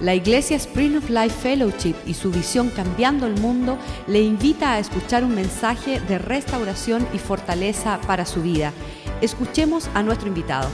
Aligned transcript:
La 0.00 0.14
Iglesia 0.14 0.56
Spring 0.58 0.98
of 0.98 1.08
Life 1.08 1.30
Fellowship 1.30 1.94
y 2.06 2.12
su 2.12 2.30
visión 2.30 2.68
Cambiando 2.68 3.26
el 3.26 3.40
Mundo 3.40 3.78
le 4.06 4.20
invita 4.20 4.72
a 4.72 4.78
escuchar 4.78 5.24
un 5.24 5.34
mensaje 5.34 6.00
de 6.00 6.18
restauración 6.18 7.08
y 7.14 7.18
fortaleza 7.18 7.98
para 8.06 8.26
su 8.26 8.42
vida. 8.42 8.74
Escuchemos 9.22 9.88
a 9.94 10.02
nuestro 10.02 10.28
invitado. 10.28 10.68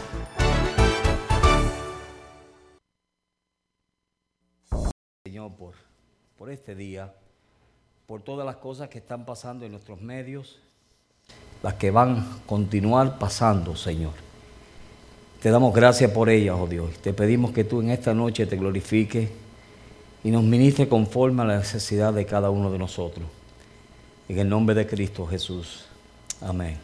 Señor, 5.25 5.55
por, 5.55 5.75
por 6.37 6.51
este 6.51 6.75
día, 6.75 7.15
por 8.07 8.23
todas 8.23 8.45
las 8.45 8.57
cosas 8.57 8.89
que 8.89 8.99
están 8.99 9.25
pasando 9.25 9.65
en 9.65 9.71
nuestros 9.71 10.01
medios, 10.01 10.59
las 11.63 11.75
que 11.75 11.93
van 11.93 12.19
a 12.19 12.39
continuar 12.45 13.21
pasando, 13.21 13.77
Señor. 13.77 14.32
Te 15.43 15.51
damos 15.51 15.75
gracias 15.75 16.09
por 16.13 16.31
ellas, 16.31 16.57
oh 16.57 16.69
Dios. 16.69 16.93
Te 16.99 17.13
pedimos 17.13 17.51
que 17.51 17.65
tú 17.65 17.81
en 17.81 17.91
esta 17.91 18.15
noche 18.15 18.47
te 18.47 18.57
glorifiques 18.57 19.29
y 20.23 20.31
nos 20.31 20.45
ministres 20.45 20.87
conforme 20.87 21.43
a 21.43 21.45
la 21.45 21.57
necesidad 21.59 22.13
de 22.13 22.25
cada 22.25 22.49
uno 22.51 22.71
de 22.71 22.79
nosotros. 22.79 23.27
En 24.29 24.39
el 24.39 24.49
nombre 24.49 24.73
de 24.77 24.87
Cristo 24.87 25.27
Jesús. 25.27 25.87
Amén. 26.41 26.79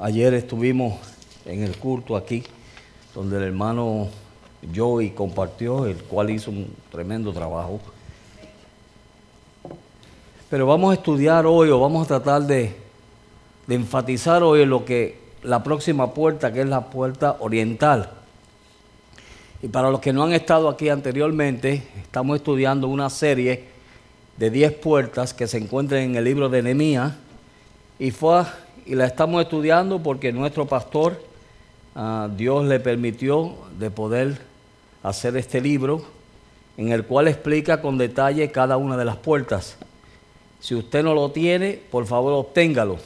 Ayer 0.00 0.34
estuvimos 0.34 0.98
en 1.44 1.62
el 1.62 1.76
culto 1.76 2.16
aquí, 2.16 2.42
donde 3.14 3.36
el 3.36 3.44
hermano 3.44 4.08
Joey 4.74 5.10
compartió, 5.10 5.86
el 5.86 6.02
cual 6.02 6.30
hizo 6.30 6.50
un 6.50 6.66
tremendo 6.90 7.32
trabajo. 7.32 7.78
Pero 10.50 10.66
vamos 10.66 10.90
a 10.90 10.94
estudiar 10.94 11.46
hoy 11.46 11.70
o 11.70 11.78
vamos 11.78 12.06
a 12.06 12.08
tratar 12.08 12.42
de, 12.42 12.74
de 13.68 13.74
enfatizar 13.76 14.42
hoy 14.42 14.62
en 14.62 14.70
lo 14.70 14.84
que 14.84 15.25
la 15.46 15.62
próxima 15.62 16.12
puerta, 16.12 16.52
que 16.52 16.60
es 16.60 16.68
la 16.68 16.90
puerta 16.90 17.36
oriental. 17.38 18.10
Y 19.62 19.68
para 19.68 19.90
los 19.90 20.00
que 20.00 20.12
no 20.12 20.24
han 20.24 20.32
estado 20.32 20.68
aquí 20.68 20.88
anteriormente, 20.88 21.82
estamos 22.02 22.36
estudiando 22.36 22.88
una 22.88 23.08
serie 23.08 23.64
de 24.36 24.50
10 24.50 24.72
puertas 24.74 25.32
que 25.32 25.46
se 25.46 25.58
encuentran 25.58 26.02
en 26.02 26.16
el 26.16 26.24
libro 26.24 26.48
de 26.48 26.62
Nehemías 26.62 27.14
y 27.98 28.10
fue 28.10 28.42
y 28.84 28.94
la 28.94 29.06
estamos 29.06 29.42
estudiando 29.42 30.00
porque 30.00 30.32
nuestro 30.32 30.66
pastor 30.66 31.20
uh, 31.94 32.28
Dios 32.36 32.64
le 32.66 32.78
permitió 32.78 33.54
de 33.78 33.90
poder 33.90 34.38
hacer 35.02 35.36
este 35.36 35.60
libro 35.60 36.04
en 36.76 36.92
el 36.92 37.04
cual 37.04 37.28
explica 37.28 37.80
con 37.80 37.98
detalle 37.98 38.50
cada 38.50 38.76
una 38.76 38.96
de 38.96 39.04
las 39.04 39.16
puertas. 39.16 39.76
Si 40.60 40.74
usted 40.74 41.02
no 41.02 41.14
lo 41.14 41.30
tiene, 41.30 41.80
por 41.90 42.04
favor 42.06 42.32
obténgalo 42.34 42.98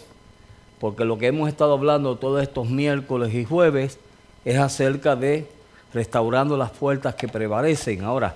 porque 0.80 1.04
lo 1.04 1.18
que 1.18 1.26
hemos 1.26 1.48
estado 1.48 1.74
hablando 1.74 2.16
todos 2.16 2.42
estos 2.42 2.68
miércoles 2.68 3.34
y 3.34 3.44
jueves 3.44 3.98
es 4.46 4.58
acerca 4.58 5.14
de 5.14 5.46
restaurando 5.92 6.56
las 6.56 6.70
puertas 6.70 7.14
que 7.14 7.28
prevalecen. 7.28 8.02
Ahora, 8.02 8.34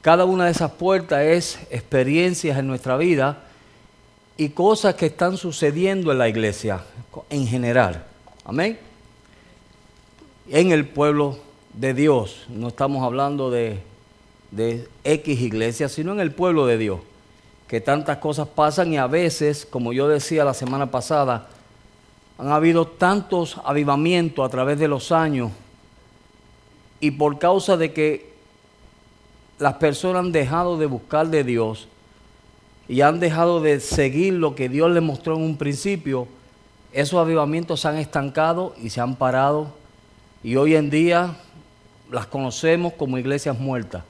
cada 0.00 0.24
una 0.24 0.46
de 0.46 0.52
esas 0.52 0.72
puertas 0.72 1.20
es 1.22 1.58
experiencias 1.70 2.58
en 2.58 2.66
nuestra 2.66 2.96
vida 2.96 3.42
y 4.38 4.48
cosas 4.50 4.94
que 4.94 5.06
están 5.06 5.36
sucediendo 5.36 6.10
en 6.10 6.18
la 6.18 6.28
iglesia 6.28 6.82
en 7.28 7.46
general. 7.46 8.04
Amén. 8.44 8.78
En 10.48 10.72
el 10.72 10.86
pueblo 10.86 11.38
de 11.74 11.92
Dios, 11.92 12.46
no 12.48 12.68
estamos 12.68 13.04
hablando 13.04 13.50
de, 13.50 13.80
de 14.52 14.88
X 15.04 15.40
iglesia, 15.40 15.90
sino 15.90 16.12
en 16.12 16.20
el 16.20 16.32
pueblo 16.32 16.66
de 16.66 16.78
Dios 16.78 17.00
que 17.68 17.80
tantas 17.80 18.18
cosas 18.18 18.48
pasan 18.48 18.92
y 18.92 18.98
a 18.98 19.06
veces, 19.06 19.66
como 19.68 19.92
yo 19.92 20.08
decía 20.08 20.44
la 20.44 20.54
semana 20.54 20.90
pasada, 20.90 21.48
han 22.38 22.48
habido 22.48 22.86
tantos 22.86 23.58
avivamientos 23.64 24.46
a 24.46 24.48
través 24.48 24.78
de 24.78 24.88
los 24.88 25.10
años 25.10 25.50
y 27.00 27.10
por 27.12 27.38
causa 27.38 27.76
de 27.76 27.92
que 27.92 28.34
las 29.58 29.74
personas 29.74 30.24
han 30.24 30.32
dejado 30.32 30.78
de 30.78 30.86
buscar 30.86 31.28
de 31.28 31.44
Dios 31.44 31.88
y 32.88 33.00
han 33.00 33.20
dejado 33.20 33.60
de 33.60 33.80
seguir 33.80 34.34
lo 34.34 34.54
que 34.54 34.68
Dios 34.68 34.90
les 34.90 35.02
mostró 35.02 35.36
en 35.36 35.42
un 35.42 35.56
principio, 35.56 36.28
esos 36.92 37.18
avivamientos 37.18 37.80
se 37.80 37.88
han 37.88 37.96
estancado 37.96 38.74
y 38.80 38.90
se 38.90 39.00
han 39.00 39.16
parado 39.16 39.72
y 40.42 40.56
hoy 40.56 40.76
en 40.76 40.90
día 40.90 41.36
las 42.10 42.26
conocemos 42.26 42.92
como 42.92 43.18
iglesias 43.18 43.58
muertas. 43.58 44.04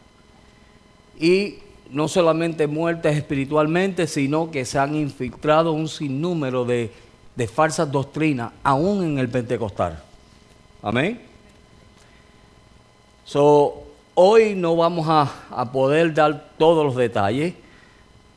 Y 1.19 1.60
no 1.91 2.08
solamente 2.08 2.66
muertes 2.66 3.16
espiritualmente, 3.16 4.06
sino 4.06 4.50
que 4.50 4.64
se 4.64 4.78
han 4.78 4.94
infiltrado 4.94 5.72
un 5.72 5.88
sinnúmero 5.88 6.64
de, 6.64 6.92
de 7.34 7.48
falsas 7.48 7.91
doctrinas, 7.91 8.52
aún 8.62 9.04
en 9.04 9.19
el 9.19 9.28
pentecostal. 9.28 10.02
Amén. 10.82 11.20
So, 13.24 13.84
hoy 14.14 14.54
no 14.54 14.76
vamos 14.76 15.06
a, 15.08 15.32
a 15.50 15.70
poder 15.70 16.14
dar 16.14 16.50
todos 16.56 16.84
los 16.84 16.97
detalles, 16.97 17.54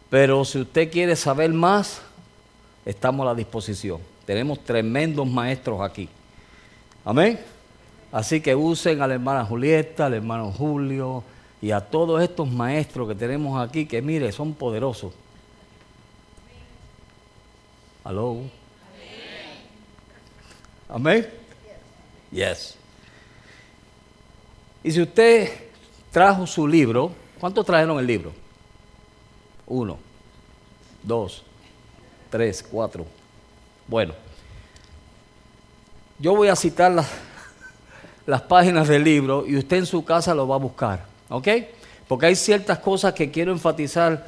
pero 0.09 0.43
si 0.43 0.59
usted 0.59 0.91
quiere 0.91 1.15
saber 1.15 1.53
más, 1.53 2.01
estamos 2.85 3.23
a 3.23 3.29
la 3.29 3.35
disposición. 3.35 3.99
Tenemos 4.25 4.59
tremendos 4.63 5.27
maestros 5.27 5.81
aquí. 5.81 6.09
Amén. 7.05 7.39
Así 8.11 8.41
que 8.41 8.55
usen 8.55 9.01
a 9.01 9.07
la 9.07 9.13
hermana 9.13 9.45
Julieta, 9.45 10.07
al 10.07 10.15
hermano 10.15 10.51
Julio, 10.51 11.23
y 11.61 11.71
a 11.71 11.81
todos 11.81 12.21
estos 12.21 12.49
maestros 12.49 13.07
que 13.07 13.15
tenemos 13.15 13.59
aquí, 13.59 13.85
que 13.85 14.01
mire, 14.01 14.31
son 14.31 14.53
poderosos. 14.53 15.13
¿Aló? 18.03 18.37
Amén. 20.87 21.29
Yes. 22.31 22.75
Y 24.83 24.91
si 24.91 25.01
usted 25.01 25.51
trajo 26.11 26.47
su 26.47 26.67
libro, 26.67 27.11
¿cuántos 27.39 27.65
trajeron 27.65 27.99
el 27.99 28.07
libro? 28.07 28.31
Uno, 29.67 29.97
dos, 31.03 31.43
tres, 32.29 32.63
cuatro. 32.63 33.05
Bueno, 33.87 34.13
yo 36.17 36.35
voy 36.35 36.47
a 36.47 36.55
citar 36.55 36.91
las, 36.91 37.09
las 38.25 38.41
páginas 38.43 38.87
del 38.87 39.03
libro 39.03 39.45
y 39.45 39.57
usted 39.57 39.77
en 39.77 39.85
su 39.85 40.05
casa 40.05 40.33
lo 40.33 40.47
va 40.47 40.55
a 40.55 40.59
buscar. 40.59 41.08
¿Ok? 41.29 41.47
Porque 42.07 42.25
hay 42.25 42.35
ciertas 42.35 42.79
cosas 42.79 43.13
que 43.13 43.31
quiero 43.31 43.51
enfatizar 43.51 44.27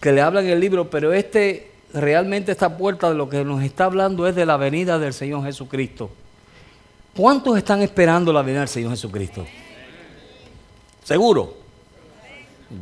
que 0.00 0.12
le 0.12 0.20
hablan 0.20 0.44
en 0.44 0.50
el 0.52 0.60
libro, 0.60 0.90
pero 0.90 1.12
este 1.12 1.70
realmente 1.92 2.52
esta 2.52 2.76
puerta 2.76 3.10
de 3.10 3.14
lo 3.14 3.28
que 3.28 3.44
nos 3.44 3.62
está 3.62 3.84
hablando 3.84 4.26
es 4.26 4.34
de 4.34 4.46
la 4.46 4.56
venida 4.56 4.98
del 4.98 5.12
Señor 5.12 5.44
Jesucristo. 5.44 6.10
¿Cuántos 7.16 7.58
están 7.58 7.82
esperando 7.82 8.32
la 8.32 8.42
venida 8.42 8.60
del 8.60 8.68
Señor 8.68 8.90
Jesucristo? 8.90 9.46
¿Seguro? 11.04 11.56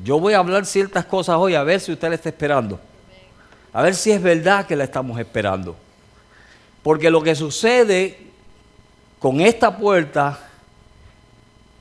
Yo 0.05 0.21
voy 0.21 0.35
a 0.35 0.39
hablar 0.39 0.67
ciertas 0.67 1.05
cosas 1.05 1.37
hoy 1.37 1.55
a 1.55 1.65
ver 1.65 1.81
si 1.81 1.93
usted 1.93 2.09
la 2.09 2.15
está 2.15 2.29
esperando. 2.29 2.79
A 3.73 3.83
ver 3.83 3.95
si 3.95 4.13
es 4.13 4.23
verdad 4.23 4.67
que 4.67 4.77
la 4.77 4.85
estamos 4.85 5.19
esperando. 5.19 5.77
Porque 6.83 7.11
lo 7.11 7.23
que 7.23 7.35
sucede 7.35 8.19
con 9.19 9.41
esta 9.41 9.77
puerta 9.77 10.50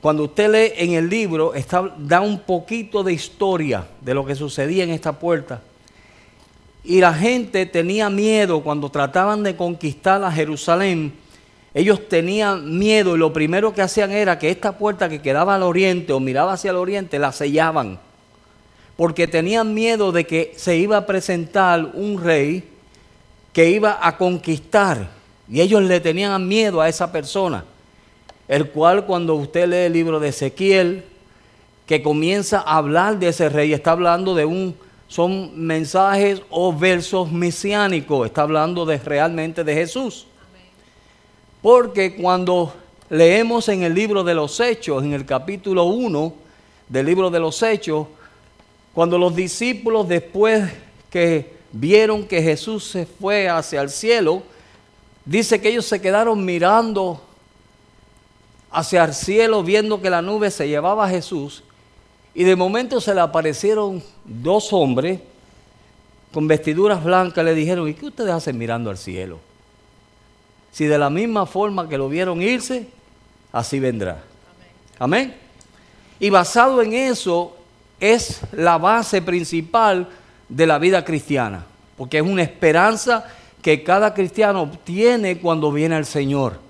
cuando 0.00 0.24
usted 0.24 0.50
lee 0.50 0.72
en 0.76 0.94
el 0.94 1.10
libro, 1.10 1.52
está, 1.54 1.94
da 1.98 2.22
un 2.22 2.40
poquito 2.40 3.02
de 3.02 3.12
historia 3.12 3.86
de 4.00 4.14
lo 4.14 4.24
que 4.24 4.34
sucedía 4.34 4.84
en 4.84 4.90
esta 4.90 5.12
puerta. 5.12 5.60
Y 6.82 7.00
la 7.00 7.12
gente 7.12 7.66
tenía 7.66 8.08
miedo 8.08 8.62
cuando 8.62 8.88
trataban 8.88 9.42
de 9.42 9.56
conquistar 9.56 10.24
a 10.24 10.32
Jerusalén. 10.32 11.12
Ellos 11.74 12.08
tenían 12.08 12.78
miedo 12.78 13.14
y 13.14 13.18
lo 13.18 13.32
primero 13.34 13.74
que 13.74 13.82
hacían 13.82 14.10
era 14.10 14.38
que 14.38 14.50
esta 14.50 14.78
puerta 14.78 15.10
que 15.10 15.20
quedaba 15.20 15.54
al 15.54 15.62
oriente 15.62 16.14
o 16.14 16.20
miraba 16.20 16.54
hacia 16.54 16.70
el 16.70 16.78
oriente 16.78 17.18
la 17.18 17.32
sellaban. 17.32 18.00
Porque 18.96 19.26
tenían 19.26 19.74
miedo 19.74 20.12
de 20.12 20.26
que 20.26 20.54
se 20.56 20.76
iba 20.76 20.96
a 20.96 21.06
presentar 21.06 21.90
un 21.92 22.22
rey 22.22 22.64
que 23.52 23.68
iba 23.68 23.98
a 24.00 24.16
conquistar. 24.16 25.10
Y 25.46 25.60
ellos 25.60 25.82
le 25.82 26.00
tenían 26.00 26.48
miedo 26.48 26.80
a 26.80 26.88
esa 26.88 27.12
persona 27.12 27.64
el 28.50 28.68
cual 28.68 29.06
cuando 29.06 29.36
usted 29.36 29.68
lee 29.68 29.86
el 29.86 29.92
libro 29.92 30.18
de 30.18 30.30
Ezequiel, 30.30 31.04
que 31.86 32.02
comienza 32.02 32.58
a 32.58 32.78
hablar 32.78 33.16
de 33.16 33.28
ese 33.28 33.48
rey, 33.48 33.72
está 33.72 33.92
hablando 33.92 34.34
de 34.34 34.44
un, 34.44 34.74
son 35.06 35.52
mensajes 35.54 36.42
o 36.50 36.76
versos 36.76 37.30
mesiánicos, 37.30 38.26
está 38.26 38.42
hablando 38.42 38.84
de 38.84 38.98
realmente 38.98 39.62
de 39.62 39.72
Jesús. 39.72 40.26
Porque 41.62 42.16
cuando 42.16 42.74
leemos 43.08 43.68
en 43.68 43.84
el 43.84 43.94
libro 43.94 44.24
de 44.24 44.34
los 44.34 44.58
Hechos, 44.58 45.04
en 45.04 45.12
el 45.12 45.24
capítulo 45.24 45.84
1 45.84 46.34
del 46.88 47.06
libro 47.06 47.30
de 47.30 47.38
los 47.38 47.62
Hechos, 47.62 48.08
cuando 48.92 49.16
los 49.16 49.36
discípulos 49.36 50.08
después 50.08 50.68
que 51.08 51.54
vieron 51.70 52.24
que 52.24 52.42
Jesús 52.42 52.82
se 52.82 53.06
fue 53.06 53.48
hacia 53.48 53.80
el 53.80 53.90
cielo, 53.90 54.42
dice 55.24 55.60
que 55.60 55.68
ellos 55.68 55.86
se 55.86 56.00
quedaron 56.00 56.44
mirando 56.44 57.29
hacia 58.70 59.04
el 59.04 59.14
cielo 59.14 59.62
viendo 59.62 60.00
que 60.00 60.10
la 60.10 60.22
nube 60.22 60.50
se 60.50 60.68
llevaba 60.68 61.06
a 61.06 61.10
Jesús 61.10 61.64
y 62.34 62.44
de 62.44 62.56
momento 62.56 63.00
se 63.00 63.14
le 63.14 63.20
aparecieron 63.20 64.02
dos 64.24 64.72
hombres 64.72 65.20
con 66.32 66.46
vestiduras 66.46 67.02
blancas, 67.02 67.44
le 67.44 67.54
dijeron, 67.54 67.88
¿y 67.88 67.94
qué 67.94 68.06
ustedes 68.06 68.30
hacen 68.30 68.56
mirando 68.56 68.88
al 68.88 68.98
cielo? 68.98 69.40
Si 70.70 70.86
de 70.86 70.98
la 70.98 71.10
misma 71.10 71.46
forma 71.46 71.88
que 71.88 71.98
lo 71.98 72.08
vieron 72.08 72.40
irse, 72.40 72.86
así 73.52 73.80
vendrá. 73.80 74.22
Amén. 74.98 75.34
Y 76.20 76.30
basado 76.30 76.82
en 76.82 76.92
eso 76.92 77.56
es 77.98 78.40
la 78.52 78.78
base 78.78 79.20
principal 79.22 80.08
de 80.48 80.66
la 80.66 80.78
vida 80.78 81.04
cristiana, 81.04 81.64
porque 81.96 82.18
es 82.18 82.22
una 82.22 82.42
esperanza 82.42 83.26
que 83.60 83.82
cada 83.82 84.14
cristiano 84.14 84.70
tiene 84.84 85.38
cuando 85.38 85.72
viene 85.72 85.96
el 85.96 86.06
Señor. 86.06 86.69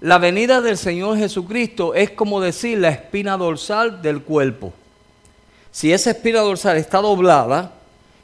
La 0.00 0.16
venida 0.16 0.62
del 0.62 0.78
Señor 0.78 1.18
Jesucristo 1.18 1.94
es 1.94 2.10
como 2.10 2.40
decir 2.40 2.78
la 2.78 2.88
espina 2.88 3.36
dorsal 3.36 4.00
del 4.00 4.22
cuerpo. 4.22 4.72
Si 5.70 5.92
esa 5.92 6.10
espina 6.10 6.40
dorsal 6.40 6.78
está 6.78 6.98
doblada, 6.98 7.74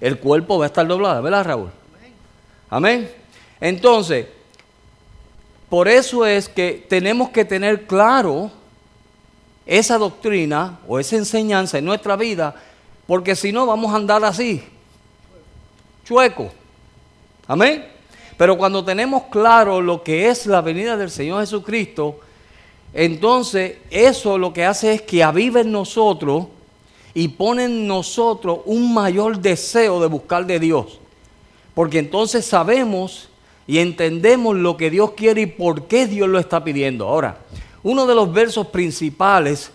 el 0.00 0.18
cuerpo 0.18 0.58
va 0.58 0.64
a 0.64 0.68
estar 0.68 0.86
doblado, 0.86 1.22
¿verdad, 1.22 1.44
Raúl? 1.44 1.70
Amén. 2.70 3.10
Entonces, 3.60 4.26
por 5.68 5.86
eso 5.86 6.24
es 6.24 6.48
que 6.48 6.86
tenemos 6.88 7.28
que 7.30 7.44
tener 7.44 7.86
claro 7.86 8.50
esa 9.66 9.98
doctrina 9.98 10.78
o 10.88 10.98
esa 10.98 11.16
enseñanza 11.16 11.78
en 11.78 11.84
nuestra 11.84 12.16
vida, 12.16 12.54
porque 13.06 13.36
si 13.36 13.52
no 13.52 13.66
vamos 13.66 13.92
a 13.92 13.96
andar 13.96 14.24
así, 14.24 14.62
chueco. 16.04 16.50
Amén. 17.46 17.95
Pero 18.36 18.58
cuando 18.58 18.84
tenemos 18.84 19.24
claro 19.24 19.80
lo 19.80 20.02
que 20.02 20.28
es 20.28 20.46
la 20.46 20.60
venida 20.60 20.96
del 20.96 21.10
Señor 21.10 21.40
Jesucristo, 21.40 22.20
entonces 22.92 23.76
eso 23.90 24.38
lo 24.38 24.52
que 24.52 24.64
hace 24.64 24.94
es 24.94 25.02
que 25.02 25.22
avive 25.22 25.60
en 25.60 25.72
nosotros 25.72 26.46
y 27.14 27.28
pone 27.28 27.64
en 27.64 27.86
nosotros 27.86 28.60
un 28.66 28.92
mayor 28.92 29.38
deseo 29.38 30.00
de 30.00 30.06
buscar 30.06 30.46
de 30.46 30.60
Dios. 30.60 31.00
Porque 31.74 31.98
entonces 31.98 32.44
sabemos 32.44 33.28
y 33.66 33.78
entendemos 33.78 34.54
lo 34.56 34.76
que 34.76 34.90
Dios 34.90 35.12
quiere 35.12 35.42
y 35.42 35.46
por 35.46 35.88
qué 35.88 36.06
Dios 36.06 36.28
lo 36.28 36.38
está 36.38 36.62
pidiendo. 36.62 37.08
Ahora, 37.08 37.38
uno 37.82 38.06
de 38.06 38.14
los 38.14 38.32
versos 38.32 38.66
principales 38.68 39.70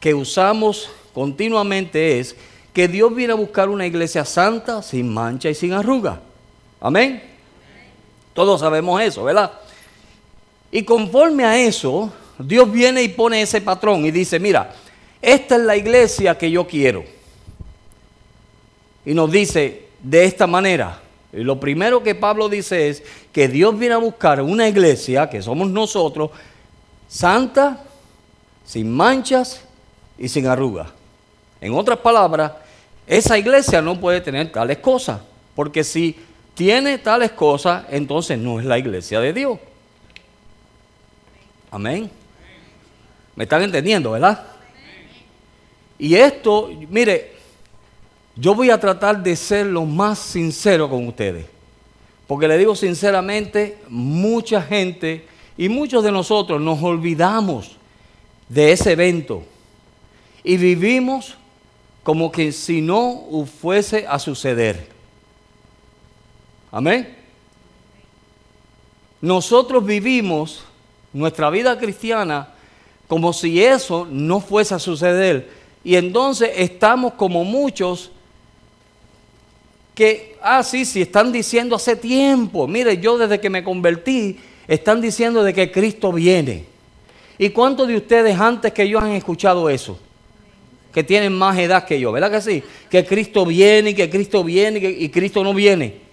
que 0.00 0.14
usamos 0.14 0.90
continuamente 1.12 2.18
es 2.18 2.36
que 2.72 2.88
Dios 2.88 3.14
viene 3.14 3.32
a 3.32 3.36
buscar 3.36 3.68
una 3.68 3.86
iglesia 3.86 4.24
santa, 4.24 4.82
sin 4.82 5.12
mancha 5.12 5.48
y 5.48 5.54
sin 5.54 5.72
arruga. 5.72 6.20
Amén. 6.80 7.35
Todos 8.36 8.60
sabemos 8.60 9.00
eso, 9.00 9.24
¿verdad? 9.24 9.50
Y 10.70 10.82
conforme 10.82 11.42
a 11.44 11.58
eso, 11.58 12.12
Dios 12.38 12.70
viene 12.70 13.02
y 13.02 13.08
pone 13.08 13.40
ese 13.40 13.62
patrón 13.62 14.04
y 14.04 14.10
dice, 14.10 14.38
mira, 14.38 14.74
esta 15.22 15.56
es 15.56 15.62
la 15.62 15.74
iglesia 15.74 16.36
que 16.36 16.50
yo 16.50 16.66
quiero. 16.66 17.02
Y 19.06 19.14
nos 19.14 19.30
dice 19.30 19.86
de 20.02 20.24
esta 20.24 20.46
manera, 20.46 21.00
y 21.32 21.38
lo 21.38 21.58
primero 21.58 22.02
que 22.02 22.14
Pablo 22.14 22.50
dice 22.50 22.90
es 22.90 23.02
que 23.32 23.48
Dios 23.48 23.78
viene 23.78 23.94
a 23.94 23.98
buscar 23.98 24.42
una 24.42 24.68
iglesia, 24.68 25.30
que 25.30 25.40
somos 25.40 25.70
nosotros, 25.70 26.30
santa, 27.08 27.82
sin 28.66 28.92
manchas 28.92 29.62
y 30.18 30.28
sin 30.28 30.46
arrugas. 30.46 30.88
En 31.58 31.72
otras 31.72 32.00
palabras, 32.00 32.52
esa 33.06 33.38
iglesia 33.38 33.80
no 33.80 33.98
puede 33.98 34.20
tener 34.20 34.52
tales 34.52 34.76
cosas, 34.78 35.20
porque 35.54 35.82
si 35.82 36.18
tiene 36.56 36.96
tales 36.96 37.32
cosas, 37.32 37.84
entonces 37.90 38.38
no 38.38 38.58
es 38.58 38.64
la 38.64 38.78
iglesia 38.78 39.20
de 39.20 39.34
Dios. 39.34 39.58
Amén. 41.70 42.10
¿Me 43.34 43.44
están 43.44 43.62
entendiendo, 43.62 44.12
verdad? 44.12 44.42
Y 45.98 46.14
esto, 46.14 46.70
mire, 46.88 47.32
yo 48.34 48.54
voy 48.54 48.70
a 48.70 48.80
tratar 48.80 49.22
de 49.22 49.36
ser 49.36 49.66
lo 49.66 49.84
más 49.84 50.18
sincero 50.18 50.88
con 50.88 51.06
ustedes. 51.06 51.44
Porque 52.26 52.48
le 52.48 52.56
digo 52.56 52.74
sinceramente, 52.74 53.76
mucha 53.90 54.62
gente 54.62 55.26
y 55.58 55.68
muchos 55.68 56.02
de 56.02 56.10
nosotros 56.10 56.58
nos 56.58 56.82
olvidamos 56.82 57.76
de 58.48 58.72
ese 58.72 58.92
evento 58.92 59.42
y 60.42 60.56
vivimos 60.56 61.36
como 62.02 62.32
que 62.32 62.50
si 62.50 62.80
no 62.80 63.24
fuese 63.60 64.06
a 64.08 64.18
suceder. 64.18 64.95
Amén. 66.76 67.08
Nosotros 69.22 69.86
vivimos 69.86 70.62
nuestra 71.10 71.48
vida 71.48 71.78
cristiana 71.78 72.50
como 73.08 73.32
si 73.32 73.64
eso 73.64 74.06
no 74.10 74.40
fuese 74.40 74.74
a 74.74 74.78
suceder. 74.78 75.48
Y 75.82 75.96
entonces 75.96 76.50
estamos 76.54 77.14
como 77.14 77.44
muchos 77.44 78.10
que, 79.94 80.36
ah, 80.42 80.62
sí, 80.62 80.84
sí, 80.84 81.00
están 81.00 81.32
diciendo 81.32 81.76
hace 81.76 81.96
tiempo, 81.96 82.66
mire, 82.66 82.98
yo 82.98 83.16
desde 83.16 83.40
que 83.40 83.48
me 83.48 83.64
convertí, 83.64 84.38
están 84.68 85.00
diciendo 85.00 85.42
de 85.42 85.54
que 85.54 85.72
Cristo 85.72 86.12
viene. 86.12 86.66
¿Y 87.38 87.48
cuántos 87.48 87.88
de 87.88 87.96
ustedes 87.96 88.38
antes 88.38 88.74
que 88.74 88.86
yo 88.86 88.98
han 88.98 89.12
escuchado 89.12 89.70
eso? 89.70 89.98
Que 90.92 91.02
tienen 91.02 91.32
más 91.32 91.56
edad 91.58 91.86
que 91.86 91.98
yo, 91.98 92.12
¿verdad 92.12 92.30
que 92.30 92.42
sí? 92.42 92.62
Que 92.90 93.06
Cristo 93.06 93.46
viene 93.46 93.90
y 93.90 93.94
que 93.94 94.10
Cristo 94.10 94.44
viene 94.44 94.78
y, 94.78 95.04
y 95.04 95.08
Cristo 95.08 95.42
no 95.42 95.54
viene. 95.54 96.04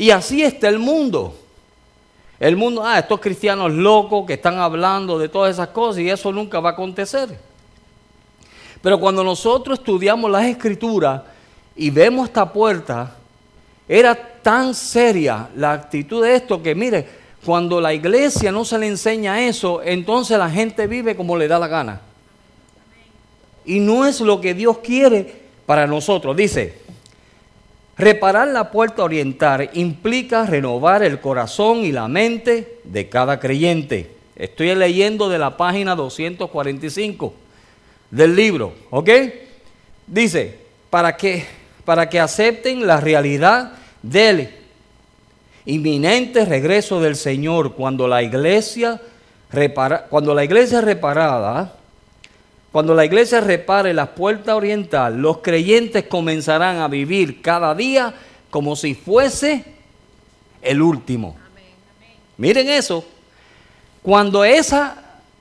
Y 0.00 0.10
así 0.12 0.42
está 0.42 0.66
el 0.66 0.78
mundo. 0.78 1.34
El 2.38 2.56
mundo, 2.56 2.82
ah, 2.82 2.98
estos 2.98 3.20
cristianos 3.20 3.70
locos 3.70 4.24
que 4.26 4.32
están 4.32 4.56
hablando 4.56 5.18
de 5.18 5.28
todas 5.28 5.52
esas 5.52 5.68
cosas 5.68 6.00
y 6.00 6.08
eso 6.08 6.32
nunca 6.32 6.58
va 6.58 6.70
a 6.70 6.72
acontecer. 6.72 7.38
Pero 8.80 8.98
cuando 8.98 9.22
nosotros 9.22 9.78
estudiamos 9.78 10.30
las 10.30 10.46
escrituras, 10.46 11.20
y 11.76 11.90
vemos 11.90 12.28
esta 12.28 12.50
puerta, 12.50 13.14
era 13.86 14.14
tan 14.40 14.74
seria 14.74 15.50
la 15.54 15.72
actitud 15.72 16.24
de 16.24 16.34
esto 16.34 16.62
que 16.62 16.74
mire, 16.74 17.06
cuando 17.44 17.78
la 17.78 17.92
iglesia 17.92 18.50
no 18.50 18.64
se 18.64 18.78
le 18.78 18.86
enseña 18.86 19.42
eso, 19.42 19.82
entonces 19.82 20.38
la 20.38 20.48
gente 20.48 20.86
vive 20.86 21.14
como 21.14 21.36
le 21.36 21.46
da 21.46 21.58
la 21.58 21.68
gana. 21.68 22.00
Y 23.66 23.80
no 23.80 24.06
es 24.06 24.22
lo 24.22 24.40
que 24.40 24.54
Dios 24.54 24.78
quiere 24.78 25.42
para 25.66 25.86
nosotros. 25.86 26.34
Dice, 26.34 26.88
reparar 28.00 28.48
la 28.48 28.70
puerta 28.70 29.04
oriental 29.04 29.70
implica 29.74 30.46
renovar 30.46 31.02
el 31.02 31.20
corazón 31.20 31.78
y 31.78 31.92
la 31.92 32.08
mente 32.08 32.78
de 32.84 33.08
cada 33.08 33.38
creyente. 33.38 34.10
Estoy 34.36 34.74
leyendo 34.74 35.28
de 35.28 35.38
la 35.38 35.56
página 35.56 35.94
245 35.94 37.34
del 38.10 38.34
libro, 38.34 38.72
¿ok? 38.90 39.10
Dice, 40.06 40.58
para 40.88 41.16
que 41.16 41.60
para 41.84 42.08
que 42.08 42.20
acepten 42.20 42.86
la 42.86 43.00
realidad 43.00 43.72
del 44.02 44.50
inminente 45.64 46.44
regreso 46.44 47.00
del 47.00 47.16
Señor 47.16 47.74
cuando 47.74 48.06
la 48.06 48.22
iglesia 48.22 49.00
cuando 50.08 50.34
la 50.34 50.44
iglesia 50.44 50.80
reparada 50.80 51.74
cuando 52.72 52.94
la 52.94 53.04
iglesia 53.04 53.40
repare 53.40 53.92
la 53.92 54.14
puerta 54.14 54.54
oriental, 54.54 55.20
los 55.20 55.38
creyentes 55.38 56.04
comenzarán 56.04 56.78
a 56.78 56.88
vivir 56.88 57.42
cada 57.42 57.74
día 57.74 58.14
como 58.48 58.76
si 58.76 58.94
fuese 58.94 59.64
el 60.62 60.80
último. 60.80 61.36
Miren 62.36 62.68
eso. 62.68 63.04
Cuando 64.02 64.44
esa 64.44 64.96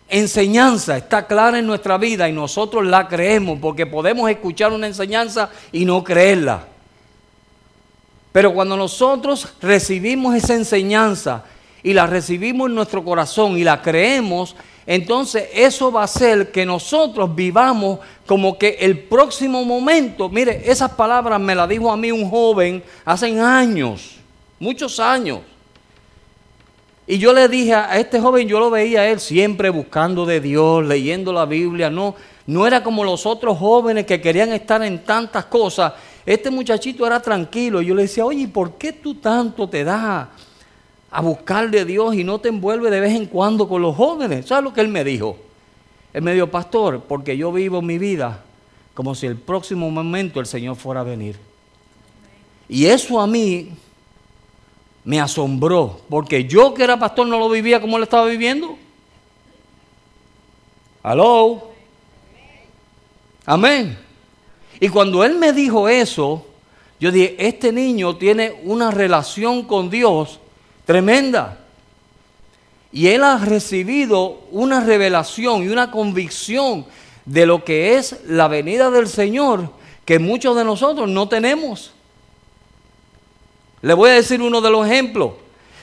enseñanza 0.09 0.97
está 0.97 1.27
clara 1.27 1.59
en 1.59 1.67
nuestra 1.67 1.97
vida 1.97 2.27
y 2.27 2.33
nosotros 2.33 2.85
la 2.85 3.07
creemos 3.07 3.59
porque 3.61 3.85
podemos 3.85 4.29
escuchar 4.29 4.73
una 4.73 4.87
enseñanza 4.87 5.49
y 5.71 5.85
no 5.85 6.03
creerla. 6.03 6.65
Pero 8.31 8.53
cuando 8.53 8.75
nosotros 8.75 9.47
recibimos 9.61 10.35
esa 10.35 10.55
enseñanza 10.55 11.43
y 11.83 11.93
la 11.93 12.07
recibimos 12.07 12.69
en 12.69 12.75
nuestro 12.75 13.03
corazón 13.03 13.57
y 13.57 13.63
la 13.63 13.81
creemos, 13.81 14.55
entonces 14.85 15.49
eso 15.53 15.91
va 15.91 16.01
a 16.01 16.05
hacer 16.05 16.51
que 16.51 16.65
nosotros 16.65 17.35
vivamos 17.35 17.99
como 18.25 18.57
que 18.57 18.77
el 18.79 18.99
próximo 18.99 19.63
momento, 19.63 20.29
mire, 20.29 20.61
esas 20.65 20.91
palabras 20.91 21.39
me 21.39 21.55
las 21.55 21.69
dijo 21.69 21.91
a 21.91 21.97
mí 21.97 22.11
un 22.11 22.29
joven 22.29 22.83
hace 23.05 23.39
años, 23.39 24.15
muchos 24.59 24.99
años. 24.99 25.39
Y 27.05 27.17
yo 27.17 27.33
le 27.33 27.47
dije 27.47 27.73
a 27.73 27.97
este 27.97 28.19
joven, 28.19 28.47
yo 28.47 28.59
lo 28.59 28.69
veía 28.69 29.01
a 29.01 29.07
él 29.07 29.19
siempre 29.19 29.71
buscando 29.71 30.27
de 30.27 30.39
Dios, 30.39 30.85
leyendo 30.85 31.33
la 31.33 31.45
Biblia, 31.45 31.89
no, 31.89 32.15
no 32.45 32.67
era 32.67 32.83
como 32.83 33.03
los 33.03 33.25
otros 33.25 33.57
jóvenes 33.57 34.05
que 34.05 34.21
querían 34.21 34.51
estar 34.53 34.83
en 34.83 35.03
tantas 35.03 35.45
cosas. 35.45 35.93
Este 36.25 36.51
muchachito 36.51 37.07
era 37.07 37.19
tranquilo. 37.19 37.81
Yo 37.81 37.95
le 37.95 38.03
decía, 38.03 38.25
oye, 38.25 38.47
¿por 38.47 38.73
qué 38.73 38.93
tú 38.93 39.15
tanto 39.15 39.67
te 39.67 39.83
das 39.83 40.27
a 41.11 41.21
buscar 41.21 41.69
de 41.69 41.85
Dios 41.85 42.15
y 42.15 42.23
no 42.23 42.39
te 42.39 42.49
envuelves 42.49 42.91
de 42.91 42.99
vez 42.99 43.15
en 43.15 43.25
cuando 43.25 43.67
con 43.67 43.81
los 43.81 43.95
jóvenes? 43.95 44.47
¿Sabes 44.47 44.63
lo 44.63 44.73
que 44.73 44.81
él 44.81 44.87
me 44.87 45.03
dijo? 45.03 45.37
Él 46.13 46.21
me 46.21 46.33
dijo, 46.33 46.47
pastor, 46.47 47.03
porque 47.07 47.37
yo 47.37 47.51
vivo 47.51 47.81
mi 47.81 47.97
vida 47.97 48.43
como 48.93 49.15
si 49.15 49.27
el 49.27 49.37
próximo 49.37 49.89
momento 49.89 50.39
el 50.39 50.45
Señor 50.45 50.75
fuera 50.75 51.01
a 51.01 51.03
venir. 51.03 51.37
Y 52.67 52.85
eso 52.85 53.19
a 53.21 53.27
mí 53.27 53.69
me 55.05 55.19
asombró, 55.19 56.01
porque 56.09 56.43
yo 56.45 56.73
que 56.73 56.83
era 56.83 56.99
pastor 56.99 57.25
no 57.25 57.39
lo 57.39 57.49
vivía 57.49 57.79
como 57.79 57.97
él 57.97 58.03
estaba 58.03 58.25
viviendo. 58.25 58.77
Aló. 61.01 61.71
Amén. 63.45 63.97
Y 64.79 64.89
cuando 64.89 65.23
él 65.23 65.35
me 65.35 65.53
dijo 65.53 65.87
eso, 65.87 66.45
yo 66.99 67.11
dije, 67.11 67.35
este 67.39 67.71
niño 67.71 68.17
tiene 68.17 68.59
una 68.63 68.91
relación 68.91 69.63
con 69.63 69.89
Dios 69.89 70.39
tremenda. 70.89 71.59
Y 72.91 73.09
él 73.09 73.23
ha 73.23 73.37
recibido 73.37 74.39
una 74.49 74.83
revelación 74.83 75.61
y 75.61 75.67
una 75.67 75.91
convicción 75.91 76.83
de 77.25 77.45
lo 77.45 77.63
que 77.63 77.95
es 77.95 78.21
la 78.25 78.47
venida 78.47 78.89
del 78.89 79.07
Señor 79.07 79.71
que 80.03 80.17
muchos 80.17 80.55
de 80.57 80.65
nosotros 80.65 81.07
no 81.07 81.29
tenemos. 81.29 81.93
Le 83.83 83.93
voy 83.93 84.09
a 84.09 84.13
decir 84.15 84.41
uno 84.41 84.61
de 84.61 84.71
los 84.71 84.87
ejemplos. 84.87 85.33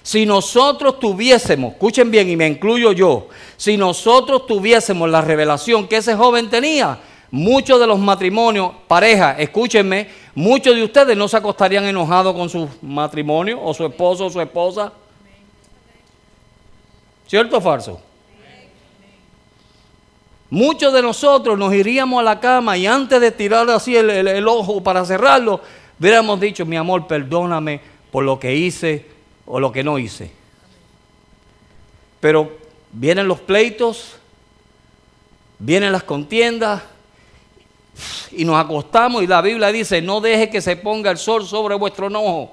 Si 0.02 0.26
nosotros 0.26 0.98
tuviésemos, 0.98 1.74
escuchen 1.74 2.10
bien 2.10 2.28
y 2.28 2.34
me 2.34 2.48
incluyo 2.48 2.90
yo, 2.90 3.28
si 3.56 3.76
nosotros 3.76 4.44
tuviésemos 4.44 5.08
la 5.08 5.20
revelación 5.20 5.86
que 5.86 5.98
ese 5.98 6.16
joven 6.16 6.50
tenía, 6.50 6.98
muchos 7.36 7.78
de 7.78 7.86
los 7.86 7.98
matrimonios, 7.98 8.72
pareja, 8.88 9.32
escúchenme, 9.38 10.08
muchos 10.34 10.74
de 10.74 10.82
ustedes 10.82 11.16
no 11.16 11.28
se 11.28 11.36
acostarían 11.36 11.84
enojados 11.84 12.34
con 12.34 12.48
su 12.48 12.66
matrimonio 12.80 13.62
o 13.62 13.74
su 13.74 13.84
esposo 13.84 14.26
o 14.26 14.30
su 14.30 14.40
esposa. 14.40 14.90
¿Cierto 17.26 17.58
o 17.58 17.60
falso? 17.60 18.00
Muchos 20.48 20.94
de 20.94 21.02
nosotros 21.02 21.58
nos 21.58 21.74
iríamos 21.74 22.20
a 22.20 22.22
la 22.22 22.40
cama 22.40 22.78
y 22.78 22.86
antes 22.86 23.20
de 23.20 23.30
tirar 23.30 23.68
así 23.68 23.94
el, 23.96 24.48
ojo 24.48 24.82
para 24.82 25.04
cerrarlo, 25.04 25.60
hubiéramos 26.00 26.40
dicho, 26.40 26.64
mi 26.64 26.76
amor, 26.76 27.06
perdóname 27.06 27.80
por 28.10 28.24
lo 28.24 28.40
que 28.40 28.54
hice 28.54 29.04
o 29.44 29.60
lo 29.60 29.72
que 29.72 29.84
no 29.84 29.98
hice. 29.98 30.30
Pero 32.18 32.50
vienen 32.92 33.28
los 33.28 33.40
pleitos, 33.40 34.16
vienen 35.58 35.92
las 35.92 36.04
contiendas 36.04 36.82
y 38.32 38.44
nos 38.44 38.56
acostamos 38.56 39.22
y 39.22 39.26
la 39.26 39.40
Biblia 39.40 39.72
dice, 39.72 40.02
no 40.02 40.20
deje 40.20 40.50
que 40.50 40.60
se 40.60 40.76
ponga 40.76 41.10
el 41.10 41.18
sol 41.18 41.46
sobre 41.46 41.74
vuestro 41.74 42.08
enojo. 42.08 42.52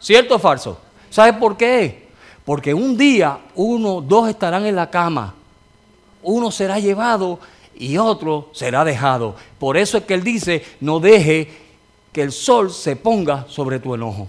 ¿Cierto 0.00 0.36
o 0.36 0.38
falso? 0.38 0.78
¿Sabes 1.10 1.34
por 1.34 1.56
qué? 1.56 2.08
Porque 2.44 2.74
un 2.74 2.96
día 2.96 3.38
uno, 3.54 4.00
dos 4.00 4.28
estarán 4.28 4.66
en 4.66 4.76
la 4.76 4.90
cama 4.90 5.34
uno 6.26 6.50
será 6.50 6.80
llevado 6.80 7.38
y 7.76 7.96
otro 7.98 8.50
será 8.52 8.84
dejado. 8.84 9.36
Por 9.58 9.76
eso 9.76 9.96
es 9.98 10.04
que 10.04 10.14
él 10.14 10.24
dice, 10.24 10.64
no 10.80 10.98
deje 10.98 11.48
que 12.12 12.22
el 12.22 12.32
sol 12.32 12.72
se 12.72 12.96
ponga 12.96 13.46
sobre 13.48 13.78
tu 13.78 13.94
enojo. 13.94 14.28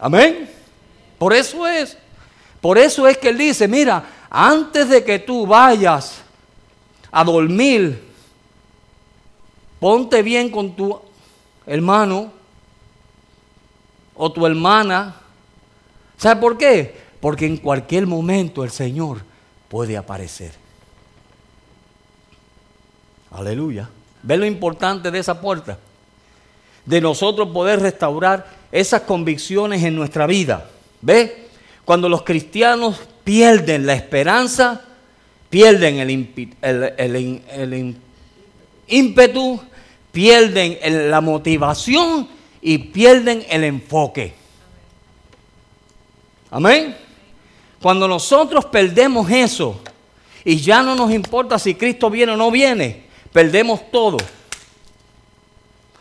Amén. 0.00 0.50
Por 1.18 1.32
eso 1.32 1.68
es. 1.68 1.96
Por 2.60 2.78
eso 2.78 3.06
es 3.06 3.16
que 3.16 3.28
él 3.28 3.38
dice, 3.38 3.68
mira, 3.68 4.04
antes 4.28 4.88
de 4.88 5.04
que 5.04 5.20
tú 5.20 5.46
vayas 5.46 6.20
a 7.12 7.22
dormir, 7.22 8.09
ponte 9.80 10.22
bien 10.22 10.50
con 10.50 10.76
tu 10.76 11.00
hermano 11.66 12.30
o 14.14 14.30
tu 14.30 14.46
hermana. 14.46 15.16
¿Sabe 16.16 16.40
por 16.40 16.56
qué? 16.58 16.94
Porque 17.20 17.46
en 17.46 17.56
cualquier 17.56 18.06
momento 18.06 18.62
el 18.62 18.70
Señor 18.70 19.22
puede 19.68 19.96
aparecer. 19.96 20.52
Aleluya. 23.30 23.88
¿Ve 24.22 24.36
lo 24.36 24.44
importante 24.44 25.10
de 25.10 25.18
esa 25.18 25.40
puerta? 25.40 25.78
De 26.84 27.00
nosotros 27.00 27.48
poder 27.48 27.80
restaurar 27.80 28.46
esas 28.70 29.02
convicciones 29.02 29.82
en 29.82 29.96
nuestra 29.96 30.26
vida. 30.26 30.68
¿Ve? 31.00 31.48
Cuando 31.84 32.08
los 32.08 32.22
cristianos 32.22 33.00
pierden 33.24 33.86
la 33.86 33.94
esperanza, 33.94 34.82
pierden 35.48 35.98
el, 35.98 37.96
ímpetu, 38.86 39.60
pierden 40.12 41.10
la 41.10 41.20
motivación 41.20 42.28
y 42.60 42.78
pierden 42.78 43.44
el 43.48 43.64
enfoque. 43.64 44.34
Amén. 46.50 46.96
Cuando 47.80 48.06
nosotros 48.06 48.66
perdemos 48.66 49.30
eso 49.30 49.80
y 50.44 50.56
ya 50.56 50.82
no 50.82 50.94
nos 50.94 51.10
importa 51.12 51.58
si 51.58 51.74
Cristo 51.74 52.10
viene 52.10 52.32
o 52.32 52.36
no 52.36 52.50
viene, 52.50 53.04
perdemos 53.32 53.90
todo. 53.90 54.18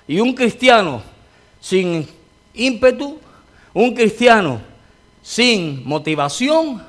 Y 0.08 0.20
un 0.20 0.34
cristiano 0.34 1.04
sin 1.62 2.08
ímpetu, 2.54 3.20
un 3.74 3.94
cristiano 3.94 4.60
sin 5.22 5.88
motivación, 5.88 6.84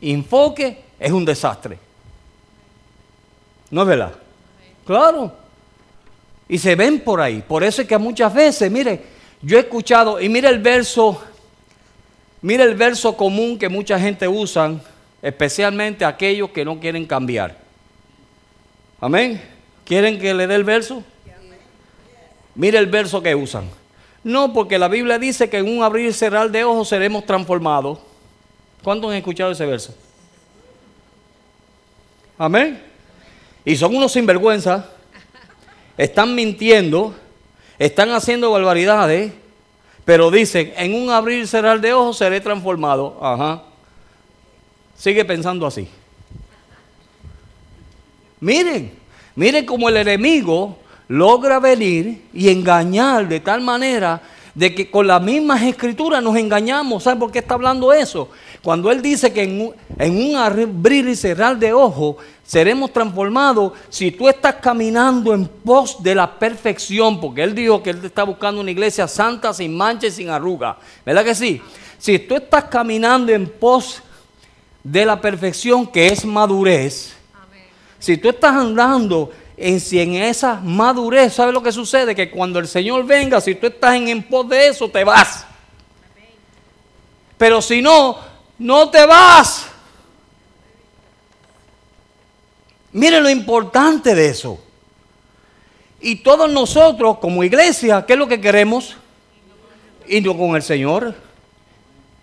enfoque, 0.00 0.84
es 0.98 1.10
un 1.10 1.24
desastre. 1.24 1.78
¿No 3.70 3.82
es 3.82 3.88
verdad? 3.88 4.12
Claro. 4.84 5.41
Y 6.52 6.58
se 6.58 6.76
ven 6.76 7.00
por 7.00 7.20
ahí. 7.20 7.42
Por 7.46 7.64
eso 7.64 7.82
es 7.82 7.88
que 7.88 7.96
muchas 7.96 8.32
veces, 8.32 8.70
mire, 8.70 9.00
yo 9.40 9.56
he 9.56 9.60
escuchado, 9.60 10.20
y 10.20 10.28
mire 10.28 10.48
el 10.48 10.60
verso 10.60 11.20
Mira 12.42 12.64
el 12.64 12.74
verso 12.74 13.16
común 13.16 13.56
que 13.56 13.68
mucha 13.68 13.98
gente 14.00 14.26
usa, 14.26 14.74
especialmente 15.22 16.04
aquellos 16.04 16.50
que 16.50 16.64
no 16.64 16.80
quieren 16.80 17.06
cambiar. 17.06 17.56
Amén. 19.00 19.40
¿Quieren 19.84 20.18
que 20.18 20.34
le 20.34 20.48
dé 20.48 20.56
el 20.56 20.64
verso? 20.64 21.04
Mira 22.56 22.80
el 22.80 22.86
verso 22.86 23.22
que 23.22 23.32
usan. 23.36 23.70
No, 24.24 24.52
porque 24.52 24.76
la 24.76 24.88
Biblia 24.88 25.20
dice 25.20 25.48
que 25.48 25.58
en 25.58 25.68
un 25.68 25.84
abrir 25.84 26.06
y 26.06 26.12
cerrar 26.12 26.50
de 26.50 26.64
ojos 26.64 26.88
seremos 26.88 27.24
transformados. 27.24 28.00
¿Cuántos 28.82 29.10
han 29.10 29.16
escuchado 29.16 29.52
ese 29.52 29.64
verso? 29.64 29.94
Amén. 32.36 32.82
Y 33.64 33.76
son 33.76 33.94
unos 33.94 34.12
sinvergüenza. 34.12 34.90
Están 36.02 36.34
mintiendo. 36.34 37.14
Están 37.78 38.10
haciendo 38.10 38.50
barbaridades. 38.50 39.32
Pero 40.04 40.32
dicen, 40.32 40.72
en 40.76 40.94
un 40.94 41.10
abrir 41.10 41.44
y 41.44 41.46
cerrar 41.46 41.80
de 41.80 41.92
ojos 41.92 42.18
seré 42.18 42.40
transformado. 42.40 43.16
Ajá. 43.22 43.62
Sigue 44.96 45.24
pensando 45.24 45.64
así. 45.64 45.88
Miren, 48.40 48.92
miren 49.36 49.64
cómo 49.64 49.88
el 49.88 49.96
enemigo 49.96 50.76
logra 51.06 51.60
venir 51.60 52.24
y 52.32 52.48
engañar 52.48 53.28
de 53.28 53.38
tal 53.38 53.60
manera 53.60 54.20
de 54.54 54.74
que 54.74 54.90
con 54.90 55.06
las 55.06 55.22
mismas 55.22 55.62
escrituras 55.62 56.22
nos 56.22 56.36
engañamos. 56.36 57.02
¿Sabe 57.04 57.20
por 57.20 57.32
qué 57.32 57.38
está 57.38 57.54
hablando 57.54 57.92
eso? 57.92 58.28
Cuando 58.62 58.90
él 58.90 59.00
dice 59.00 59.32
que 59.32 59.44
en 59.44 59.60
un, 59.60 59.74
en 59.98 60.16
un 60.16 60.36
abrir 60.36 61.08
y 61.08 61.16
cerrar 61.16 61.58
de 61.58 61.72
ojos 61.72 62.16
seremos 62.44 62.92
transformados 62.92 63.72
si 63.88 64.10
tú 64.10 64.28
estás 64.28 64.56
caminando 64.56 65.32
en 65.32 65.46
pos 65.46 66.02
de 66.02 66.14
la 66.14 66.38
perfección, 66.38 67.20
porque 67.20 67.42
Él 67.42 67.54
dijo 67.54 67.82
que 67.82 67.90
Él 67.90 68.04
está 68.04 68.24
buscando 68.24 68.60
una 68.60 68.70
iglesia 68.70 69.08
santa, 69.08 69.54
sin 69.54 69.74
mancha 69.74 70.08
y 70.08 70.10
sin 70.10 70.28
arruga. 70.28 70.76
¿Verdad 71.06 71.24
que 71.24 71.34
sí? 71.34 71.62
Si 71.98 72.18
tú 72.18 72.36
estás 72.36 72.64
caminando 72.64 73.32
en 73.32 73.46
pos 73.46 74.02
de 74.82 75.06
la 75.06 75.20
perfección, 75.20 75.86
que 75.86 76.08
es 76.08 76.24
madurez, 76.24 77.14
si 77.98 78.18
tú 78.18 78.28
estás 78.28 78.54
andando 78.54 79.30
en, 79.56 79.80
en 79.92 80.14
esa 80.14 80.56
madurez, 80.56 81.34
¿sabes 81.34 81.54
lo 81.54 81.62
que 81.62 81.72
sucede? 81.72 82.14
Que 82.14 82.30
cuando 82.30 82.58
el 82.58 82.68
Señor 82.68 83.04
venga, 83.04 83.40
si 83.40 83.54
tú 83.54 83.66
estás 83.66 83.94
en, 83.94 84.08
en 84.08 84.22
pos 84.22 84.48
de 84.48 84.68
eso, 84.68 84.88
te 84.88 85.04
vas. 85.04 85.46
Pero 87.36 87.60
si 87.60 87.82
no, 87.82 88.18
no 88.58 88.90
te 88.90 89.04
vas. 89.04 89.66
Miren 92.92 93.22
lo 93.22 93.30
importante 93.30 94.14
de 94.14 94.28
eso. 94.28 94.58
Y 96.00 96.16
todos 96.16 96.50
nosotros 96.50 97.18
como 97.18 97.44
iglesia, 97.44 98.04
¿qué 98.06 98.14
es 98.14 98.18
lo 98.18 98.28
que 98.28 98.40
queremos? 98.40 98.96
Irnos 100.08 100.36
con 100.36 100.56
el 100.56 100.62
Señor. 100.62 101.14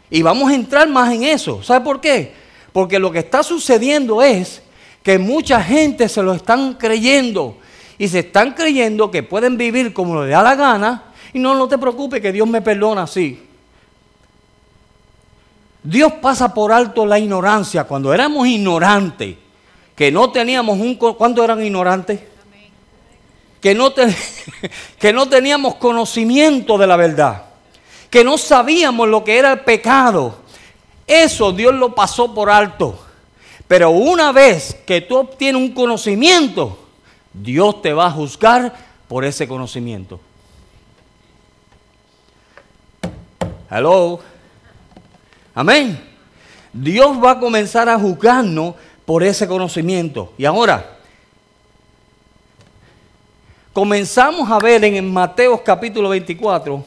Y 0.10 0.22
vamos 0.22 0.52
a 0.52 0.56
entrar 0.56 0.88
más 0.90 1.14
en 1.14 1.24
eso. 1.24 1.64
¿Sabe 1.64 1.86
por 1.86 2.02
qué? 2.02 2.34
Porque 2.74 3.00
lo 3.00 3.12
que 3.12 3.20
está 3.20 3.42
sucediendo 3.42 4.22
es 4.22 4.62
que 5.04 5.18
mucha 5.18 5.62
gente 5.62 6.10
se 6.10 6.22
lo 6.22 6.34
están 6.34 6.74
creyendo. 6.76 7.58
Y 7.98 8.08
se 8.08 8.20
están 8.20 8.54
creyendo 8.54 9.12
que 9.12 9.24
pueden 9.24 9.58
vivir 9.58 9.94
como 9.94 10.24
le 10.24 10.32
da 10.32 10.42
la 10.42 10.56
gana. 10.56 11.04
Y 11.34 11.40
no, 11.40 11.54
no 11.56 11.68
te 11.68 11.78
preocupes 11.78 12.22
que 12.22 12.32
Dios 12.32 12.48
me 12.48 12.62
perdona 12.62 13.04
así. 13.04 13.46
Dios 15.84 16.14
pasa 16.22 16.54
por 16.54 16.72
alto 16.72 17.06
la 17.06 17.20
ignorancia. 17.20 17.84
Cuando 17.84 18.14
éramos 18.14 18.48
ignorantes, 18.48 19.36
que 19.96 20.12
no 20.12 20.32
teníamos 20.32 20.80
un... 20.80 20.96
¿Cuántos 20.96 21.44
eran 21.44 21.64
ignorantes? 21.64 22.22
Que 23.62 23.76
no, 23.76 23.94
que 25.00 25.14
no 25.14 25.28
teníamos 25.28 25.76
conocimiento 25.76 26.78
de 26.78 26.88
la 26.88 26.96
verdad. 26.96 27.44
Que 28.10 28.24
no 28.24 28.38
sabíamos 28.38 29.08
lo 29.08 29.24
que 29.24 29.38
era 29.38 29.52
el 29.52 29.60
pecado. 29.62 30.40
Eso 31.06 31.52
Dios 31.52 31.74
lo 31.74 31.94
pasó 31.94 32.34
por 32.34 32.50
alto. 32.50 33.09
Pero 33.70 33.92
una 33.92 34.32
vez 34.32 34.76
que 34.84 35.00
tú 35.00 35.16
obtienes 35.16 35.62
un 35.62 35.72
conocimiento, 35.76 36.88
Dios 37.32 37.84
te 37.84 37.94
va 37.94 38.08
a 38.08 38.12
juzgar 38.12 38.74
por 39.08 39.24
ese 39.24 39.48
conocimiento. 39.48 40.20
Hello. 43.70 44.22
Amén. 45.54 46.04
Dios 46.74 47.24
va 47.24 47.34
a 47.34 47.40
comenzar 47.40 47.88
a 47.90 48.00
juzgarnos 48.00 48.74
por 49.06 49.22
ese 49.22 49.48
conocimiento. 49.48 50.34
Y 50.36 50.46
ahora, 50.46 50.98
comenzamos 53.72 54.50
a 54.50 54.58
ver 54.58 54.84
en 54.84 55.14
Mateo 55.14 55.64
capítulo 55.64 56.10
24, 56.10 56.84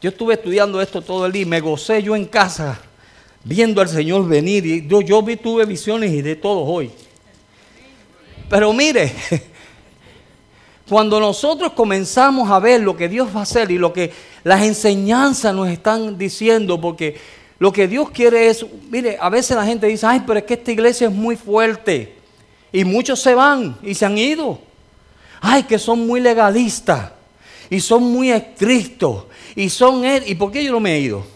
yo 0.00 0.08
estuve 0.08 0.34
estudiando 0.34 0.80
esto 0.80 1.02
todo 1.02 1.26
el 1.26 1.32
día 1.32 1.42
y 1.42 1.46
me 1.46 1.58
gocé 1.58 2.00
yo 2.00 2.14
en 2.14 2.26
casa 2.26 2.80
viendo 3.44 3.80
al 3.80 3.88
Señor 3.88 4.26
venir. 4.26 4.66
Y 4.66 4.86
yo, 4.86 5.00
yo 5.00 5.22
vi, 5.22 5.36
tuve 5.36 5.64
visiones 5.66 6.12
y 6.12 6.22
de 6.22 6.34
todos 6.34 6.64
hoy. 6.66 6.90
Pero 8.48 8.72
mire, 8.72 9.12
cuando 10.88 11.20
nosotros 11.20 11.72
comenzamos 11.72 12.50
a 12.50 12.58
ver 12.58 12.80
lo 12.80 12.96
que 12.96 13.08
Dios 13.08 13.28
va 13.34 13.40
a 13.40 13.42
hacer 13.44 13.70
y 13.70 13.78
lo 13.78 13.92
que 13.92 14.12
las 14.42 14.62
enseñanzas 14.62 15.54
nos 15.54 15.68
están 15.68 16.18
diciendo, 16.18 16.80
porque 16.80 17.16
lo 17.58 17.72
que 17.72 17.86
Dios 17.86 18.10
quiere 18.10 18.48
es, 18.48 18.66
mire, 18.90 19.16
a 19.20 19.28
veces 19.28 19.56
la 19.56 19.64
gente 19.64 19.86
dice, 19.86 20.06
ay, 20.06 20.22
pero 20.26 20.38
es 20.38 20.44
que 20.44 20.54
esta 20.54 20.72
iglesia 20.72 21.08
es 21.08 21.14
muy 21.14 21.36
fuerte. 21.36 22.14
Y 22.72 22.84
muchos 22.84 23.20
se 23.20 23.34
van 23.34 23.78
y 23.82 23.94
se 23.94 24.04
han 24.04 24.18
ido. 24.18 24.58
Ay, 25.40 25.62
que 25.62 25.78
son 25.78 26.06
muy 26.06 26.20
legalistas. 26.20 27.12
Y 27.70 27.80
son 27.80 28.02
muy 28.02 28.32
estrictos. 28.32 29.24
Y 29.54 29.70
son 29.70 30.04
él. 30.04 30.24
¿Y 30.26 30.34
por 30.34 30.50
qué 30.50 30.64
yo 30.64 30.72
no 30.72 30.80
me 30.80 30.96
he 30.96 31.00
ido? 31.00 31.33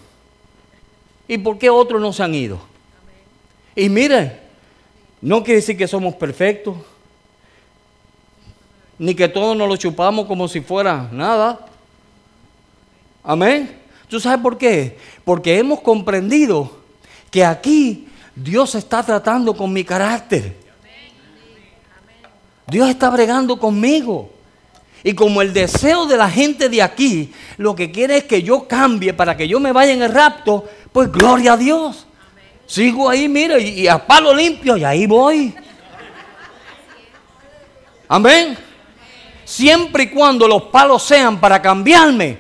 ¿Y 1.29 1.37
por 1.39 1.59
qué 1.59 1.69
otros 1.69 2.01
no 2.01 2.13
se 2.13 2.23
han 2.23 2.35
ido? 2.35 2.59
Y 3.77 3.89
mire, 3.91 4.41
no 5.21 5.45
quiere 5.45 5.61
decir 5.61 5.77
que 5.77 5.87
somos 5.87 6.15
perfectos. 6.15 6.77
Ni 8.99 9.15
que 9.15 9.29
todos 9.29 9.57
nos 9.57 9.69
lo 9.69 9.77
chupamos 9.77 10.27
como 10.27 10.49
si 10.49 10.61
fuera 10.61 11.09
nada. 11.13 11.67
Amén. 13.23 13.79
¿Tú 14.09 14.19
sabes 14.19 14.41
por 14.41 14.57
qué? 14.57 14.97
Porque 15.25 15.59
hemos 15.59 15.81
comprendido 15.81 16.79
que 17.31 17.45
aquí 17.45 18.09
Dios 18.35 18.75
está 18.75 19.03
tratando 19.03 19.55
con 19.55 19.73
mi 19.73 19.85
carácter. 19.85 20.57
Dios 22.67 22.89
está 22.89 23.11
bregando 23.11 23.59
conmigo. 23.59 24.31
Y 25.05 25.15
como 25.15 25.43
el 25.43 25.53
deseo 25.53 26.07
de 26.07 26.17
la 26.17 26.29
gente 26.29 26.69
de 26.69 26.83
aquí 26.83 27.33
lo 27.57 27.75
que 27.75 27.93
quiere 27.93 28.19
es 28.19 28.25
que 28.25 28.43
yo 28.43 28.67
cambie 28.67 29.15
para 29.15 29.37
que 29.37 29.47
yo 29.47 29.61
me 29.61 29.73
vaya 29.73 29.93
en 29.93 30.03
el 30.03 30.13
rapto, 30.13 30.69
pues 30.99 31.13
gloria 31.13 31.53
a 31.53 31.57
Dios. 31.57 32.09
Sigo 32.67 33.09
ahí, 33.09 33.29
mira, 33.29 33.57
y, 33.57 33.83
y 33.83 33.87
a 33.87 34.05
palo 34.05 34.35
limpio, 34.35 34.77
y 34.77 34.83
ahí 34.83 35.07
voy. 35.07 35.55
Amén. 38.09 38.59
Siempre 39.45 40.03
y 40.03 40.09
cuando 40.09 40.49
los 40.49 40.65
palos 40.65 41.05
sean 41.05 41.39
para 41.39 41.63
cambiarme, 41.63 42.39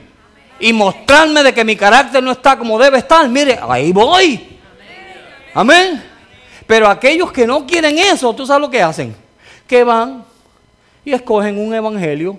y 0.59 0.73
mostrarme 0.73 1.45
de 1.45 1.55
que 1.55 1.65
mi 1.65 1.77
carácter 1.77 2.21
no 2.21 2.33
está 2.33 2.59
como 2.59 2.77
debe 2.81 2.99
estar, 2.99 3.29
mire, 3.29 3.61
ahí 3.63 3.93
voy. 3.93 4.59
Amén. 5.55 6.03
Pero 6.67 6.89
aquellos 6.89 7.31
que 7.31 7.47
no 7.47 7.65
quieren 7.65 7.97
eso, 7.97 8.35
¿tú 8.35 8.45
sabes 8.45 8.63
lo 8.63 8.71
que 8.71 8.83
hacen? 8.83 9.15
Que 9.69 9.85
van 9.85 10.25
y 11.05 11.13
escogen 11.13 11.61
un 11.61 11.73
evangelio 11.73 12.37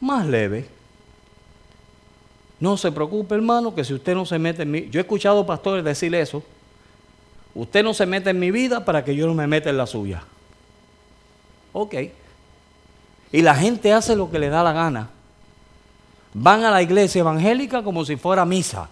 más 0.00 0.24
leve. 0.24 0.73
No 2.64 2.78
se 2.78 2.90
preocupe, 2.90 3.34
hermano, 3.34 3.74
que 3.74 3.84
si 3.84 3.92
usted 3.92 4.14
no 4.14 4.24
se 4.24 4.38
mete 4.38 4.62
en 4.62 4.70
mi... 4.70 4.88
Yo 4.88 4.98
he 4.98 5.02
escuchado 5.02 5.44
pastores 5.44 5.84
decir 5.84 6.14
eso. 6.14 6.42
Usted 7.54 7.84
no 7.84 7.92
se 7.92 8.06
mete 8.06 8.30
en 8.30 8.38
mi 8.38 8.50
vida 8.50 8.86
para 8.86 9.04
que 9.04 9.14
yo 9.14 9.26
no 9.26 9.34
me 9.34 9.46
meta 9.46 9.68
en 9.68 9.76
la 9.76 9.86
suya. 9.86 10.22
Ok. 11.74 11.94
Y 13.32 13.42
la 13.42 13.54
gente 13.54 13.92
hace 13.92 14.16
lo 14.16 14.30
que 14.30 14.38
le 14.38 14.48
da 14.48 14.62
la 14.62 14.72
gana 14.72 15.10
van 16.32 16.64
a 16.64 16.70
la 16.70 16.80
iglesia 16.80 17.20
evangélica 17.20 17.82
como 17.82 18.02
si 18.06 18.16
fuera 18.16 18.46
misa. 18.46 18.88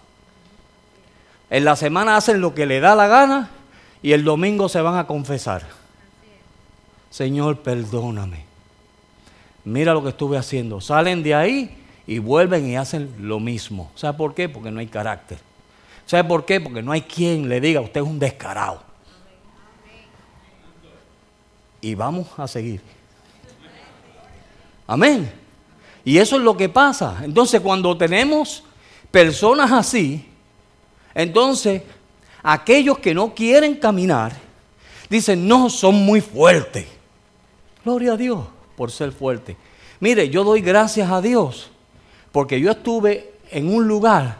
En 1.49 1.65
la 1.65 1.75
semana 1.75 2.15
hacen 2.15 2.41
lo 2.41 2.53
que 2.53 2.67
le 2.67 2.79
da 2.79 2.93
la 2.93 3.07
gana 3.07 3.49
y 4.03 4.11
el 4.11 4.23
domingo 4.23 4.69
se 4.69 4.81
van 4.81 4.97
a 4.97 5.07
confesar. 5.07 5.63
Señor, 7.09 7.61
perdóname. 7.61 8.45
Mira 9.65 9.95
lo 9.95 10.03
que 10.03 10.09
estuve 10.09 10.37
haciendo. 10.37 10.79
Salen 10.79 11.23
de 11.23 11.33
ahí 11.33 11.82
y 12.05 12.19
vuelven 12.19 12.67
y 12.67 12.75
hacen 12.75 13.13
lo 13.19 13.39
mismo. 13.39 13.91
¿Sabe 13.95 14.17
por 14.17 14.33
qué? 14.33 14.49
Porque 14.49 14.71
no 14.71 14.79
hay 14.79 14.87
carácter. 14.87 15.37
¿Sabe 16.05 16.23
por 16.25 16.45
qué? 16.45 16.59
Porque 16.59 16.81
no 16.81 16.91
hay 16.91 17.01
quien 17.01 17.47
le 17.47 17.61
diga, 17.61 17.81
usted 17.81 18.01
es 18.01 18.07
un 18.07 18.19
descarado. 18.19 18.81
Y 21.81 21.95
vamos 21.95 22.27
a 22.37 22.47
seguir. 22.47 22.81
Amén. 24.85 25.31
Y 26.05 26.17
eso 26.17 26.35
es 26.35 26.41
lo 26.43 26.57
que 26.57 26.67
pasa. 26.69 27.21
Entonces, 27.23 27.61
cuando 27.61 27.97
tenemos 27.97 28.63
personas 29.11 29.71
así, 29.71 30.25
entonces 31.13 31.83
aquellos 32.41 32.99
que 32.99 33.13
no 33.13 33.33
quieren 33.33 33.75
caminar, 33.75 34.33
dicen, 35.09 35.47
no, 35.47 35.69
son 35.69 35.95
muy 35.95 36.19
fuertes. 36.19 36.87
Gloria 37.83 38.13
a 38.13 38.17
Dios 38.17 38.45
por 38.75 38.91
ser 38.91 39.11
fuerte. 39.11 39.55
Mire, 39.99 40.29
yo 40.29 40.43
doy 40.43 40.61
gracias 40.61 41.09
a 41.09 41.21
Dios 41.21 41.69
porque 42.33 42.59
yo 42.59 42.71
estuve 42.71 43.35
en 43.51 43.73
un 43.73 43.87
lugar 43.87 44.37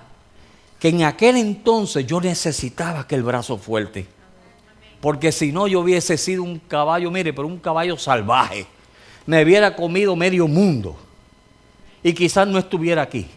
que 0.80 0.90
en 0.90 1.04
aquel 1.04 1.38
entonces 1.38 2.06
yo 2.08 2.20
necesitaba 2.20 3.02
aquel 3.02 3.22
brazo 3.24 3.58
fuerte. 3.58 4.08
Porque 5.00 5.32
si 5.32 5.52
no, 5.52 5.68
yo 5.68 5.82
hubiese 5.82 6.18
sido 6.18 6.42
un 6.44 6.58
caballo, 6.58 7.12
mire, 7.12 7.32
pero 7.34 7.48
un 7.48 7.60
caballo 7.60 7.96
salvaje. 7.96 8.66
Me 9.28 9.44
hubiera 9.44 9.76
comido 9.76 10.16
medio 10.16 10.48
mundo 10.48 10.98
y 12.02 12.14
quizás 12.14 12.48
no 12.48 12.58
estuviera 12.58 13.04
aquí. 13.04 13.28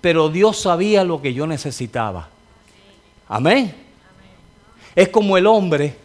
Pero 0.00 0.30
Dios 0.30 0.62
sabía 0.62 1.04
lo 1.04 1.20
que 1.20 1.34
yo 1.34 1.46
necesitaba. 1.46 2.30
Amén. 3.28 3.74
Es 4.96 5.10
como 5.10 5.36
el 5.36 5.46
hombre 5.46 5.96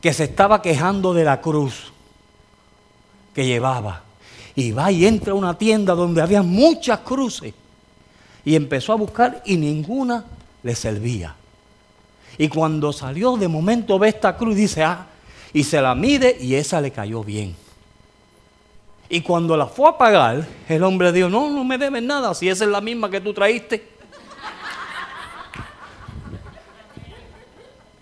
que 0.00 0.12
se 0.12 0.24
estaba 0.24 0.60
quejando 0.60 1.14
de 1.14 1.22
la 1.22 1.40
cruz 1.40 1.92
que 3.32 3.46
llevaba. 3.46 4.02
Y 4.56 4.72
va 4.72 4.92
y 4.92 5.06
entra 5.06 5.32
a 5.32 5.36
una 5.36 5.58
tienda 5.58 5.94
donde 5.94 6.22
había 6.22 6.42
muchas 6.42 7.00
cruces. 7.00 7.52
Y 8.44 8.54
empezó 8.54 8.92
a 8.92 8.96
buscar 8.96 9.42
y 9.44 9.56
ninguna 9.56 10.24
le 10.62 10.74
servía. 10.74 11.34
Y 12.36 12.48
cuando 12.48 12.92
salió 12.92 13.36
de 13.36 13.48
momento 13.48 13.98
ve 13.98 14.08
esta 14.08 14.36
cruz, 14.36 14.56
dice, 14.56 14.82
ah, 14.82 15.06
y 15.52 15.64
se 15.64 15.80
la 15.80 15.94
mide 15.94 16.36
y 16.40 16.54
esa 16.54 16.80
le 16.80 16.90
cayó 16.90 17.22
bien. 17.22 17.54
Y 19.08 19.20
cuando 19.20 19.56
la 19.56 19.66
fue 19.66 19.88
a 19.88 19.96
pagar, 19.96 20.46
el 20.68 20.82
hombre 20.82 21.12
dijo, 21.12 21.28
no, 21.28 21.48
no 21.50 21.62
me 21.62 21.78
debes 21.78 22.02
nada, 22.02 22.34
si 22.34 22.48
esa 22.48 22.64
es 22.64 22.70
la 22.70 22.80
misma 22.80 23.08
que 23.10 23.20
tú 23.20 23.32
traíste. 23.32 23.86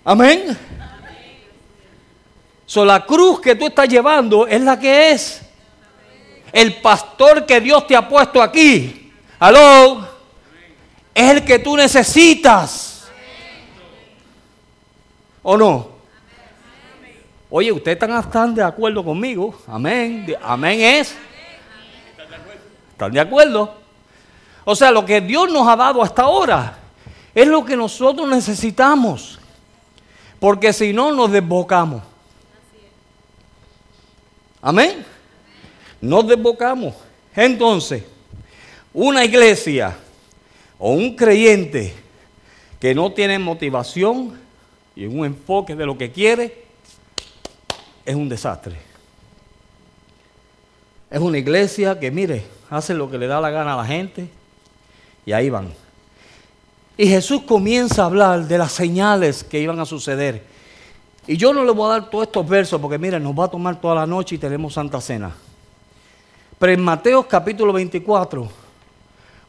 Amén. 0.05 0.57
La 2.75 3.05
cruz 3.05 3.41
que 3.41 3.55
tú 3.55 3.67
estás 3.67 3.87
llevando 3.87 4.47
es 4.47 4.63
la 4.63 4.79
que 4.79 5.11
es. 5.11 5.43
El 6.53 6.81
pastor 6.81 7.47
que 7.47 7.61
Dios 7.61 7.87
te 7.87 7.97
ha 7.97 8.07
puesto 8.07 8.43
aquí, 8.43 9.13
aló, 9.39 10.07
es 11.15 11.31
el 11.31 11.45
que 11.45 11.59
tú 11.59 11.77
necesitas. 11.77 13.11
¿O 15.43 15.57
no? 15.57 15.89
Oye, 17.51 17.73
ustedes 17.73 18.03
están 18.03 18.55
de 18.55 18.63
acuerdo 18.63 19.05
conmigo. 19.05 19.55
Amén. 19.67 20.35
Amén 20.43 20.81
es. 20.81 21.17
¿Están 22.93 23.13
de 23.13 23.21
acuerdo? 23.21 23.75
O 24.65 24.77
sea, 24.77 24.91
lo 24.91 25.05
que 25.05 25.21
Dios 25.21 25.51
nos 25.51 25.67
ha 25.67 25.77
dado 25.77 26.03
hasta 26.03 26.23
ahora 26.23 26.79
es 27.35 27.47
lo 27.47 27.65
que 27.65 27.77
nosotros 27.77 28.29
necesitamos. 28.29 29.39
Porque 30.39 30.73
si 30.73 30.93
no, 30.93 31.13
nos 31.13 31.31
desbocamos. 31.31 32.03
Amén. 34.61 35.05
Nos 36.03 36.27
desbocamos. 36.27 36.95
Entonces, 37.35 38.03
una 38.93 39.25
iglesia 39.25 39.97
o 40.79 40.93
un 40.93 41.15
creyente 41.15 41.95
que 42.81 42.93
no 42.93 43.13
tiene 43.13 43.39
motivación 43.39 44.39
y 44.97 45.07
un 45.07 45.25
enfoque 45.25 45.77
de 45.77 45.87
lo 45.87 45.97
que 45.97 46.11
quiere, 46.11 46.65
es 48.05 48.17
un 48.17 48.29
desastre. 48.29 48.77
Es 51.09 51.21
una 51.21 51.39
iglesia 51.39 51.99
que, 52.01 52.11
mire, 52.11 52.43
hace 52.69 52.95
lo 52.95 53.09
que 53.09 53.17
le 53.17 53.29
da 53.29 53.41
la 53.41 53.51
gana 53.51 53.75
a 53.75 53.77
la 53.77 53.85
gente 53.85 54.29
y 55.25 55.33
ahí 55.33 55.51
van. 55.51 55.73
Y 56.97 57.07
Jesús 57.07 57.43
comienza 57.43 58.03
a 58.03 58.07
hablar 58.07 58.49
de 58.49 58.59
las 58.59 58.73
señales 58.73 59.45
que 59.45 59.61
iban 59.61 59.79
a 59.79 59.87
suceder. 59.87 60.43
Y 61.29 61.37
yo 61.37 61.53
no 61.53 61.65
le 61.65 61.71
voy 61.71 61.87
a 61.87 62.01
dar 62.01 62.11
todos 62.11 62.27
estos 62.27 62.49
versos 62.49 62.81
porque, 62.81 62.99
mire, 62.99 63.21
nos 63.21 63.39
va 63.39 63.45
a 63.45 63.49
tomar 63.49 63.81
toda 63.81 63.95
la 63.95 64.07
noche 64.07 64.35
y 64.35 64.39
tenemos 64.39 64.75
Santa 64.75 65.01
Cena. 65.01 65.33
Pero 66.63 66.75
en 66.75 66.81
Mateo 66.81 67.27
capítulo 67.27 67.73
24, 67.73 68.49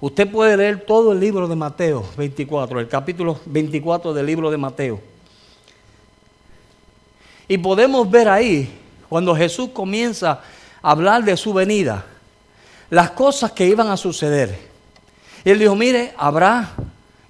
usted 0.02 0.32
puede 0.32 0.58
leer 0.58 0.84
todo 0.84 1.12
el 1.12 1.20
libro 1.20 1.48
de 1.48 1.56
Mateo 1.56 2.04
24, 2.18 2.80
el 2.80 2.88
capítulo 2.88 3.40
24 3.46 4.16
del 4.16 4.26
libro 4.26 4.50
de 4.50 4.58
Mateo. 4.58 5.00
Y 7.48 7.60
podemos 7.60 8.10
ver 8.10 8.28
ahí, 8.28 8.68
cuando 9.10 9.36
Jesús 9.36 9.70
comienza 9.70 10.42
a 10.82 10.90
hablar 10.90 11.24
de 11.24 11.38
su 11.38 11.54
venida, 11.54 12.04
las 12.90 13.12
cosas 13.12 13.52
que 13.52 13.68
iban 13.68 13.90
a 13.90 13.98
suceder. 13.98 14.58
Y 15.46 15.52
él 15.52 15.60
dijo, 15.60 15.76
mire, 15.76 16.16
habrá 16.18 16.72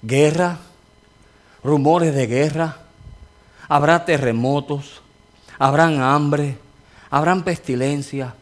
guerra, 0.00 0.60
rumores 1.62 2.14
de 2.14 2.26
guerra, 2.26 2.78
habrá 3.68 4.02
terremotos, 4.06 5.02
habrán 5.58 6.00
hambre, 6.00 6.56
habrán 7.10 7.42
pestilencia. 7.42 8.34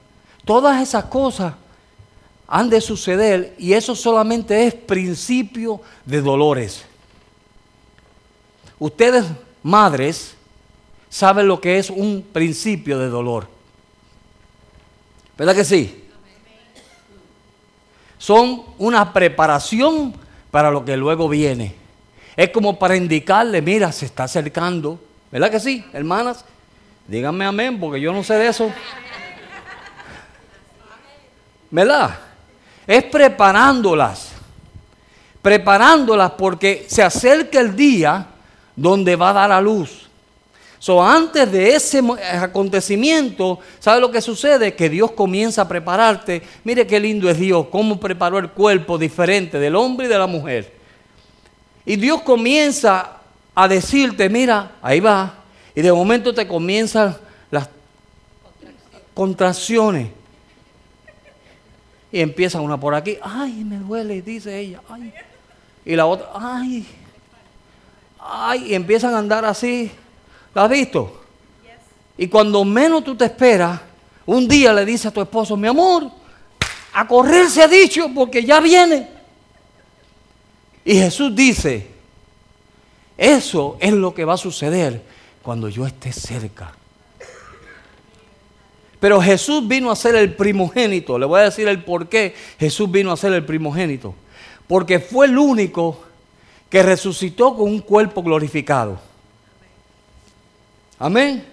Todas 0.45 0.83
esas 0.83 1.05
cosas 1.05 1.55
han 2.49 2.69
de 2.69 2.81
suceder 2.81 3.55
y 3.59 3.73
eso 3.73 3.95
solamente 3.95 4.67
es 4.67 4.75
principio 4.75 5.81
de 6.05 6.21
dolores. 6.21 6.85
ustedes, 8.79 9.25
madres, 9.63 10.35
saben 11.09 11.47
lo 11.47 11.61
que 11.61 11.79
es 11.79 11.89
un 11.89 12.27
principio 12.33 12.99
de 12.99 13.09
dolor. 13.09 13.47
¿Verdad 15.39 15.55
que 15.55 15.65
sí? 15.65 16.05
Son 18.19 18.63
una 18.79 19.13
preparación 19.13 20.15
para 20.51 20.71
lo 20.71 20.85
que 20.85 20.97
luego 20.97 21.29
viene. 21.29 21.75
Es 22.37 22.51
como 22.51 22.79
para 22.79 22.97
indicarle, 22.97 23.61
mira, 23.63 23.93
se 23.93 24.07
está 24.07 24.25
acercando. 24.25 24.99
¿Verdad 25.31 25.51
que 25.51 25.61
sí, 25.61 25.85
hermanas? 25.93 26.45
Díganme 27.07 27.45
amén, 27.45 27.81
porque 27.81 28.01
yo 28.01 28.13
no 28.13 28.23
sé 28.23 28.35
de 28.35 28.49
eso. 28.49 28.71
¿Verdad? 31.73 32.19
Es 32.87 33.03
preparándolas. 33.05 34.33
Preparándolas 35.41 36.33
porque 36.33 36.87
se 36.89 37.03
acerca 37.03 37.59
el 37.59 37.75
día 37.75 38.27
donde 38.77 39.17
va 39.17 39.31
a 39.31 39.33
dar 39.33 39.53
a 39.53 39.61
luz. 39.61 40.03
So, 40.79 41.03
antes 41.03 41.51
de 41.51 41.75
ese 41.75 42.03
acontecimiento, 42.41 43.59
¿sabe 43.79 44.01
lo 44.01 44.11
que 44.11 44.21
sucede? 44.21 44.75
Que 44.75 44.89
Dios 44.89 45.13
comienza 45.13 45.63
a 45.63 45.69
prepararte. 45.69 46.43
Mire 46.65 46.87
qué 46.87 47.01
lindo 47.01 47.31
es 47.31 47.39
Dios, 47.39 47.67
cómo 47.71 47.99
preparó 47.99 48.39
el 48.39 48.51
cuerpo 48.51 48.99
diferente 48.99 49.59
del 49.59 49.77
hombre 49.77 50.07
y 50.07 50.09
de 50.11 50.19
la 50.19 50.27
mujer. 50.27 50.73
Y 51.87 51.97
Dios 51.97 52.23
comienza 52.23 53.19
a 53.55 53.69
decirte, 53.69 54.29
mira, 54.29 54.73
ahí 54.83 55.01
va. 55.01 55.35
Y 55.75 55.81
de 55.81 55.93
momento 55.93 56.35
te 56.35 56.47
comienzan 56.47 57.17
las 57.51 57.69
contracciones. 59.15 60.09
Y 62.13 62.21
empieza 62.21 62.61
una 62.61 62.79
por 62.79 62.95
aquí, 62.95 63.17
ay, 63.23 63.65
me 63.65 63.79
duele, 63.79 64.21
dice 64.21 64.59
ella, 64.59 64.83
ay. 64.89 65.13
Y 65.85 65.97
la 65.97 66.07
otra, 66.07 66.29
ay, 66.35 66.87
ay, 68.21 68.67
y 68.71 68.75
empiezan 68.75 69.15
a 69.15 69.19
andar 69.19 69.45
así. 69.45 69.91
¿Lo 70.55 70.61
has 70.61 70.71
visto? 70.71 71.25
Y 72.19 72.29
cuando 72.29 72.65
menos 72.65 73.03
tú 73.03 73.17
te 73.17 73.25
esperas, 73.25 73.81
un 74.27 74.47
día 74.47 74.73
le 74.73 74.85
dice 74.85 75.09
a 75.09 75.11
tu 75.11 75.23
esposo, 75.23 75.57
mi 75.57 75.67
amor, 75.67 76.11
a 76.93 77.09
correr 77.09 77.49
se 77.49 77.63
ha 77.63 77.69
dicho 77.69 78.11
porque 78.15 78.45
ya 78.45 78.61
viene. 78.61 79.09
Y 80.85 80.95
Jesús 80.95 81.35
dice, 81.35 81.89
eso 83.17 83.77
es 83.81 83.93
lo 83.93 84.13
que 84.13 84.25
va 84.25 84.35
a 84.35 84.39
suceder 84.39 85.03
cuando 85.43 85.69
yo 85.69 85.87
esté 85.87 86.13
cerca. 86.13 86.75
Pero 89.03 89.21
Jesús 89.21 89.67
vino 89.67 89.91
a 89.91 89.97
ser 89.97 90.15
el 90.15 90.33
primogénito. 90.35 91.19
Le 91.19 91.27
voy 91.27 91.41
a 91.41 91.45
decir 91.47 91.67
el 91.67 91.83
por 91.83 92.09
qué 92.09 92.37
Jesús 92.57 92.89
vino 92.89 93.11
a 93.11 93.17
ser 93.17 93.33
el 93.33 93.45
primogénito. 93.45 94.15
Porque 94.69 95.01
fue 95.01 95.27
el 95.27 95.37
único 95.37 96.05
que 96.71 96.85
resucitó 96.85 97.57
con 97.57 97.69
un 97.69 97.81
cuerpo 97.81 98.23
glorificado. 98.23 99.01
Amén. 101.01 101.45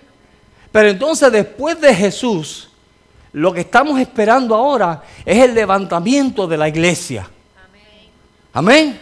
Pero 0.72 0.90
entonces 0.90 1.32
después 1.32 1.82
de 1.82 1.96
Jesús, 1.96 2.70
lo 3.34 3.52
que 3.52 3.62
estamos 3.62 4.00
esperando 4.00 4.54
ahora 4.54 5.02
es 5.26 5.44
el 5.44 5.56
levantamiento 5.56 6.46
de 6.46 6.56
la 6.56 6.70
iglesia. 6.70 7.28
Amén. 8.54 9.00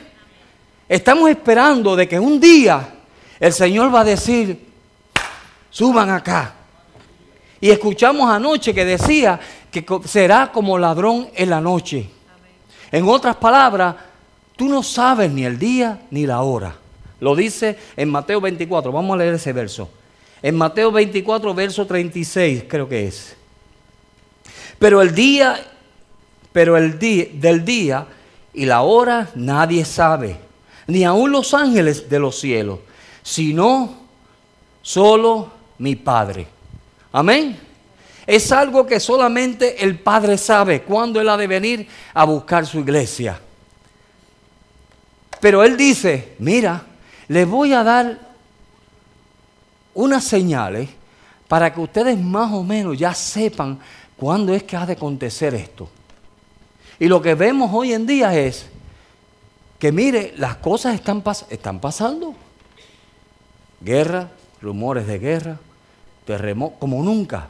Estamos 0.88 1.30
esperando 1.30 1.98
de 1.98 2.08
que 2.08 2.18
un 2.18 2.40
día 2.40 2.96
el 3.42 3.52
Señor 3.52 3.94
va 3.94 4.00
a 4.00 4.06
decir, 4.06 4.70
suban 5.70 6.10
acá. 6.12 6.57
Y 7.60 7.70
escuchamos 7.70 8.30
anoche 8.30 8.74
que 8.74 8.86
decía 8.86 9.40
que 9.72 9.86
será 10.06 10.52
como 10.52 10.78
ladrón 10.78 11.30
en 11.36 11.50
la 11.50 11.62
noche. 11.62 12.10
En 12.92 13.08
otras 13.08 13.36
palabras, 13.36 13.96
tú 14.56 14.68
no 14.68 14.84
sabes 14.84 15.32
ni 15.32 15.44
el 15.44 15.58
día 15.58 16.02
ni 16.12 16.26
la 16.26 16.42
hora. 16.42 16.76
Lo 17.20 17.36
dice 17.36 17.78
en 17.96 18.10
Mateo 18.10 18.40
24. 18.40 18.92
Vamos 18.92 19.16
a 19.16 19.18
leer 19.18 19.34
ese 19.34 19.54
verso. 19.54 19.90
En 20.42 20.56
Mateo 20.56 20.92
24, 20.92 21.54
verso 21.54 21.86
36, 21.86 22.66
creo 22.68 22.88
que 22.88 23.08
es. 23.08 23.36
Pero 24.78 25.02
el 25.02 25.16
día, 25.16 25.60
pero 26.52 26.78
el 26.78 27.00
día 27.00 27.28
del 27.34 27.66
día 27.66 28.06
y 28.54 28.66
la 28.66 28.82
hora 28.82 29.30
nadie 29.36 29.84
sabe, 29.84 30.38
ni 30.86 31.04
aun 31.04 31.32
los 31.32 31.54
ángeles 31.54 32.10
de 32.10 32.20
los 32.20 32.40
cielos, 32.40 32.80
sino 33.24 33.96
solo 34.82 35.52
mi 35.80 35.96
Padre. 35.96 36.48
Amén. 37.12 37.58
Es 38.26 38.52
algo 38.52 38.86
que 38.86 39.00
solamente 39.00 39.84
el 39.84 40.00
Padre 40.00 40.38
sabe 40.38 40.82
cuándo 40.82 41.22
Él 41.22 41.30
ha 41.30 41.38
de 41.38 41.48
venir 41.48 41.88
a 42.14 42.26
buscar 42.26 42.66
su 42.66 42.80
iglesia. 42.80 43.40
Pero 45.40 45.64
Él 45.64 45.78
dice, 45.78 46.36
mira, 46.40 46.84
le 47.28 47.46
voy 47.46 47.74
a 47.74 47.84
dar 47.84 48.20
unas 49.94 50.24
señales 50.24 50.90
para 51.48 51.74
que 51.74 51.80
ustedes 51.80 52.20
más 52.20 52.52
o 52.52 52.64
menos 52.64 52.98
ya 52.98 53.14
sepan 53.14 53.80
cuándo 54.18 54.54
es 54.54 54.64
que 54.64 54.76
ha 54.76 54.86
de 54.86 54.94
acontecer 54.94 55.56
esto. 55.56 55.90
Y 57.00 57.08
lo 57.08 57.22
que 57.22 57.36
vemos 57.36 57.72
hoy 57.74 57.94
en 57.94 58.06
día 58.06 58.38
es 58.38 58.68
que 59.80 59.92
mire, 59.92 60.34
las 60.38 60.58
cosas 60.58 60.96
están, 60.96 61.24
están 61.50 61.80
pasando. 61.80 62.36
Guerra, 63.80 64.32
rumores 64.62 65.06
de 65.06 65.20
guerra, 65.20 65.60
terremoto, 66.28 66.76
como 66.78 67.02
nunca. 67.02 67.48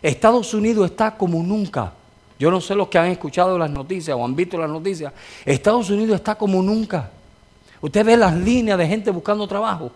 Estados 0.00 0.54
Unidos 0.54 0.90
está 0.90 1.16
como 1.16 1.42
nunca. 1.42 1.92
Yo 2.38 2.50
no 2.50 2.60
sé 2.60 2.74
los 2.74 2.88
que 2.88 2.98
han 2.98 3.08
escuchado 3.08 3.58
las 3.58 3.70
noticias 3.70 4.16
o 4.16 4.24
han 4.24 4.34
visto 4.34 4.56
las 4.56 4.70
noticias. 4.70 5.12
Estados 5.44 5.90
Unidos 5.90 6.16
está 6.16 6.36
como 6.36 6.62
nunca. 6.62 7.10
Usted 7.80 8.04
ve 8.04 8.16
las 8.16 8.34
líneas 8.34 8.78
de 8.78 8.86
gente 8.86 9.10
buscando 9.10 9.46
trabajo. 9.46 9.90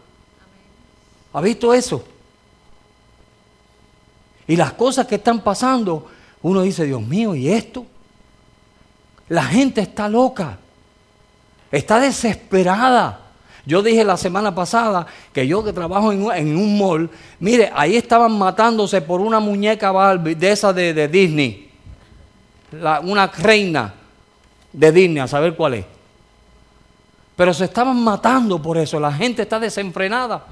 ¿Ha 1.32 1.40
visto 1.40 1.72
eso? 1.72 2.04
Y 4.48 4.56
las 4.56 4.72
cosas 4.72 5.06
que 5.06 5.16
están 5.16 5.40
pasando, 5.40 6.08
uno 6.42 6.62
dice, 6.62 6.84
Dios 6.84 7.02
mío, 7.02 7.34
¿y 7.34 7.48
esto? 7.48 7.86
La 9.28 9.44
gente 9.44 9.80
está 9.80 10.08
loca, 10.08 10.58
está 11.70 12.00
desesperada. 12.00 13.25
Yo 13.66 13.82
dije 13.82 14.04
la 14.04 14.16
semana 14.16 14.54
pasada 14.54 15.06
que 15.32 15.46
yo 15.46 15.64
que 15.64 15.72
trabajo 15.72 16.12
en, 16.12 16.56
un 16.56 16.78
mall, 16.78 17.10
mire, 17.40 17.70
ahí 17.74 17.96
estaban 17.96 18.38
matándose 18.38 19.02
por 19.02 19.20
una 19.20 19.40
muñeca 19.40 19.92
de 20.18 20.50
esa 20.52 20.72
de, 20.72 21.08
Disney, 21.08 21.68
una 23.02 23.26
reina 23.26 23.92
de 24.72 24.92
Disney, 24.92 25.18
a 25.18 25.26
saber 25.26 25.56
cuál 25.56 25.74
es. 25.74 25.84
Pero 27.34 27.52
se 27.52 27.64
estaban 27.64 28.02
matando 28.02 28.62
por 28.62 28.78
eso, 28.78 29.00
la 29.00 29.12
gente 29.12 29.42
está 29.42 29.58
desenfrenada. 29.58 30.46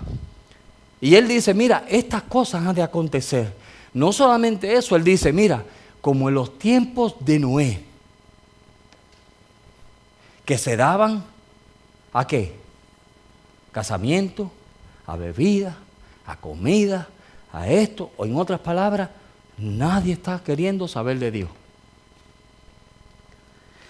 Y 1.01 1.15
él 1.15 1.29
dice, 1.29 1.55
mira, 1.55 1.85
estas 1.89 2.23
cosas 2.23 2.67
han 2.67 2.75
de 2.75 2.83
acontecer. 2.83 3.55
No 3.93 4.13
solamente 4.13 4.75
eso, 4.75 4.97
él 4.97 5.05
dice, 5.05 5.33
mira, 5.33 5.65
como 6.01 6.29
en 6.29 6.35
los 6.35 6.59
tiempos 6.59 7.15
de 7.21 7.39
Noé, 7.39 7.85
que 10.45 10.59
se 10.59 10.77
daban 10.77 11.25
a 12.13 12.27
qué? 12.27 12.64
Casamiento, 13.75 14.53
a 15.05 15.17
bebida, 15.17 15.77
a 16.27 16.37
comida, 16.37 17.09
a 17.53 17.69
esto, 17.69 18.13
o 18.17 18.25
en 18.25 18.37
otras 18.37 18.61
palabras, 18.61 19.11
nadie 19.59 20.13
está 20.13 20.41
queriendo 20.45 20.87
saber 20.87 21.19
de 21.19 21.33
Dios. 21.33 21.51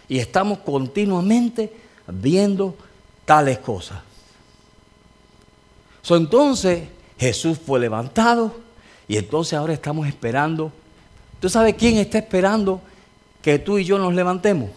Y 0.08 0.18
estamos 0.18 0.60
continuamente 0.60 1.70
viendo 2.06 2.74
tales 3.26 3.58
cosas. 3.58 4.00
Entonces, 6.08 6.88
Jesús 7.18 7.58
fue 7.58 7.78
levantado 7.78 8.54
y 9.06 9.18
entonces 9.18 9.52
ahora 9.52 9.74
estamos 9.74 10.08
esperando. 10.08 10.72
¿Tú 11.40 11.50
sabes 11.50 11.74
quién 11.74 11.98
está 11.98 12.16
esperando 12.16 12.80
que 13.42 13.58
tú 13.58 13.78
y 13.78 13.84
yo 13.84 13.98
nos 13.98 14.14
levantemos? 14.14 14.70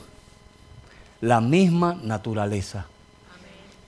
La 1.21 1.39
misma 1.39 1.97
naturaleza. 2.03 2.87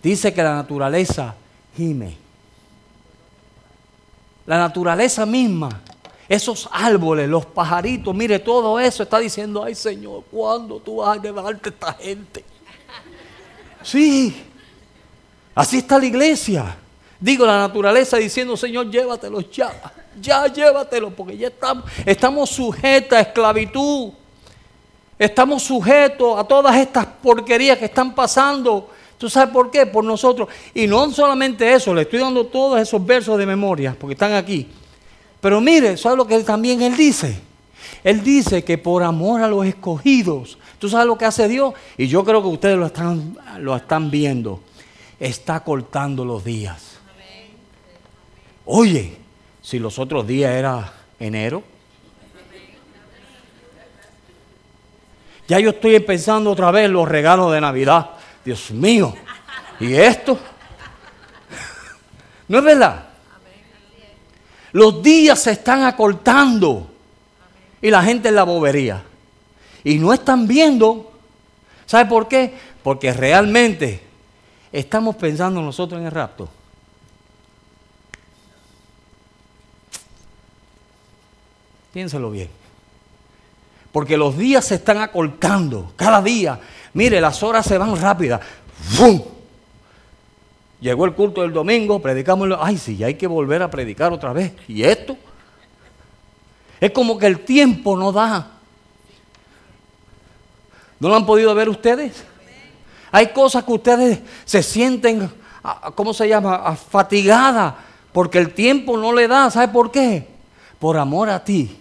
Dice 0.02 0.34
que 0.34 0.42
la 0.42 0.56
naturaleza 0.56 1.36
gime. 1.76 2.18
La 4.46 4.58
naturaleza 4.58 5.26
misma, 5.26 5.70
esos 6.28 6.68
árboles, 6.72 7.30
los 7.30 7.46
pajaritos, 7.46 8.16
mire, 8.16 8.40
todo 8.40 8.80
eso 8.80 9.04
está 9.04 9.20
diciendo, 9.20 9.64
ay 9.64 9.76
Señor, 9.76 10.24
¿cuándo 10.32 10.80
tú 10.80 10.98
vas 10.98 11.18
a 11.18 11.22
llevarte 11.22 11.70
esta 11.70 11.94
gente? 11.94 12.44
Sí, 13.84 14.44
así 15.54 15.78
está 15.78 16.00
la 16.00 16.06
iglesia. 16.06 16.78
Digo 17.20 17.46
la 17.46 17.60
naturaleza 17.60 18.18
diciendo, 18.18 18.56
Señor, 18.56 18.90
llévatelo 18.90 19.42
ya, 19.42 19.72
ya 20.20 20.48
llévatelo, 20.48 21.12
porque 21.12 21.38
ya 21.38 21.50
estamos, 21.50 21.86
estamos 22.06 22.50
sujetos 22.50 23.18
a 23.18 23.22
esclavitud. 23.22 24.14
Estamos 25.18 25.64
sujetos 25.64 26.40
a 26.40 26.46
todas 26.46 26.78
estas 26.78 27.06
porquerías 27.06 27.78
que 27.78 27.86
están 27.86 28.16
pasando. 28.16 28.90
¿Tú 29.20 29.30
sabes 29.30 29.54
por 29.54 29.70
qué? 29.70 29.86
Por 29.86 30.04
nosotros. 30.04 30.50
Y 30.74 30.88
no 30.88 31.12
solamente 31.12 31.72
eso, 31.72 31.94
le 31.94 32.02
estoy 32.02 32.20
dando 32.20 32.48
todos 32.48 32.82
esos 32.82 33.06
versos 33.06 33.38
de 33.38 33.46
memoria, 33.46 33.96
porque 34.00 34.14
están 34.14 34.34
aquí. 34.34 34.68
Pero 35.40 35.62
mire, 35.62 35.96
¿sabes 35.98 36.18
lo 36.18 36.26
que 36.26 36.40
también 36.40 36.82
él 36.82 36.98
dice? 36.98 37.40
Él 38.04 38.24
dice 38.24 38.64
que 38.64 38.80
por 38.80 39.04
amor 39.04 39.44
a 39.44 39.48
los 39.48 39.64
escogidos, 39.68 40.58
¿tú 40.80 40.90
sabes 40.90 41.06
lo 41.06 41.18
que 41.18 41.26
hace 41.26 41.48
Dios? 41.48 41.76
Y 41.98 42.08
yo 42.08 42.24
creo 42.24 42.42
que 42.42 42.48
ustedes 42.48 42.78
lo 42.78 42.88
están, 42.88 43.38
lo 43.60 43.76
están 43.76 44.10
viendo 44.10 44.62
está 45.20 45.60
cortando 45.64 46.24
los 46.24 46.44
días. 46.44 46.98
Oye, 48.66 49.18
si 49.62 49.80
los 49.80 50.00
otros 50.00 50.26
días 50.26 50.52
era 50.52 50.94
enero. 51.20 51.64
Ya 55.48 55.60
yo 55.60 55.72
estoy 55.72 56.00
pensando 56.00 56.52
otra 56.52 56.70
vez 56.72 56.90
los 56.90 57.08
regalos 57.08 57.52
de 57.52 57.60
Navidad. 57.60 58.12
Dios 58.50 58.72
mío. 58.72 59.14
¿Y 59.80 59.94
esto? 59.94 60.40
¿No 62.48 62.58
es 62.58 62.64
verdad? 62.64 63.10
Los 64.72 65.04
días 65.04 65.40
se 65.40 65.52
están 65.52 65.84
acortando. 65.84 66.90
Y 67.80 67.92
la 67.92 68.02
gente 68.02 68.30
en 68.30 68.36
la 68.36 68.42
bobería. 68.42 69.04
Y 69.84 70.00
no 70.00 70.12
están 70.14 70.48
viendo. 70.48 71.12
¿Sabe 71.86 72.10
por 72.10 72.28
qué? 72.28 72.56
Porque 72.82 73.14
realmente 73.14 74.02
estamos 74.72 75.16
pensando 75.16 75.62
nosotros 75.62 76.00
en 76.00 76.08
el 76.08 76.12
rapto. 76.12 76.50
Piénselo 81.94 82.32
bien. 82.32 82.50
Porque 83.92 84.18
los 84.18 84.36
días 84.36 84.66
se 84.66 84.76
están 84.76 84.98
acortando. 84.98 85.94
Cada 85.96 86.20
día. 86.24 86.60
Mire, 86.94 87.22
las 87.22 87.42
horas 87.44 87.66
se 87.66 87.78
van 87.78 88.00
rápidas. 88.00 88.42
¡Bum! 88.98 89.22
Llegó 90.82 91.06
el 91.06 91.14
culto 91.14 91.42
del 91.42 91.52
domingo, 91.52 92.02
predicamos. 92.02 92.50
Ay, 92.60 92.78
sí, 92.78 93.04
hay 93.04 93.16
que 93.16 93.28
volver 93.28 93.62
a 93.62 93.70
predicar 93.70 94.12
otra 94.14 94.34
vez. 94.34 94.54
¿Y 94.68 94.84
esto? 94.84 95.18
Es 96.80 96.92
como 96.92 97.18
que 97.18 97.28
el 97.28 97.42
tiempo 97.42 97.98
no 97.98 98.12
da. 98.12 98.52
¿No 101.00 101.10
lo 101.10 101.16
han 101.16 101.26
podido 101.26 101.54
ver 101.54 101.70
ustedes? 101.70 102.24
Hay 103.12 103.28
cosas 103.28 103.64
que 103.64 103.72
ustedes 103.74 104.20
se 104.46 104.64
sienten, 104.64 105.30
¿cómo 105.96 106.14
se 106.14 106.28
llama? 106.28 106.76
Fatigadas 106.76 107.74
porque 108.12 108.40
el 108.40 108.54
tiempo 108.54 108.98
no 108.98 109.14
le 109.14 109.28
da. 109.28 109.52
¿Sabe 109.52 109.72
por 109.72 109.92
qué? 109.92 110.28
Por 110.80 110.98
amor 110.98 111.30
a 111.30 111.44
ti, 111.44 111.78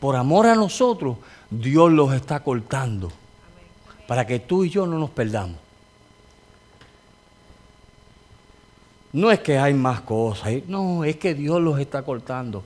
por 0.00 0.16
amor 0.16 0.46
a 0.46 0.54
nosotros, 0.54 1.18
Dios 1.50 1.92
los 1.92 2.12
está 2.14 2.40
cortando 2.40 3.12
para 4.06 4.26
que 4.26 4.38
tú 4.38 4.64
y 4.64 4.70
yo 4.70 4.86
no 4.86 4.98
nos 4.98 5.10
perdamos. 5.10 5.58
No 9.12 9.30
es 9.30 9.40
que 9.40 9.58
hay 9.58 9.72
más 9.72 10.02
cosas, 10.02 10.52
no, 10.68 11.04
es 11.04 11.16
que 11.16 11.34
Dios 11.34 11.60
los 11.60 11.80
está 11.80 12.02
cortando. 12.02 12.62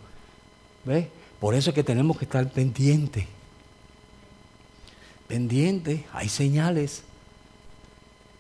¿Ves? 0.85 1.07
Por 1.39 1.55
eso 1.55 1.71
es 1.71 1.75
que 1.75 1.85
tenemos 1.85 2.19
que 2.19 2.25
estar 2.25 2.49
pendientes. 2.51 3.25
Pendientes, 5.29 6.03
hay 6.13 6.29
señales. 6.29 7.03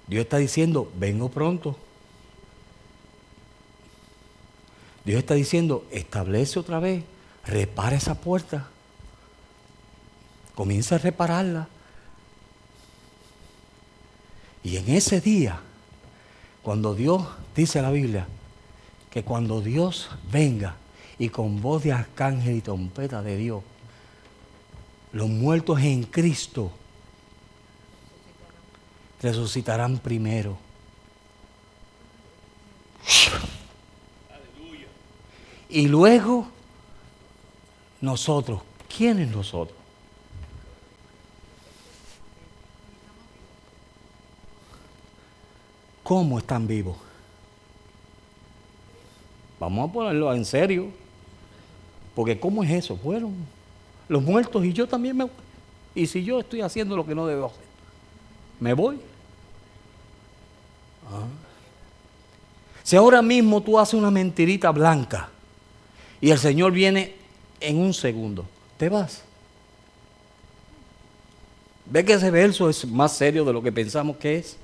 Dios 0.06 0.22
está 0.24 0.38
diciendo, 0.38 0.90
vengo 0.96 1.28
pronto. 1.28 1.76
Dios 5.04 5.20
está 5.20 5.34
diciendo, 5.34 5.86
establece 5.92 6.58
otra 6.58 6.80
vez, 6.80 7.04
repara 7.46 7.96
esa 7.96 8.20
puerta. 8.20 8.68
Comienza 10.54 10.96
a 10.96 10.98
repararla. 10.98 11.68
Y 14.62 14.76
en 14.76 14.90
ese 14.90 15.20
día, 15.20 15.60
cuando 16.62 16.94
Dios, 16.94 17.26
dice 17.56 17.80
la 17.80 17.90
Biblia, 17.90 18.26
que 19.10 19.24
cuando 19.24 19.60
Dios 19.60 20.10
venga 20.30 20.76
y 21.18 21.30
con 21.30 21.60
voz 21.60 21.82
de 21.82 21.92
arcángel 21.92 22.56
y 22.56 22.60
trompeta 22.60 23.22
de 23.22 23.36
Dios, 23.36 23.62
los 25.12 25.28
muertos 25.28 25.80
en 25.80 26.04
Cristo 26.04 26.70
resucitarán 29.20 29.98
primero. 29.98 30.56
Y 35.68 35.86
luego 35.86 36.48
nosotros, 38.00 38.62
¿quiénes 38.94 39.28
nosotros? 39.28 39.79
¿Cómo 46.10 46.40
están 46.40 46.66
vivos? 46.66 46.96
Vamos 49.60 49.88
a 49.88 49.92
ponerlo 49.92 50.34
en 50.34 50.44
serio. 50.44 50.88
Porque 52.16 52.40
¿cómo 52.40 52.64
es 52.64 52.70
eso? 52.72 52.96
Fueron 52.96 53.32
los 54.08 54.20
muertos 54.20 54.64
y 54.64 54.72
yo 54.72 54.88
también 54.88 55.16
me... 55.16 55.28
Y 55.94 56.08
si 56.08 56.24
yo 56.24 56.40
estoy 56.40 56.62
haciendo 56.62 56.96
lo 56.96 57.06
que 57.06 57.14
no 57.14 57.28
debo 57.28 57.46
hacer, 57.46 57.62
me 58.58 58.74
voy. 58.74 58.98
Ah. 61.12 61.28
Si 62.82 62.96
ahora 62.96 63.22
mismo 63.22 63.62
tú 63.62 63.78
haces 63.78 63.94
una 63.94 64.10
mentirita 64.10 64.72
blanca 64.72 65.28
y 66.20 66.32
el 66.32 66.38
Señor 66.40 66.72
viene 66.72 67.14
en 67.60 67.78
un 67.78 67.94
segundo, 67.94 68.46
te 68.78 68.88
vas. 68.88 69.22
¿Ve 71.86 72.04
que 72.04 72.14
ese 72.14 72.32
verso 72.32 72.68
es 72.68 72.84
más 72.84 73.16
serio 73.16 73.44
de 73.44 73.52
lo 73.52 73.62
que 73.62 73.70
pensamos 73.70 74.16
que 74.16 74.38
es? 74.38 74.56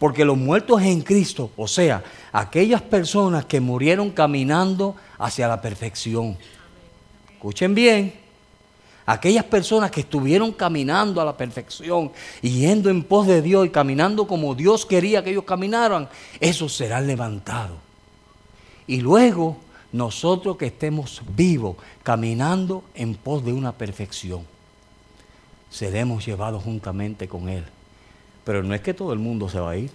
Porque 0.00 0.24
los 0.24 0.38
muertos 0.38 0.80
en 0.80 1.02
Cristo, 1.02 1.50
o 1.58 1.68
sea, 1.68 2.02
aquellas 2.32 2.80
personas 2.80 3.44
que 3.44 3.60
murieron 3.60 4.08
caminando 4.08 4.96
hacia 5.18 5.46
la 5.46 5.60
perfección. 5.60 6.38
Escuchen 7.34 7.74
bien, 7.74 8.14
aquellas 9.04 9.44
personas 9.44 9.90
que 9.90 10.00
estuvieron 10.00 10.52
caminando 10.52 11.20
a 11.20 11.24
la 11.26 11.36
perfección 11.36 12.12
yendo 12.40 12.88
en 12.88 13.02
pos 13.02 13.26
de 13.26 13.42
Dios 13.42 13.66
y 13.66 13.68
caminando 13.68 14.26
como 14.26 14.54
Dios 14.54 14.86
quería 14.86 15.22
que 15.22 15.32
ellos 15.32 15.44
caminaran, 15.44 16.08
esos 16.40 16.74
serán 16.74 17.06
levantados. 17.06 17.76
Y 18.86 19.02
luego 19.02 19.58
nosotros 19.92 20.56
que 20.56 20.68
estemos 20.68 21.20
vivos, 21.36 21.76
caminando 22.02 22.84
en 22.94 23.16
pos 23.16 23.44
de 23.44 23.52
una 23.52 23.72
perfección, 23.72 24.46
seremos 25.68 26.24
llevados 26.24 26.64
juntamente 26.64 27.28
con 27.28 27.50
Él. 27.50 27.66
Pero 28.44 28.62
no 28.62 28.74
es 28.74 28.80
que 28.80 28.94
todo 28.94 29.12
el 29.12 29.18
mundo 29.18 29.48
se 29.48 29.60
va 29.60 29.70
a 29.70 29.76
ir. 29.76 29.90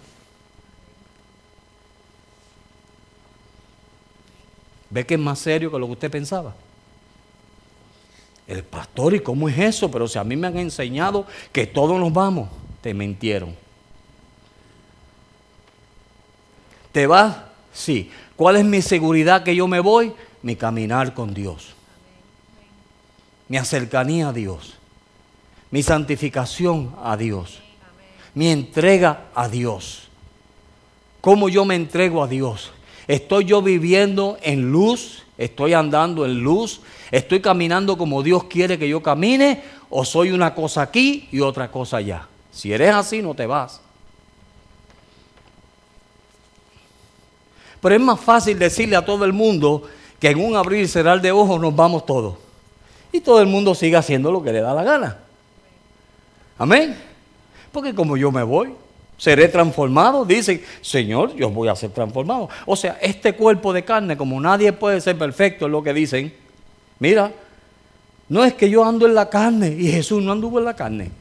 ¿Ve 4.89 5.05
que 5.05 5.15
es 5.15 5.19
más 5.19 5.39
serio 5.39 5.71
que 5.71 5.79
lo 5.79 5.87
que 5.87 5.93
usted 5.93 6.11
pensaba? 6.11 6.55
El 8.47 8.63
pastor, 8.63 9.15
¿y 9.15 9.19
cómo 9.19 9.49
es 9.49 9.57
eso? 9.57 9.89
Pero 9.89 10.07
si 10.07 10.19
a 10.19 10.23
mí 10.23 10.35
me 10.35 10.47
han 10.47 10.57
enseñado 10.57 11.25
que 11.51 11.65
todos 11.65 11.99
nos 11.99 12.13
vamos, 12.13 12.49
te 12.81 12.93
mintieron. 12.93 13.55
¿Te 16.91 17.07
vas? 17.07 17.35
Sí. 17.73 18.11
¿Cuál 18.35 18.57
es 18.57 18.65
mi 18.65 18.81
seguridad 18.81 19.43
que 19.43 19.55
yo 19.55 19.67
me 19.67 19.79
voy? 19.79 20.13
Mi 20.41 20.55
caminar 20.55 21.13
con 21.13 21.33
Dios. 21.33 21.73
Mi 23.49 23.57
cercanía 23.59 24.29
a 24.29 24.33
Dios. 24.33 24.75
Mi 25.71 25.83
santificación 25.83 26.95
a 27.03 27.17
Dios. 27.17 27.64
Mi 28.35 28.49
entrega 28.49 29.27
a 29.33 29.49
Dios. 29.49 30.09
¿Cómo 31.21 31.49
yo 31.49 31.65
me 31.65 31.75
entrego 31.75 32.23
a 32.23 32.27
Dios? 32.27 32.71
¿Estoy 33.07 33.45
yo 33.45 33.61
viviendo 33.61 34.37
en 34.43 34.71
luz? 34.71 35.23
¿Estoy 35.37 35.73
andando 35.73 36.25
en 36.25 36.43
luz? 36.43 36.81
¿Estoy 37.11 37.41
caminando 37.41 37.97
como 37.97 38.21
Dios 38.21 38.43
quiere 38.43 38.77
que 38.77 38.87
yo 38.87 39.01
camine? 39.01 39.63
¿O 39.89 40.05
soy 40.05 40.31
una 40.31 40.53
cosa 40.53 40.83
aquí 40.83 41.27
y 41.31 41.39
otra 41.39 41.71
cosa 41.71 41.97
allá? 41.97 42.27
Si 42.51 42.71
eres 42.71 42.93
así, 42.93 43.21
no 43.21 43.33
te 43.33 43.45
vas. 43.45 43.81
Pero 47.81 47.95
es 47.95 48.01
más 48.01 48.19
fácil 48.19 48.57
decirle 48.57 48.95
a 48.95 49.05
todo 49.05 49.25
el 49.25 49.33
mundo 49.33 49.83
que 50.19 50.29
en 50.29 50.39
un 50.39 50.55
abrir 50.55 50.81
y 50.81 50.87
cerrar 50.87 51.21
de 51.21 51.31
ojos 51.31 51.59
nos 51.59 51.75
vamos 51.75 52.05
todos. 52.05 52.35
Y 53.11 53.21
todo 53.21 53.39
el 53.41 53.47
mundo 53.47 53.75
sigue 53.75 53.95
haciendo 53.95 54.31
lo 54.31 54.43
que 54.43 54.51
le 54.51 54.61
da 54.61 54.73
la 54.73 54.83
gana. 54.83 55.19
Amén. 56.57 57.14
Porque 57.75 57.93
como 57.93 58.15
yo 58.15 58.31
me 58.31 58.41
voy, 58.41 58.69
seré 59.17 59.49
transformado. 59.49 60.23
Dice, 60.23 60.63
Señor, 60.79 61.35
yo 61.35 61.49
voy 61.49 61.67
a 61.67 61.75
ser 61.75 61.89
transformado. 61.89 62.47
O 62.65 62.73
sea, 62.77 62.97
este 63.01 63.33
cuerpo 63.33 63.73
de 63.73 63.83
carne, 63.83 64.15
como 64.15 64.39
nadie 64.39 64.71
puede 64.71 65.01
ser 65.01 65.17
perfecto, 65.17 65.65
es 65.65 65.71
lo 65.73 65.83
que 65.83 65.93
dicen. 65.93 66.33
Mira, 66.99 67.33
no 68.29 68.45
es 68.45 68.53
que 68.53 68.69
yo 68.69 68.85
ando 68.85 69.05
en 69.05 69.13
la 69.13 69.29
carne 69.29 69.75
y 69.77 69.91
Jesús 69.91 70.23
no 70.23 70.31
anduvo 70.31 70.59
en 70.59 70.63
la 70.63 70.73
carne. 70.73 71.11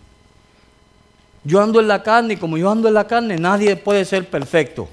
Yo 1.42 1.60
ando 1.60 1.80
en 1.80 1.88
la 1.88 2.04
carne 2.04 2.34
y 2.34 2.36
como 2.36 2.56
yo 2.56 2.70
ando 2.70 2.86
en 2.86 2.94
la 2.94 3.08
carne, 3.08 3.36
nadie 3.36 3.74
puede 3.74 4.04
ser 4.04 4.30
perfecto. 4.30 4.88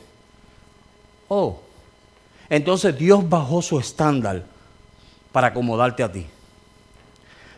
Oh, 1.27 1.59
entonces 2.49 2.97
Dios 2.97 3.29
bajó 3.29 3.61
su 3.61 3.77
estándar 3.77 4.45
para 5.31 5.49
acomodarte 5.49 6.01
a 6.01 6.11
ti. 6.11 6.25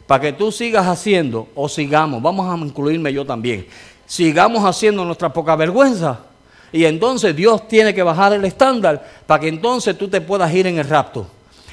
Para 0.05 0.21
que 0.21 0.33
tú 0.33 0.51
sigas 0.51 0.85
haciendo 0.87 1.47
o 1.55 1.69
sigamos, 1.69 2.21
vamos 2.21 2.45
a 2.47 2.65
incluirme 2.65 3.13
yo 3.13 3.25
también, 3.25 3.65
sigamos 4.05 4.63
haciendo 4.63 5.05
nuestra 5.05 5.31
poca 5.31 5.55
vergüenza. 5.55 6.19
Y 6.71 6.85
entonces 6.85 7.35
Dios 7.35 7.67
tiene 7.67 7.93
que 7.93 8.03
bajar 8.03 8.33
el 8.33 8.45
estándar 8.45 9.07
para 9.27 9.41
que 9.41 9.47
entonces 9.47 9.97
tú 9.97 10.07
te 10.07 10.21
puedas 10.21 10.53
ir 10.53 10.67
en 10.67 10.79
el 10.79 10.89
rapto. 10.89 11.27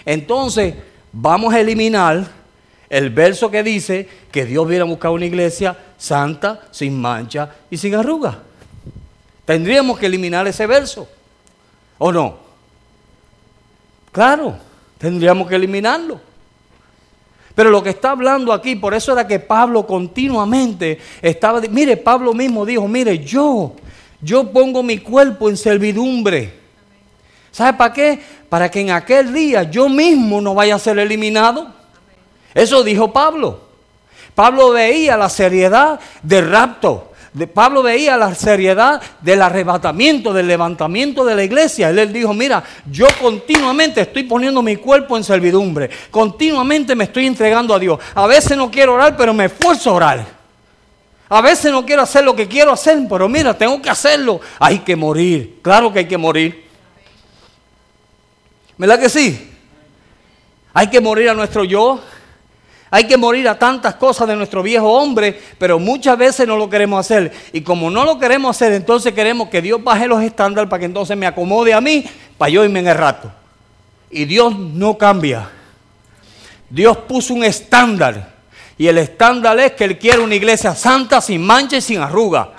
Entonces, 0.05 0.75
vamos 1.12 1.55
a 1.55 1.61
eliminar 1.61 2.29
el 2.88 3.11
verso 3.11 3.51
que 3.51 3.62
dice 3.62 4.09
que 4.31 4.45
Dios 4.45 4.66
viene 4.69 4.83
a 4.83 4.87
buscar 4.87 5.11
una 5.12 5.25
iglesia 5.25 5.77
santa, 5.97 6.61
sin 6.71 7.01
mancha 7.01 7.51
y 7.71 7.77
sin 7.77 7.95
arruga. 7.95 8.38
Tendríamos 9.45 9.99
que 9.99 10.07
eliminar 10.07 10.47
ese 10.47 10.66
verso. 10.66 11.09
¿O 11.99 12.12
no? 12.12 12.38
Claro, 14.12 14.57
tendríamos 14.99 15.49
que 15.49 15.57
eliminarlo. 15.57 16.21
Pero 17.61 17.68
lo 17.68 17.83
que 17.83 17.90
está 17.90 18.12
hablando 18.12 18.55
aquí, 18.55 18.75
por 18.75 18.94
eso 18.94 19.12
era 19.12 19.27
que 19.27 19.38
Pablo 19.38 19.87
continuamente 19.87 20.99
estaba, 21.20 21.61
mire, 21.68 21.99
Pablo 21.99 22.33
mismo 22.33 22.64
dijo, 22.64 22.88
mire, 22.88 23.18
yo, 23.18 23.75
yo 24.23 24.51
pongo 24.51 24.83
mi 24.83 24.96
cuerpo 24.96 25.51
en 25.51 25.59
servidumbre. 25.59 26.55
¿Sabe 27.51 27.77
para 27.77 27.92
qué? 27.92 28.18
Para 28.49 28.70
que 28.70 28.81
en 28.81 28.92
aquel 28.92 29.35
día 29.35 29.64
yo 29.64 29.90
mismo 29.90 30.40
no 30.40 30.55
vaya 30.55 30.77
a 30.77 30.79
ser 30.79 30.99
eliminado. 30.99 31.70
Eso 32.55 32.83
dijo 32.83 33.12
Pablo. 33.12 33.61
Pablo 34.35 34.70
veía 34.70 35.18
la 35.18 35.29
seriedad 35.29 36.01
del 36.23 36.51
rapto. 36.51 37.10
Pablo 37.55 37.83
veía 37.83 38.16
la 38.16 38.35
seriedad 38.35 39.01
del 39.21 39.40
arrebatamiento, 39.40 40.33
del 40.33 40.49
levantamiento 40.49 41.25
de 41.25 41.37
la 41.37 41.45
iglesia. 41.45 41.90
Él, 41.90 41.99
él 42.01 42.12
dijo, 42.12 42.35
mira, 42.35 42.64
yo 42.90 43.07
continuamente 43.21 44.01
estoy 44.01 44.25
poniendo 44.25 44.62
mi 44.62 44.77
cuerpo 44.77 45.16
en 45.16 45.23
servidumbre. 45.23 45.90
Continuamente 46.11 46.97
me 46.97 47.05
estoy 47.05 47.27
entregando 47.27 47.73
a 47.75 47.79
Dios. 47.79 48.01
A 48.14 48.27
veces 48.27 48.57
no 48.57 48.71
quiero 48.71 48.95
orar, 48.95 49.16
pero 49.16 49.33
me 49.33 49.45
esfuerzo 49.45 49.90
a 49.90 49.95
orar. 49.95 50.27
A 51.29 51.40
veces 51.40 51.71
no 51.71 51.87
quiero 51.87 52.03
hacer 52.03 52.25
lo 52.25 52.35
que 52.35 52.49
quiero 52.49 52.73
hacer, 52.73 52.99
pero 53.09 53.29
mira, 53.29 53.57
tengo 53.57 53.81
que 53.81 53.88
hacerlo. 53.88 54.40
Hay 54.59 54.81
que 54.81 54.97
morir. 54.97 55.61
Claro 55.62 55.93
que 55.93 56.01
hay 56.01 56.09
que 56.09 56.19
morir. 56.19 56.64
¿Verdad 58.77 58.99
que 58.99 59.09
sí? 59.09 59.49
Hay 60.75 60.88
que 60.88 61.01
morir 61.01 61.29
a 61.29 61.35
nuestro 61.35 61.62
yo. 61.62 62.01
Hay 62.92 63.05
que 63.05 63.16
morir 63.16 63.48
a 63.48 63.59
tantas 63.59 63.94
cosas 63.94 64.26
de 64.26 64.35
nuestro 64.35 64.62
viejo 64.62 64.90
hombre, 64.90 65.40
pero 65.59 65.79
muchas 65.79 66.18
veces 66.18 66.46
no 66.46 66.57
lo 66.57 66.68
queremos 66.68 66.98
hacer. 66.98 67.33
Y 67.53 67.61
como 67.61 67.88
no 67.88 68.05
lo 68.05 68.18
queremos 68.18 68.57
hacer, 68.57 68.72
entonces 68.72 69.12
queremos 69.12 69.48
que 69.48 69.62
Dios 69.62 69.83
baje 69.83 70.09
los 70.09 70.20
estándares 70.22 70.68
para 70.68 70.81
que 70.81 70.87
entonces 70.87 71.16
me 71.16 71.26
acomode 71.26 71.72
a 71.72 71.81
mí 71.81 72.05
para 72.37 72.50
yo 72.50 72.64
irme 72.64 72.81
en 72.81 72.88
el 72.88 72.96
rato. 72.96 73.31
Y 74.11 74.24
Dios 74.24 74.59
no 74.59 74.98
cambia. 74.98 75.48
Dios 76.68 76.96
puso 76.96 77.35
un 77.35 77.44
estándar. 77.44 78.35
Y 78.76 78.88
el 78.88 78.98
estándar 78.98 79.59
es 79.61 79.72
que 79.72 79.85
Él 79.85 79.98
quiere 79.98 80.18
una 80.20 80.35
iglesia 80.35 80.74
santa, 80.74 81.20
sin 81.20 81.42
mancha 81.42 81.76
y 81.76 81.81
sin 81.81 82.00
arruga. 82.00 82.50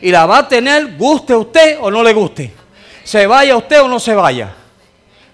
Y 0.00 0.10
la 0.10 0.24
va 0.24 0.38
a 0.38 0.48
tener, 0.48 0.96
guste 0.96 1.34
usted 1.34 1.78
o 1.80 1.90
no 1.90 2.02
le 2.02 2.14
guste. 2.14 2.54
Se 3.02 3.26
vaya 3.26 3.54
usted 3.54 3.82
o 3.82 3.88
no 3.88 4.00
se 4.00 4.14
vaya. 4.14 4.54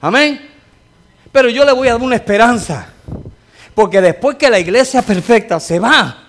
Amén. 0.01 0.49
Pero 1.31 1.49
yo 1.51 1.65
le 1.65 1.73
voy 1.73 1.87
a 1.87 1.93
dar 1.93 2.01
una 2.01 2.17
esperanza. 2.17 2.95
Porque 3.81 4.03
después 4.03 4.37
que 4.37 4.51
la 4.51 4.59
iglesia 4.59 5.01
perfecta 5.01 5.59
se 5.59 5.79
va, 5.79 6.25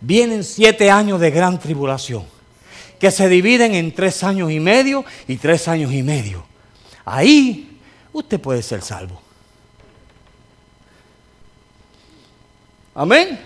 vienen 0.00 0.42
siete 0.42 0.90
años 0.90 1.20
de 1.20 1.30
gran 1.30 1.58
tribulación, 1.58 2.24
que 2.98 3.10
se 3.10 3.28
dividen 3.28 3.74
en 3.74 3.92
tres 3.92 4.24
años 4.24 4.50
y 4.50 4.58
medio 4.58 5.04
y 5.26 5.36
tres 5.36 5.68
años 5.68 5.92
y 5.92 6.02
medio. 6.02 6.46
Ahí 7.04 7.78
usted 8.10 8.40
puede 8.40 8.62
ser 8.62 8.80
salvo. 8.80 9.20
Amén. 12.94 13.38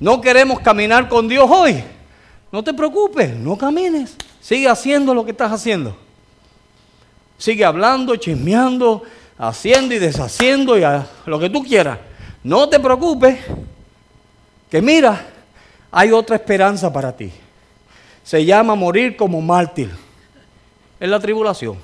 No 0.00 0.22
queremos 0.22 0.58
caminar 0.60 1.06
con 1.10 1.28
Dios 1.28 1.46
hoy. 1.50 1.84
No 2.50 2.64
te 2.64 2.72
preocupes, 2.72 3.36
no 3.36 3.58
camines. 3.58 4.16
Sigue 4.40 4.70
haciendo 4.70 5.12
lo 5.12 5.22
que 5.22 5.32
estás 5.32 5.52
haciendo. 5.52 5.94
Sigue 7.36 7.66
hablando, 7.66 8.16
chismeando, 8.16 9.02
haciendo 9.36 9.94
y 9.94 9.98
deshaciendo 9.98 10.78
y 10.78 10.82
lo 11.26 11.38
que 11.38 11.50
tú 11.50 11.62
quieras. 11.62 11.98
No 12.44 12.68
te 12.68 12.78
preocupes, 12.78 13.38
que 14.70 14.82
mira, 14.82 15.26
hay 15.90 16.12
otra 16.12 16.36
esperanza 16.36 16.92
para 16.92 17.16
ti. 17.16 17.32
Se 18.22 18.44
llama 18.44 18.74
morir 18.74 19.16
como 19.16 19.40
mártir. 19.40 19.90
Es 21.00 21.08
la 21.08 21.18
tribulación. 21.18 21.78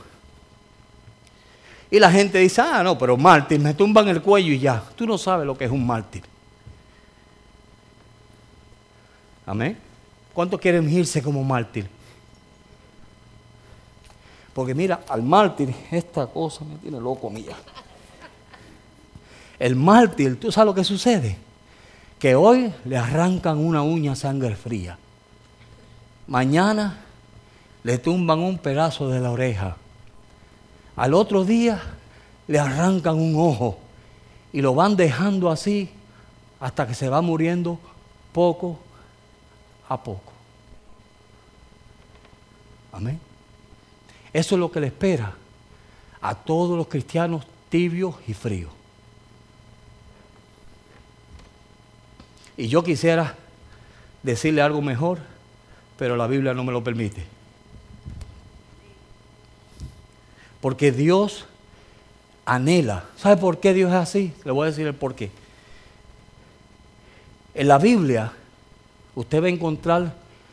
Y 1.91 1.99
la 1.99 2.11
gente 2.11 2.39
dice, 2.39 2.61
ah, 2.61 2.83
no, 2.83 2.99
pero 2.99 3.17
mártir, 3.17 3.59
me 3.59 3.73
tumban 3.73 4.07
el 4.09 4.21
cuello 4.21 4.53
y 4.53 4.59
ya. 4.59 4.85
Tú 4.95 5.07
no 5.07 5.17
sabes 5.17 5.47
lo 5.47 5.57
que 5.57 5.65
es 5.65 5.71
un 5.71 5.85
mártir. 5.85 6.23
Amén. 9.47 9.79
¿Cuántos 10.35 10.61
quieren 10.61 10.89
irse 10.89 11.23
como 11.23 11.43
mártir? 11.43 11.89
Porque 14.53 14.75
mira, 14.75 15.01
al 15.09 15.23
mártir, 15.23 15.75
esta 15.91 16.27
cosa 16.27 16.65
me 16.65 16.77
tiene 16.77 17.01
loco, 17.01 17.31
mía. 17.31 17.57
El 19.61 19.77
mártir, 19.77 20.41
¿tú 20.41 20.51
sabes 20.51 20.67
lo 20.67 20.75
que 20.75 20.85
sucede? 20.85 21.37
Que 22.19 22.35
hoy 22.35 22.73
le 22.87 22.97
arrancan 22.97 23.59
una 23.59 23.83
uña 23.83 24.17
sangre 24.17 24.57
fría. 24.57 24.99
Mañana 26.27 27.05
le 27.83 27.99
tumban 27.99 28.39
un 28.39 28.57
pedazo 28.57 29.11
de 29.11 29.21
la 29.21 29.31
oreja. 29.31 29.77
Al 30.97 31.13
otro 31.13 31.45
día 31.45 31.79
le 32.49 32.59
arrancan 32.59 33.17
un 33.17 33.35
ojo 33.37 33.79
y 34.51 34.63
lo 34.63 34.75
van 34.75 34.97
dejando 34.97 35.51
así 35.51 35.91
hasta 36.59 36.87
que 36.87 36.95
se 36.95 37.11
va 37.11 37.21
muriendo 37.21 37.79
poco 38.33 38.79
a 39.91 40.03
poco. 40.03 40.33
Amén. 42.93 43.21
Eso 44.33 44.55
es 44.55 44.59
lo 44.59 44.73
que 44.73 44.81
le 44.81 44.87
espera 44.87 45.35
a 46.23 46.35
todos 46.35 46.79
los 46.79 46.87
cristianos 46.87 47.45
tibios 47.69 48.15
y 48.27 48.33
fríos. 48.33 48.80
Y 52.61 52.69
yo 52.69 52.85
quisiera 52.85 53.37
decirle 54.23 54.61
algo 54.61 54.83
mejor, 54.83 55.19
pero 55.97 56.15
la 56.15 56.27
Biblia 56.27 56.53
no 56.53 56.63
me 56.63 56.73
lo 56.73 56.85
permite. 56.85 57.25
Porque 60.61 60.93
Dios 60.93 61.47
anhela. 62.45 63.07
¿Sabe 63.17 63.39
por 63.39 63.61
qué 63.61 63.73
Dios 63.73 63.89
es 63.89 63.97
así? 63.97 64.35
Le 64.45 64.51
voy 64.51 64.65
a 64.65 64.71
decir 64.73 64.87
el 64.87 64.93
por 64.93 65.15
qué. 65.15 65.31
En 67.55 67.67
la 67.67 67.79
Biblia 67.79 68.31
usted 69.15 69.43
va 69.43 69.47
a 69.47 69.49
encontrar 69.49 70.13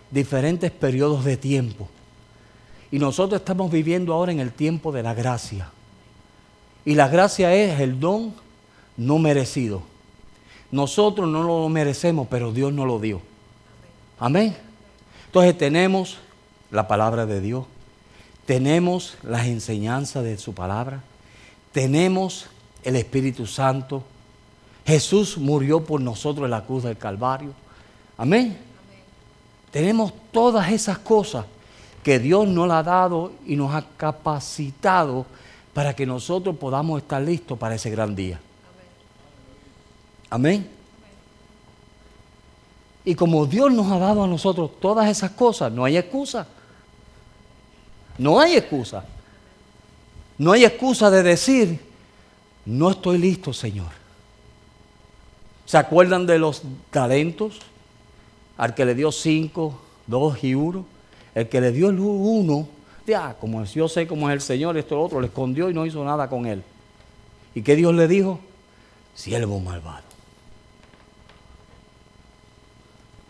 diferentes 0.09 0.71
periodos 0.71 1.25
de 1.25 1.35
tiempo. 1.35 1.89
Y 2.89 2.99
nosotros 2.99 3.41
estamos 3.41 3.69
viviendo 3.69 4.13
ahora 4.13 4.31
en 4.31 4.39
el 4.39 4.53
tiempo 4.53 4.93
de 4.93 5.03
la 5.03 5.13
gracia. 5.13 5.71
Y 6.85 6.95
la 6.95 7.09
gracia 7.09 7.53
es 7.53 7.81
el 7.81 7.99
don 7.99 8.33
no 8.95 9.19
merecido. 9.19 9.96
Nosotros 10.71 11.27
no 11.27 11.43
lo 11.43 11.69
merecemos, 11.69 12.27
pero 12.29 12.51
Dios 12.51 12.73
nos 12.73 12.87
lo 12.87 12.99
dio. 12.99 13.21
Amén. 14.19 14.55
Entonces 15.27 15.57
tenemos 15.57 16.17
la 16.71 16.87
palabra 16.87 17.25
de 17.25 17.39
Dios, 17.39 17.65
tenemos 18.45 19.17
las 19.23 19.45
enseñanzas 19.47 20.23
de 20.23 20.37
su 20.37 20.53
palabra, 20.53 21.03
tenemos 21.71 22.47
el 22.83 22.95
Espíritu 22.95 23.45
Santo. 23.45 24.03
Jesús 24.85 25.37
murió 25.37 25.83
por 25.83 26.01
nosotros 26.01 26.45
en 26.45 26.51
la 26.51 26.63
cruz 26.65 26.83
del 26.83 26.97
Calvario. 26.97 27.53
Amén. 28.17 28.57
Tenemos 29.71 30.13
todas 30.31 30.71
esas 30.71 30.97
cosas 30.97 31.45
que 32.03 32.19
Dios 32.19 32.47
nos 32.47 32.71
ha 32.71 32.83
dado 32.83 33.33
y 33.45 33.55
nos 33.57 33.73
ha 33.75 33.85
capacitado 33.97 35.25
para 35.73 35.93
que 35.93 36.05
nosotros 36.05 36.55
podamos 36.55 37.01
estar 37.01 37.21
listos 37.21 37.57
para 37.57 37.75
ese 37.75 37.89
gran 37.89 38.15
día. 38.15 38.39
Amén. 40.29 40.69
Y 43.05 43.15
como 43.15 43.45
Dios 43.45 43.71
nos 43.71 43.89
ha 43.91 43.99
dado 43.99 44.23
a 44.23 44.27
nosotros 44.27 44.71
todas 44.81 45.09
esas 45.09 45.31
cosas, 45.31 45.71
no 45.71 45.85
hay 45.85 45.95
excusa. 45.95 46.47
No 48.17 48.39
hay 48.39 48.55
excusa. 48.55 49.05
No 50.37 50.51
hay 50.51 50.65
excusa 50.65 51.09
de 51.09 51.23
decir, 51.23 51.79
no 52.65 52.91
estoy 52.91 53.17
listo, 53.17 53.53
Señor. 53.53 53.87
¿Se 55.65 55.77
acuerdan 55.77 56.25
de 56.25 56.37
los 56.37 56.61
talentos? 56.91 57.59
Al 58.57 58.75
que 58.75 58.85
le 58.85 58.93
dio 58.95 59.11
cinco, 59.11 59.79
dos 60.05 60.43
y 60.43 60.53
uno. 60.53 60.85
El 61.33 61.47
que 61.47 61.61
le 61.61 61.71
dio 61.71 61.89
el 61.89 61.99
uno, 61.99 62.67
ya, 63.05 63.35
como 63.39 63.63
yo 63.63 63.87
sé 63.87 64.05
cómo 64.07 64.29
es 64.29 64.33
el 64.33 64.41
Señor, 64.41 64.77
esto 64.77 64.95
lo 64.95 65.03
otro, 65.03 65.21
le 65.21 65.27
escondió 65.27 65.69
y 65.69 65.73
no 65.73 65.85
hizo 65.85 66.03
nada 66.03 66.27
con 66.27 66.45
él. 66.45 66.63
¿Y 67.55 67.61
qué 67.61 67.75
Dios 67.75 67.93
le 67.93 68.07
dijo? 68.07 68.39
Siervo 69.15 69.59
malvado. 69.59 70.06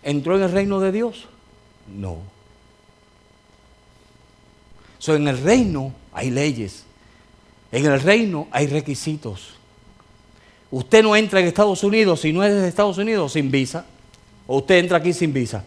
¿Entró 0.07 0.37
en 0.37 0.43
el 0.43 0.51
reino 0.53 0.79
de 0.79 0.93
Dios? 0.93 1.25
No. 1.93 2.19
So, 4.99 5.17
en 5.17 5.27
el 5.27 5.37
reino 5.37 5.91
hay 6.13 6.29
leyes. 6.29 6.85
En 7.73 7.85
el 7.85 7.99
reino 7.99 8.47
hay 8.51 8.67
requisitos. 8.67 9.49
Usted 10.71 11.03
no 11.03 11.13
entra 11.13 11.41
en 11.41 11.47
Estados 11.47 11.83
Unidos 11.83 12.21
si 12.21 12.31
no 12.31 12.41
es 12.41 12.53
de 12.53 12.69
Estados 12.69 12.97
Unidos 12.97 13.33
sin 13.33 13.51
visa. 13.51 13.85
O 14.47 14.59
usted 14.59 14.77
entra 14.77 14.99
aquí 14.99 15.11
sin 15.11 15.33
visa. 15.33 15.65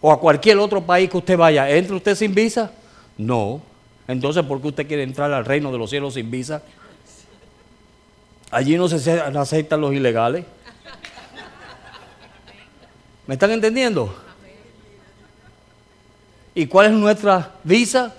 O 0.00 0.12
a 0.12 0.20
cualquier 0.20 0.58
otro 0.58 0.80
país 0.80 1.10
que 1.10 1.16
usted 1.16 1.36
vaya. 1.36 1.68
¿Entra 1.68 1.96
usted 1.96 2.14
sin 2.14 2.32
visa? 2.32 2.70
No. 3.18 3.60
Entonces, 4.06 4.44
¿por 4.44 4.62
qué 4.62 4.68
usted 4.68 4.86
quiere 4.86 5.02
entrar 5.02 5.32
al 5.32 5.44
reino 5.44 5.72
de 5.72 5.78
los 5.78 5.90
cielos 5.90 6.14
sin 6.14 6.30
visa? 6.30 6.62
Allí 8.52 8.76
no 8.76 8.86
se 8.86 9.10
aceptan 9.10 9.80
los 9.80 9.92
ilegales. 9.92 10.44
¿Me 13.26 13.34
están 13.34 13.50
entendiendo? 13.50 14.14
¿Y 16.54 16.66
cuál 16.66 16.86
es 16.86 16.92
nuestra 16.92 17.54
visa? 17.64 18.14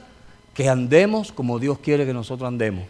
Que 0.53 0.69
andemos 0.69 1.31
como 1.31 1.59
Dios 1.59 1.79
quiere 1.79 2.05
que 2.05 2.13
nosotros 2.13 2.47
andemos. 2.47 2.85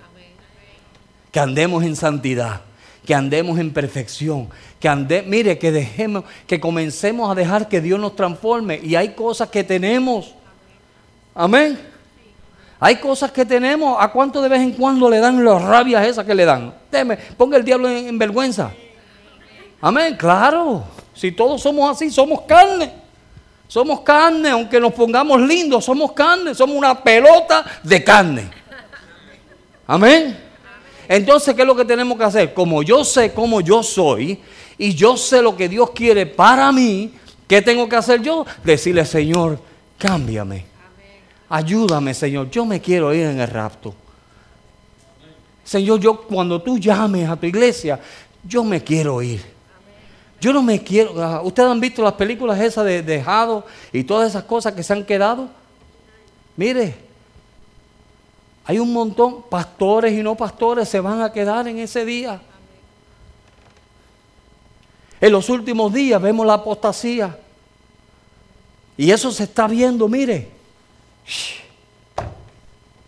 Que 1.32 1.40
andemos 1.40 1.84
en 1.84 1.96
santidad, 1.96 2.62
que 3.06 3.14
andemos 3.14 3.60
en 3.60 3.72
perfección, 3.72 4.50
que 4.80 4.90
ande, 4.90 5.22
mire, 5.22 5.60
que 5.60 5.72
dejemos, 5.72 6.24
que 6.48 6.60
comencemos 6.60 7.30
a 7.30 7.36
dejar 7.36 7.70
que 7.70 7.82
Dios 7.82 8.00
nos 8.00 8.16
transforme. 8.16 8.80
Y 8.84 8.96
hay 8.96 9.10
cosas 9.14 9.50
que 9.50 9.64
tenemos. 9.64 10.34
Amén. 11.36 11.80
Hay 12.80 12.96
cosas 12.98 13.32
que 13.32 13.46
tenemos. 13.46 13.96
¿A 14.00 14.12
cuánto 14.12 14.42
de 14.42 14.50
vez 14.50 14.62
en 14.62 14.72
cuando 14.72 15.10
le 15.10 15.20
dan 15.20 15.44
las 15.46 15.62
rabias 15.62 16.06
esas 16.06 16.26
que 16.26 16.34
le 16.34 16.46
dan? 16.46 16.74
Deme, 16.92 17.18
ponga 17.38 17.58
el 17.58 17.64
diablo 17.64 17.90
en 17.90 18.18
vergüenza. 18.18 18.72
Amén, 19.82 20.16
claro. 20.18 20.84
Si 21.18 21.32
todos 21.32 21.62
somos 21.62 21.90
así, 21.90 22.12
somos 22.12 22.42
carne. 22.42 22.94
Somos 23.68 24.02
carne, 24.02 24.50
aunque 24.50 24.80
nos 24.80 24.94
pongamos 24.94 25.42
lindos, 25.42 25.84
somos 25.84 26.14
carne, 26.14 26.54
somos 26.54 26.76
una 26.76 27.04
pelota 27.04 27.66
de 27.84 28.04
carne. 28.04 28.50
Amén. 29.88 30.38
Entonces, 31.08 31.56
¿qué 31.56 31.62
es 31.62 31.68
lo 31.68 31.76
que 31.76 31.86
tenemos 31.86 32.18
que 32.18 32.24
hacer? 32.24 32.54
Como 32.54 32.84
yo 32.84 33.04
sé 33.04 33.34
cómo 33.34 33.62
yo 33.62 33.82
soy 33.82 34.40
y 34.78 34.94
yo 34.94 35.18
sé 35.18 35.42
lo 35.42 35.56
que 35.56 35.68
Dios 35.68 35.90
quiere 35.92 36.26
para 36.28 36.72
mí, 36.72 37.14
¿qué 37.48 37.62
tengo 37.62 37.90
que 37.90 37.96
hacer 37.96 38.22
yo? 38.22 38.46
Decirle, 38.64 39.04
Señor, 39.04 39.60
cámbiame. 39.98 40.66
Ayúdame, 41.50 42.14
Señor. 42.14 42.50
Yo 42.52 42.64
me 42.64 42.80
quiero 42.80 43.14
ir 43.14 43.26
en 43.26 43.40
el 43.40 43.48
rapto. 43.48 43.96
Señor, 45.64 46.00
yo 46.00 46.22
cuando 46.22 46.62
tú 46.62 46.78
llames 46.78 47.28
a 47.28 47.36
tu 47.36 47.48
iglesia, 47.48 48.00
yo 48.44 48.64
me 48.64 48.84
quiero 48.84 49.22
ir. 49.22 49.57
Yo 50.40 50.54
no 50.54 50.62
me 50.62 50.84
quiero. 50.84 51.22
Ah, 51.22 51.42
¿Ustedes 51.44 51.70
han 51.70 51.80
visto 51.80 52.04
las 52.04 52.14
películas 52.14 52.60
esas 52.60 52.86
de 52.86 53.02
dejado 53.02 53.66
y 53.92 54.04
todas 54.04 54.30
esas 54.30 54.44
cosas 54.44 54.74
que 54.74 54.84
se 54.84 54.94
han 54.94 55.04
quedado? 55.04 55.50
Mire, 56.56 56.96
hay 58.66 58.80
un 58.80 58.92
montón, 58.94 59.44
pastores 59.50 60.14
y 60.14 60.22
no 60.22 60.36
pastores 60.36 60.90
se 60.90 61.00
van 61.00 61.22
a 61.22 61.32
quedar 61.32 61.68
en 61.68 61.80
ese 61.80 62.06
día. 62.06 62.42
En 65.20 65.32
los 65.32 65.50
últimos 65.50 65.92
días 65.94 66.22
vemos 66.22 66.46
la 66.46 66.56
apostasía. 66.56 67.38
Y 68.96 69.12
eso 69.12 69.32
se 69.32 69.44
está 69.44 69.68
viendo, 69.68 70.08
mire. 70.08 70.50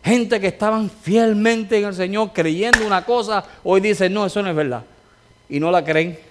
Gente 0.04 0.40
que 0.40 0.48
estaban 0.48 0.90
fielmente 0.90 1.78
en 1.78 1.86
el 1.86 1.94
Señor 1.94 2.32
creyendo 2.34 2.86
una 2.86 3.06
cosa, 3.06 3.44
hoy 3.64 3.82
dicen, 3.82 4.14
no, 4.14 4.26
eso 4.26 4.42
no 4.42 4.50
es 4.50 4.56
verdad. 4.56 4.84
Y 5.50 5.60
no 5.60 5.70
la 5.70 5.84
creen. 5.84 6.29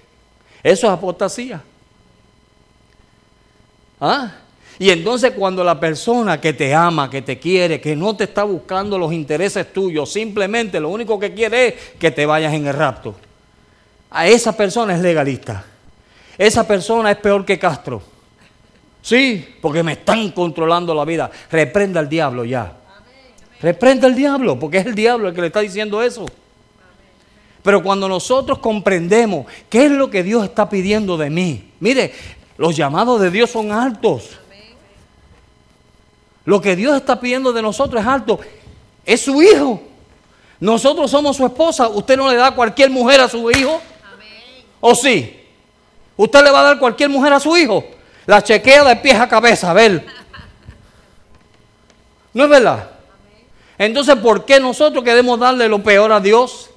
Eso 0.63 0.87
es 0.87 0.93
apostasía. 0.93 1.63
¿Ah? 4.01 4.33
Y 4.79 4.91
entonces 4.91 5.33
cuando 5.33 5.65
la 5.65 5.81
persona 5.81 6.41
que 6.41 6.53
te 6.53 6.73
ama, 6.73 7.11
que 7.11 7.23
te 7.23 7.39
quiere, 7.39 7.81
que 7.81 7.97
no 7.97 8.15
te 8.15 8.25
está 8.25 8.45
buscando 8.45 8.97
los 8.97 9.13
intereses 9.13 9.73
tuyos, 9.73 10.13
simplemente 10.13 10.79
lo 10.79 10.89
único 10.89 11.19
que 11.19 11.35
quiere 11.35 11.69
es 11.69 11.75
que 11.99 12.13
te 12.13 12.25
vayas 12.25 12.55
en 12.55 12.67
el 12.67 12.75
rapto. 12.75 13.17
A 14.11 14.29
esa 14.29 14.57
persona 14.57 14.95
es 14.95 15.01
legalista. 15.01 15.65
Esa 16.37 16.67
persona 16.67 17.11
es 17.11 17.17
peor 17.17 17.45
que 17.45 17.59
Castro. 17.59 18.01
Sí, 19.03 19.57
porque 19.61 19.83
me 19.83 19.93
están 19.93 20.31
controlando 20.31 20.95
la 20.95 21.05
vida. 21.05 21.31
Reprenda 21.51 21.99
al 21.99 22.09
diablo 22.09 22.45
ya. 22.45 22.73
Reprenda 23.61 24.07
al 24.07 24.15
diablo, 24.15 24.59
porque 24.59 24.79
es 24.79 24.87
el 24.87 24.95
diablo 24.95 25.29
el 25.29 25.35
que 25.35 25.41
le 25.41 25.47
está 25.49 25.61
diciendo 25.61 26.01
eso. 26.03 26.27
Pero 27.63 27.83
cuando 27.83 28.09
nosotros 28.09 28.59
comprendemos 28.59 29.47
qué 29.69 29.87
es 29.87 29.91
lo 29.91 30.11
que 30.11 30.23
Dios 30.23 30.45
está 30.45 30.69
pidiendo 30.69 31.17
de 31.17 31.31
mí, 31.31 31.73
mire, 31.81 32.13
los 32.57 32.77
llamados 32.77 33.21
de 33.21 33.31
Dios 33.31 33.51
son 33.51 33.73
altos. 33.73 34.39
Lo 36.45 36.61
que 36.61 36.77
Dios 36.77 36.97
está 36.97 37.21
pidiendo 37.21 37.53
de 37.53 37.61
nosotros 37.61 38.01
es 38.01 38.09
alto. 38.09 38.41
Es 39.05 39.21
su 39.21 39.43
hijo. 39.43 39.83
Nosotros 40.61 41.11
somos 41.11 41.37
su 41.37 41.45
esposa. 41.45 41.89
Usted 41.89 42.17
no 42.17 42.31
le 42.31 42.37
da 42.37 42.53
cualquier 42.53 42.91
mujer 42.91 43.21
a 43.21 43.29
su 43.29 43.51
hijo. 43.51 43.81
¿O 44.81 44.95
sí? 44.95 45.39
¿Usted 46.17 46.43
le 46.43 46.51
va 46.51 46.61
a 46.61 46.65
dar 46.65 46.79
cualquier 46.79 47.11
mujer 47.11 47.33
a 47.33 47.41
su 47.41 47.57
hijo? 47.57 47.85
La 48.27 48.43
chequea 48.43 48.85
de 48.85 48.97
pies 48.97 49.21
a 49.21 49.29
cabeza, 49.29 49.71
a 49.71 49.75
ver. 49.75 50.07
¿No 52.33 52.45
es 52.45 52.51
verdad? 52.51 52.91
Entonces, 53.77 54.17
¿por 54.17 54.45
qué 54.45 54.59
nosotros 54.59 55.05
queremos 55.05 55.39
darle 55.39 55.69
lo 55.69 55.83
peor 55.83 56.13
a 56.13 56.21
Dios? 56.21 56.71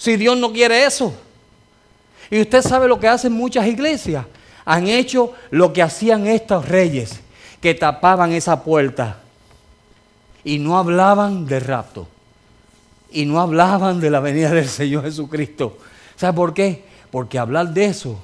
Si 0.00 0.16
Dios 0.16 0.38
no 0.38 0.50
quiere 0.50 0.86
eso? 0.86 1.12
Y 2.30 2.40
usted 2.40 2.62
sabe 2.62 2.88
lo 2.88 2.98
que 2.98 3.06
hacen 3.06 3.34
muchas 3.34 3.66
iglesias. 3.66 4.24
Han 4.64 4.88
hecho 4.88 5.34
lo 5.50 5.74
que 5.74 5.82
hacían 5.82 6.26
estos 6.26 6.66
reyes, 6.66 7.20
que 7.60 7.74
tapaban 7.74 8.32
esa 8.32 8.64
puerta 8.64 9.20
y 10.42 10.58
no 10.58 10.78
hablaban 10.78 11.44
de 11.44 11.60
rapto. 11.60 12.08
Y 13.10 13.26
no 13.26 13.42
hablaban 13.42 14.00
de 14.00 14.08
la 14.08 14.20
venida 14.20 14.50
del 14.50 14.68
Señor 14.70 15.04
Jesucristo. 15.04 15.76
¿Sabe 16.16 16.34
por 16.34 16.54
qué? 16.54 16.82
Porque 17.10 17.38
hablar 17.38 17.74
de 17.74 17.84
eso 17.84 18.18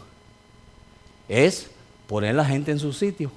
es 1.29 1.68
poner 2.07 2.31
a 2.31 2.39
la 2.39 2.45
gente 2.47 2.70
en 2.70 2.79
su 2.79 2.95
sitio. 2.95 3.31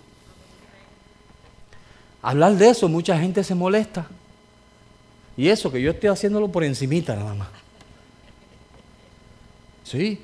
Hablar 2.21 2.53
de 2.53 2.69
eso, 2.69 2.87
mucha 2.87 3.19
gente 3.19 3.43
se 3.43 3.53
molesta. 3.53 4.07
Y 5.35 5.49
eso 5.49 5.69
que 5.69 5.81
yo 5.81 5.91
estoy 5.91 6.07
haciéndolo 6.07 6.47
por 6.49 6.63
encimita 6.63 7.17
nada 7.17 7.33
más. 7.33 7.58
Sí, 9.89 10.21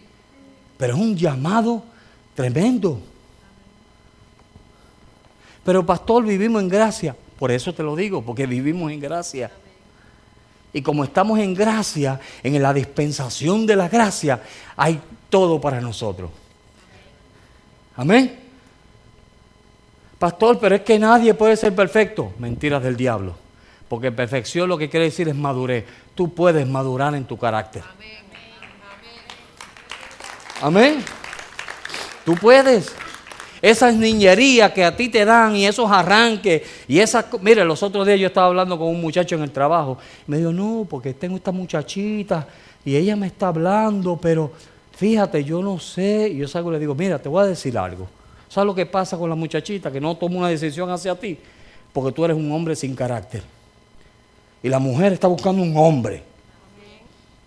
pero 0.78 0.94
es 0.94 1.00
un 1.00 1.18
llamado 1.18 1.84
tremendo. 2.36 3.00
Pero 5.64 5.84
pastor, 5.84 6.24
vivimos 6.24 6.62
en 6.62 6.70
gracia. 6.70 7.16
Por 7.40 7.52
eso 7.52 7.74
te 7.74 7.82
lo 7.82 7.96
digo, 7.96 8.22
porque 8.22 8.46
vivimos 8.46 8.92
en 8.92 9.00
gracia. 9.00 9.50
Y 10.72 10.84
como 10.84 11.04
estamos 11.04 11.40
en 11.40 11.56
gracia, 11.56 12.20
en 12.44 12.62
la 12.62 12.74
dispensación 12.76 13.66
de 13.66 13.76
la 13.76 13.90
gracia, 13.90 14.40
hay 14.76 15.02
todo 15.32 15.60
para 15.60 15.82
nosotros. 15.82 16.30
Amén. 17.96 18.38
Pastor, 20.20 20.60
pero 20.60 20.76
es 20.76 20.82
que 20.82 21.00
nadie 21.00 21.34
puede 21.34 21.58
ser 21.58 21.74
perfecto. 21.74 22.34
Mentiras 22.38 22.84
del 22.84 22.96
diablo. 22.96 23.36
Porque 23.90 24.12
perfección 24.12 24.70
lo 24.70 24.78
que 24.78 24.92
quiere 24.92 25.06
decir 25.06 25.28
es 25.28 25.36
madurez. 25.36 25.86
Tú 26.14 26.36
puedes 26.36 26.68
madurar 26.68 27.16
en 27.16 27.26
tu 27.26 27.36
carácter. 27.38 27.82
Amén. 27.96 28.25
Amén. 30.62 31.04
Tú 32.24 32.36
puedes. 32.36 32.94
Esas 33.62 33.96
niñerías 33.96 34.72
que 34.72 34.84
a 34.84 34.96
ti 34.96 35.10
te 35.10 35.26
dan 35.26 35.56
y 35.56 35.66
esos 35.66 35.90
arranques 35.90 36.62
y 36.88 37.00
esas... 37.00 37.26
Mire, 37.42 37.66
los 37.66 37.82
otros 37.82 38.06
días 38.06 38.20
yo 38.20 38.28
estaba 38.28 38.48
hablando 38.48 38.78
con 38.78 38.88
un 38.88 39.02
muchacho 39.02 39.36
en 39.36 39.42
el 39.42 39.52
trabajo. 39.52 39.98
me 40.28 40.38
dijo, 40.38 40.52
no, 40.52 40.86
porque 40.90 41.14
tengo 41.14 41.36
esta 41.36 41.52
muchachita 41.52 42.48
y 42.84 42.96
ella 42.96 43.16
me 43.16 43.28
está 43.28 43.48
hablando, 43.48 44.18
pero 44.18 44.52
fíjate, 44.96 45.44
yo 45.44 45.62
no 45.62 45.80
sé. 45.80 46.30
Y 46.30 46.38
yo 46.38 46.48
salgo 46.48 46.70
y 46.70 46.74
le 46.74 46.80
digo, 46.80 46.94
mira, 46.94 47.18
te 47.18 47.28
voy 47.28 47.44
a 47.44 47.48
decir 47.48 47.78
algo. 47.78 48.08
¿Sabes 48.48 48.68
lo 48.68 48.76
que 48.76 48.86
pasa 48.86 49.18
con 49.18 49.30
la 49.30 49.36
muchachita? 49.36 49.92
Que 49.92 50.00
no 50.00 50.16
toma 50.16 50.38
una 50.38 50.50
decisión 50.50 50.90
hacia 50.92 51.16
ti 51.16 51.38
porque 51.96 52.12
tú 52.12 52.26
eres 52.26 52.36
un 52.36 52.52
hombre 52.52 52.76
sin 52.76 52.94
carácter. 52.94 53.42
Y 54.62 54.68
la 54.68 54.80
mujer 54.80 55.14
está 55.14 55.28
buscando 55.28 55.62
un 55.62 55.78
hombre. 55.78 56.22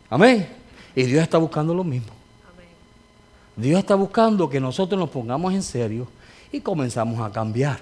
Amén. 0.09 0.49
Y 0.97 1.03
Dios 1.03 1.23
está 1.23 1.37
buscando 1.37 1.75
lo 1.75 1.85
mismo. 1.85 2.18
Dios 3.59 3.81
está 3.81 3.97
buscando 3.97 4.49
que 4.49 4.61
nosotros 4.61 4.97
nos 4.97 5.11
pongamos 5.11 5.53
en 5.53 5.65
serio 5.65 6.07
y 6.53 6.61
comenzamos 6.61 7.21
a 7.21 7.33
cambiar. 7.33 7.81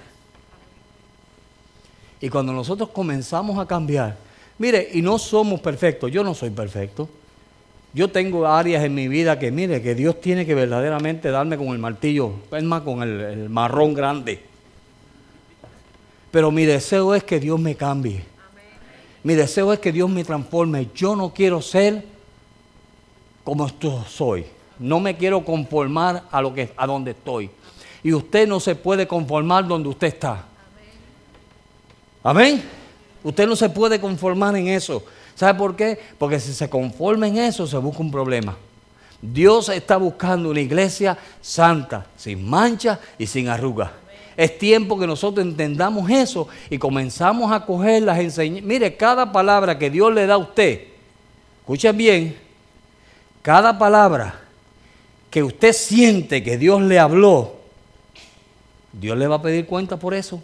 Y 2.19 2.31
cuando 2.31 2.55
nosotros 2.55 2.89
comenzamos 2.89 3.59
a 3.59 3.67
cambiar, 3.67 4.17
mire, 4.57 4.89
y 4.95 5.03
no 5.03 5.19
somos 5.19 5.61
perfectos, 5.61 6.11
yo 6.11 6.25
no 6.25 6.33
soy 6.33 6.49
perfecto. 6.49 7.11
Yo 7.93 8.11
tengo 8.11 8.47
áreas 8.47 8.85
en 8.85 8.95
mi 8.95 9.07
vida 9.07 9.39
que, 9.39 9.51
mire, 9.51 9.83
que 9.83 9.95
Dios 9.95 10.19
tiene 10.19 10.47
que 10.47 10.55
verdaderamente 10.55 11.31
darme 11.31 11.59
con 11.59 11.69
el 11.69 11.79
martillo, 11.79 12.33
es 12.53 12.65
más, 12.65 12.81
con 12.81 13.03
el, 13.03 13.21
el 13.21 13.51
marrón 13.51 13.93
grande. 13.93 14.43
Pero 16.31 16.51
mi 16.51 16.65
deseo 16.65 17.15
es 17.15 17.23
que 17.23 17.39
Dios 17.39 17.61
me 17.61 17.75
cambie. 17.75 18.25
Mi 19.23 19.35
deseo 19.35 19.75
es 19.75 19.79
que 19.79 19.93
Dios 19.93 20.09
me 20.09 20.25
transforme. 20.25 20.89
Yo 20.95 21.15
no 21.15 21.35
quiero 21.35 21.61
ser 21.61 22.03
como 23.45 23.67
esto 23.67 24.05
soy. 24.09 24.56
No 24.79 25.01
me 25.01 25.17
quiero 25.17 25.45
conformar 25.45 26.25
a 26.31 26.41
lo 26.41 26.53
que 26.53 26.73
a 26.77 26.87
donde 26.87 27.13
estoy. 27.13 27.51
Y 28.03 28.13
usted 28.13 28.47
no 28.47 28.61
se 28.61 28.75
puede 28.75 29.07
conformar 29.07 29.67
donde 29.67 29.89
usted 29.89 30.09
está. 30.09 30.45
Amén. 32.23 32.63
Usted 33.23 33.47
no 33.47 33.57
se 33.57 33.69
puede 33.69 34.01
conformar 34.01 34.55
en 34.57 34.69
eso. 34.69 35.05
¿Sabe 35.35 35.59
por 35.59 35.77
qué? 35.77 35.99
Porque 36.19 36.39
si 36.39 36.53
se 36.53 36.71
conforma 36.71 37.27
en 37.29 37.39
eso, 37.39 37.67
se 37.67 37.77
busca 37.77 38.01
un 38.01 38.11
problema. 38.11 38.57
Dios 39.21 39.69
está 39.71 39.97
buscando 39.97 40.51
una 40.51 40.61
iglesia 40.61 41.17
santa, 41.41 42.07
sin 42.17 42.49
mancha 42.49 43.01
y 43.19 43.27
sin 43.27 43.49
arrugas. 43.49 43.91
Es 44.37 44.59
tiempo 44.59 44.99
que 44.99 45.07
nosotros 45.07 45.45
entendamos 45.45 46.11
eso 46.11 46.47
y 46.69 46.79
comenzamos 46.79 47.51
a 47.51 47.65
coger 47.65 48.03
las 48.03 48.19
enseñanzas. 48.19 48.67
Mire, 48.67 48.97
cada 48.97 49.33
palabra 49.33 49.79
que 49.79 49.91
Dios 49.91 50.13
le 50.13 50.27
da 50.27 50.35
a 50.35 50.39
usted, 50.39 50.83
escuchen 51.61 51.97
bien, 51.97 52.37
cada 53.43 53.79
palabra 53.79 54.46
que 55.31 55.43
usted 55.43 55.73
siente 55.73 56.43
que 56.43 56.59
Dios 56.59 56.81
le 56.83 56.99
habló, 56.99 57.57
Dios 58.93 59.17
le 59.19 59.27
va 59.27 59.37
a 59.37 59.43
pedir 59.43 59.67
cuenta 59.67 59.99
por 59.99 60.15
eso. 60.15 60.43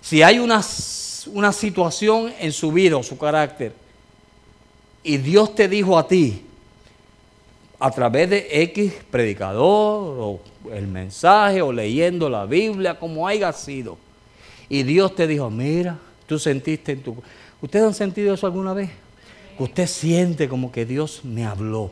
Si 0.00 0.22
hay 0.22 0.38
una, 0.38 0.64
una 1.26 1.52
situación 1.52 2.32
en 2.40 2.52
su 2.52 2.72
vida 2.72 2.96
o 2.96 3.02
su 3.02 3.18
carácter 3.18 3.74
y 5.02 5.18
Dios 5.18 5.54
te 5.54 5.68
dijo 5.68 5.98
a 5.98 6.06
ti, 6.08 6.44
a 7.78 7.90
través 7.90 8.30
de 8.30 8.48
X 8.62 8.92
predicador 9.10 10.16
o 10.18 10.40
el 10.72 10.86
mensaje 10.86 11.62
o 11.62 11.72
leyendo 11.72 12.28
la 12.28 12.44
Biblia, 12.44 12.98
como 12.98 13.28
haya 13.28 13.52
sido, 13.52 13.96
y 14.68 14.82
Dios 14.82 15.14
te 15.14 15.26
dijo, 15.26 15.48
mira, 15.50 15.98
tú 16.26 16.38
sentiste 16.38 16.92
en 16.92 17.02
tu... 17.02 17.16
¿Ustedes 17.60 17.84
han 17.86 17.94
sentido 17.94 18.34
eso 18.34 18.46
alguna 18.46 18.74
vez? 18.74 18.90
Usted 19.58 19.86
siente 19.86 20.48
como 20.48 20.72
que 20.72 20.86
Dios 20.86 21.24
me 21.24 21.44
habló. 21.44 21.90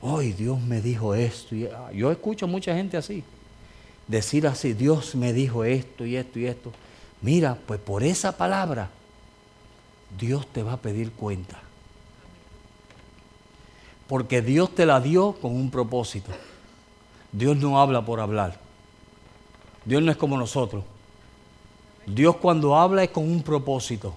Hoy 0.00 0.32
Dios 0.32 0.60
me 0.60 0.80
dijo 0.80 1.14
esto. 1.14 1.54
Y, 1.54 1.66
ah, 1.66 1.90
yo 1.92 2.10
escucho 2.10 2.46
a 2.46 2.48
mucha 2.48 2.74
gente 2.74 2.96
así. 2.96 3.24
Decir 4.06 4.46
así, 4.46 4.74
Dios 4.74 5.14
me 5.14 5.32
dijo 5.32 5.64
esto 5.64 6.04
y 6.04 6.16
esto 6.16 6.38
y 6.38 6.46
esto. 6.46 6.72
Mira, 7.22 7.56
pues 7.66 7.80
por 7.80 8.02
esa 8.02 8.36
palabra, 8.36 8.90
Dios 10.18 10.46
te 10.46 10.62
va 10.62 10.74
a 10.74 10.76
pedir 10.76 11.12
cuenta. 11.12 11.58
Porque 14.06 14.42
Dios 14.42 14.74
te 14.74 14.84
la 14.84 15.00
dio 15.00 15.32
con 15.40 15.56
un 15.56 15.70
propósito. 15.70 16.30
Dios 17.32 17.56
no 17.56 17.80
habla 17.80 18.04
por 18.04 18.20
hablar. 18.20 18.60
Dios 19.84 20.02
no 20.02 20.10
es 20.10 20.16
como 20.16 20.36
nosotros. 20.36 20.84
Dios 22.06 22.36
cuando 22.36 22.76
habla 22.76 23.04
es 23.04 23.10
con 23.10 23.24
un 23.24 23.42
propósito. 23.42 24.14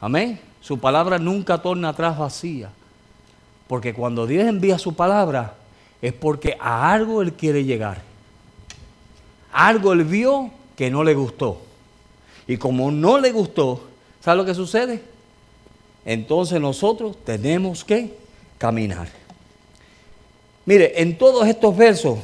Amén. 0.00 0.49
Su 0.60 0.78
palabra 0.78 1.18
nunca 1.18 1.58
torna 1.58 1.90
atrás 1.90 2.18
vacía. 2.18 2.70
Porque 3.66 3.94
cuando 3.94 4.26
Dios 4.26 4.46
envía 4.46 4.78
su 4.78 4.94
palabra 4.94 5.54
es 6.02 6.12
porque 6.12 6.56
a 6.58 6.92
algo 6.92 7.22
Él 7.22 7.34
quiere 7.34 7.64
llegar. 7.64 8.02
Algo 9.52 9.92
Él 9.92 10.04
vio 10.04 10.50
que 10.76 10.90
no 10.90 11.04
le 11.04 11.14
gustó. 11.14 11.60
Y 12.46 12.56
como 12.56 12.90
no 12.90 13.18
le 13.18 13.32
gustó, 13.32 13.82
¿sabe 14.20 14.38
lo 14.38 14.44
que 14.44 14.54
sucede? 14.54 15.02
Entonces 16.04 16.60
nosotros 16.60 17.16
tenemos 17.24 17.84
que 17.84 18.14
caminar. 18.58 19.08
Mire, 20.66 21.00
en 21.00 21.16
todos 21.16 21.46
estos 21.46 21.76
versos, 21.76 22.18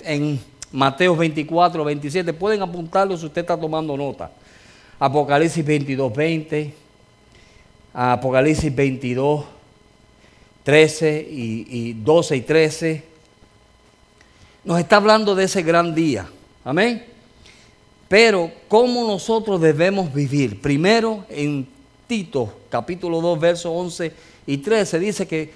en 0.00 0.40
Mateo 0.70 1.16
24, 1.16 1.84
27, 1.84 2.32
pueden 2.32 2.62
apuntarlo 2.62 3.16
si 3.16 3.26
usted 3.26 3.42
está 3.42 3.58
tomando 3.58 3.96
nota. 3.96 4.30
Apocalipsis 4.98 5.64
22, 5.64 6.14
20, 6.14 6.74
Apocalipsis 7.94 8.74
22, 8.74 9.44
13 10.64 11.28
y, 11.30 11.66
y 11.68 11.92
12 11.94 12.36
y 12.36 12.40
13. 12.40 13.04
Nos 14.64 14.78
está 14.78 14.96
hablando 14.96 15.34
de 15.34 15.44
ese 15.44 15.62
gran 15.62 15.94
día. 15.94 16.28
Amén. 16.64 17.04
Pero, 18.08 18.50
¿cómo 18.68 19.06
nosotros 19.06 19.60
debemos 19.60 20.12
vivir? 20.12 20.60
Primero, 20.60 21.24
en 21.28 21.66
Tito, 22.06 22.52
capítulo 22.68 23.20
2, 23.20 23.40
versos 23.40 23.72
11 23.74 24.12
y 24.46 24.58
13, 24.58 24.98
dice 24.98 25.26
que 25.26 25.50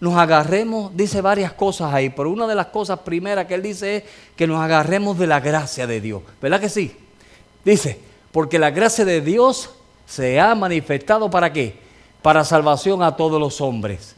nos 0.00 0.16
agarremos, 0.16 0.96
dice 0.96 1.20
varias 1.20 1.52
cosas 1.52 1.92
ahí, 1.92 2.10
pero 2.10 2.30
una 2.30 2.46
de 2.46 2.54
las 2.54 2.66
cosas 2.66 3.00
primeras 3.00 3.46
que 3.46 3.54
él 3.54 3.62
dice 3.62 3.96
es 3.96 4.02
que 4.34 4.46
nos 4.46 4.60
agarremos 4.60 5.18
de 5.18 5.26
la 5.26 5.40
gracia 5.40 5.86
de 5.86 6.00
Dios. 6.00 6.22
¿Verdad 6.40 6.60
que 6.60 6.68
sí? 6.68 6.96
Dice, 7.64 7.98
porque 8.32 8.58
la 8.58 8.70
gracia 8.70 9.04
de 9.04 9.20
Dios 9.20 9.70
se 10.10 10.40
ha 10.40 10.56
manifestado 10.56 11.30
para 11.30 11.52
qué? 11.52 11.78
Para 12.20 12.44
salvación 12.44 13.00
a 13.00 13.14
todos 13.14 13.38
los 13.38 13.60
hombres. 13.60 14.16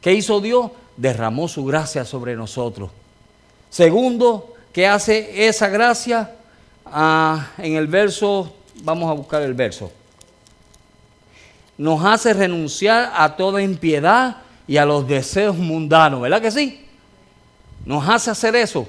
¿Qué 0.00 0.12
hizo 0.12 0.40
Dios? 0.40 0.72
Derramó 0.96 1.46
su 1.46 1.64
gracia 1.64 2.04
sobre 2.04 2.34
nosotros. 2.34 2.90
Segundo, 3.70 4.54
¿qué 4.72 4.88
hace 4.88 5.46
esa 5.46 5.68
gracia? 5.68 6.32
Ah, 6.84 7.52
en 7.58 7.76
el 7.76 7.86
verso, 7.86 8.52
vamos 8.82 9.08
a 9.08 9.12
buscar 9.12 9.42
el 9.42 9.54
verso. 9.54 9.92
Nos 11.78 12.04
hace 12.04 12.34
renunciar 12.34 13.12
a 13.14 13.36
toda 13.36 13.62
impiedad 13.62 14.38
y 14.66 14.78
a 14.78 14.84
los 14.84 15.06
deseos 15.06 15.56
mundanos, 15.56 16.22
¿verdad 16.22 16.42
que 16.42 16.50
sí? 16.50 16.84
Nos 17.84 18.08
hace 18.08 18.32
hacer 18.32 18.56
eso. 18.56 18.88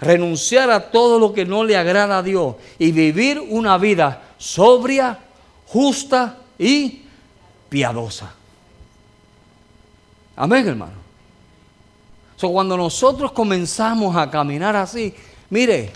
Renunciar 0.00 0.70
a 0.70 0.92
todo 0.92 1.18
lo 1.18 1.32
que 1.32 1.44
no 1.44 1.64
le 1.64 1.76
agrada 1.76 2.18
a 2.18 2.22
Dios 2.22 2.54
y 2.78 2.92
vivir 2.92 3.40
una 3.40 3.76
vida 3.78 4.22
sobria, 4.38 5.18
justa 5.72 6.36
y 6.58 7.02
piadosa. 7.68 8.32
Amén, 10.34 10.66
hermano. 10.66 10.98
So, 12.36 12.50
cuando 12.50 12.76
nosotros 12.76 13.32
comenzamos 13.32 14.16
a 14.16 14.30
caminar 14.30 14.74
así, 14.74 15.14
mire, 15.48 15.92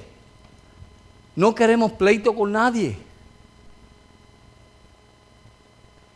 no 1.35 1.55
queremos 1.55 1.93
pleito 1.93 2.35
con 2.35 2.53
nadie. 2.53 2.97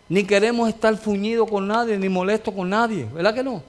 Ni 0.09 0.24
queremos 0.24 0.68
estar 0.68 0.96
fuñido 0.96 1.46
con 1.46 1.66
nadie, 1.66 1.98
ni 1.98 2.09
molesto 2.09 2.54
con 2.54 2.70
nadie. 2.70 3.06
¿Verdad 3.06 3.34
que 3.34 3.42
no? 3.42 3.62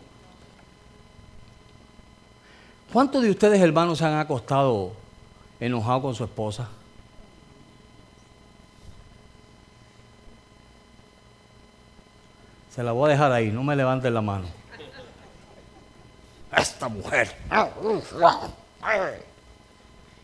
¿Cuántos 2.94 3.24
de 3.24 3.32
ustedes, 3.32 3.60
hermanos, 3.60 3.98
se 3.98 4.06
han 4.06 4.20
acostado 4.20 4.92
enojados 5.60 6.02
con 6.02 6.16
su 6.16 6.24
esposa? 6.24 6.70
Se 12.80 12.84
la 12.86 12.94
voy 12.94 13.10
a 13.10 13.12
dejar 13.12 13.30
ahí, 13.34 13.52
no 13.52 13.62
me 13.62 13.76
levanten 13.76 14.14
la 14.14 14.22
mano. 14.22 14.46
Esta 16.56 16.88
mujer. 16.88 17.36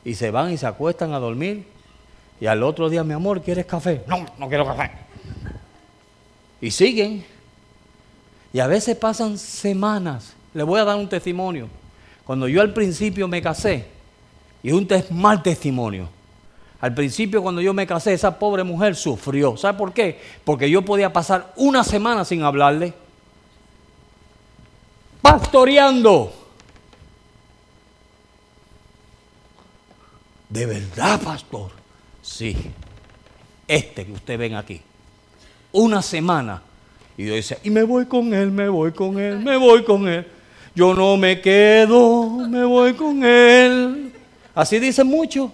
Y 0.05 0.15
se 0.15 0.31
van 0.31 0.53
y 0.53 0.57
se 0.57 0.65
acuestan 0.65 1.11
a 1.13 1.19
dormir. 1.19 1.67
Y 2.39 2.45
al 2.45 2.63
otro 2.63 2.87
día, 2.87 3.03
mi 3.03 3.13
amor, 3.13 3.41
¿quieres 3.41 3.65
café? 3.65 4.05
No, 4.07 4.25
no 4.37 4.47
quiero 4.47 4.65
café. 4.65 4.89
Y 6.61 6.71
siguen. 6.71 7.25
Y 8.53 8.61
a 8.61 8.67
veces 8.67 8.95
pasan 8.95 9.37
semanas. 9.37 10.33
Le 10.53 10.63
voy 10.63 10.79
a 10.79 10.85
dar 10.85 10.95
un 10.95 11.09
testimonio. 11.09 11.67
Cuando 12.23 12.47
yo 12.47 12.61
al 12.61 12.71
principio 12.71 13.27
me 13.27 13.41
casé, 13.41 13.85
y 14.63 14.71
un 14.71 14.87
mal 15.11 15.43
testimonio. 15.43 16.07
Al 16.81 16.93
principio 16.93 17.41
cuando 17.41 17.61
yo 17.61 17.73
me 17.73 17.87
casé, 17.87 18.13
esa 18.13 18.37
pobre 18.37 18.63
mujer 18.63 18.95
sufrió. 18.95 19.57
¿Sabe 19.57 19.77
por 19.77 19.93
qué? 19.93 20.19
Porque 20.43 20.69
yo 20.69 20.83
podía 20.83 21.11
pasar 21.11 21.53
una 21.55 21.83
semana 21.83 22.25
sin 22.25 22.43
hablarle. 22.43 22.93
Pastoreando. 25.21 26.33
¿De 30.49 30.65
verdad, 30.65 31.19
pastor? 31.21 31.71
Sí. 32.21 32.55
Este 33.67 34.05
que 34.05 34.11
usted 34.11 34.37
ven 34.37 34.55
aquí. 34.55 34.81
Una 35.71 36.01
semana. 36.01 36.61
Y 37.17 37.25
yo 37.25 37.33
decía, 37.33 37.57
y 37.63 37.69
me 37.69 37.83
voy 37.83 38.05
con 38.05 38.33
él, 38.33 38.51
me 38.51 38.69
voy 38.69 38.91
con 38.91 39.19
él, 39.19 39.39
me 39.39 39.57
voy 39.57 39.83
con 39.83 40.07
él. 40.07 40.27
Yo 40.75 40.93
no 40.93 41.15
me 41.15 41.39
quedo, 41.39 42.29
me 42.47 42.63
voy 42.65 42.93
con 42.93 43.23
él. 43.23 44.11
Así 44.53 44.79
dicen 44.79 45.07
muchos. 45.07 45.49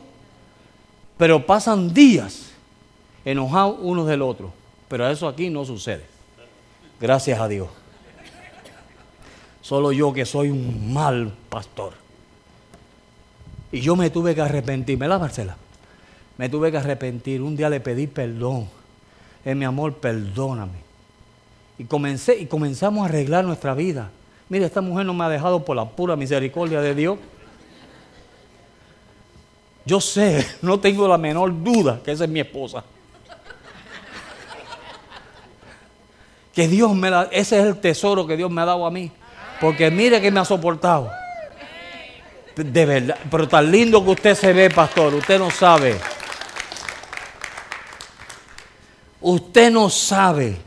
Pero 1.22 1.46
pasan 1.46 1.94
días 1.94 2.50
enojados 3.24 3.78
unos 3.80 4.08
del 4.08 4.24
otro. 4.24 4.52
Pero 4.88 5.08
eso 5.08 5.28
aquí 5.28 5.52
no 5.52 5.64
sucede. 5.66 6.04
Gracias 7.00 7.40
a 7.40 7.48
Dios. 7.48 7.70
Solo 9.62 9.92
yo 9.92 10.14
que 10.14 10.26
soy 10.26 10.50
un 10.50 10.92
mal 10.92 11.32
pastor. 11.48 11.94
Y 13.72 13.82
yo 13.82 13.96
me 13.96 14.10
tuve 14.10 14.34
que 14.34 14.42
arrepentir. 14.42 14.98
¿Me 14.98 15.08
la 15.08 15.20
Marcela? 15.20 15.58
Me 16.40 16.50
tuve 16.50 16.72
que 16.72 16.80
arrepentir. 16.80 17.44
Un 17.44 17.56
día 17.56 17.70
le 17.70 17.82
pedí 17.82 18.08
perdón. 18.08 18.68
Es 19.46 19.56
mi 19.56 19.66
amor, 19.66 19.98
perdóname. 19.98 20.80
Y 21.78 21.84
comencé 21.84 22.40
y 22.40 22.48
comenzamos 22.48 23.04
a 23.04 23.10
arreglar 23.10 23.46
nuestra 23.46 23.76
vida. 23.76 24.10
Mira, 24.50 24.66
esta 24.66 24.82
mujer 24.82 25.06
no 25.06 25.14
me 25.14 25.24
ha 25.24 25.30
dejado 25.30 25.66
por 25.66 25.76
la 25.76 25.86
pura 25.86 26.16
misericordia 26.16 26.82
de 26.82 26.96
Dios. 26.96 27.20
Yo 29.86 30.00
sé, 30.00 30.58
no 30.62 30.80
tengo 30.80 31.08
la 31.08 31.18
menor 31.18 31.64
duda 31.64 32.00
que 32.04 32.12
esa 32.12 32.26
es 32.26 32.30
mi 32.30 32.40
esposa. 32.40 32.84
Que 36.54 36.68
Dios 36.68 36.94
me 36.94 37.10
da, 37.10 37.30
ese 37.32 37.60
es 37.60 37.66
el 37.66 37.80
tesoro 37.80 38.28
que 38.28 38.36
Dios 38.36 38.52
me 38.52 38.62
ha 38.62 38.66
dado 38.66 38.86
a 38.86 38.92
mí. 38.92 39.12
Porque 39.60 39.90
mire 39.90 40.20
que 40.22 40.32
me 40.32 40.40
ha 40.40 40.46
soportado. 40.46 41.10
De 42.56 42.86
verdad, 42.86 43.18
pero 43.30 43.48
tan 43.48 43.72
lindo 43.72 44.04
que 44.04 44.12
usted 44.12 44.36
se 44.36 44.52
ve, 44.52 44.70
pastor, 44.70 45.14
usted 45.14 45.40
no 45.40 45.50
sabe. 45.50 45.98
Usted 49.22 49.72
no 49.72 49.90
sabe. 49.90 50.58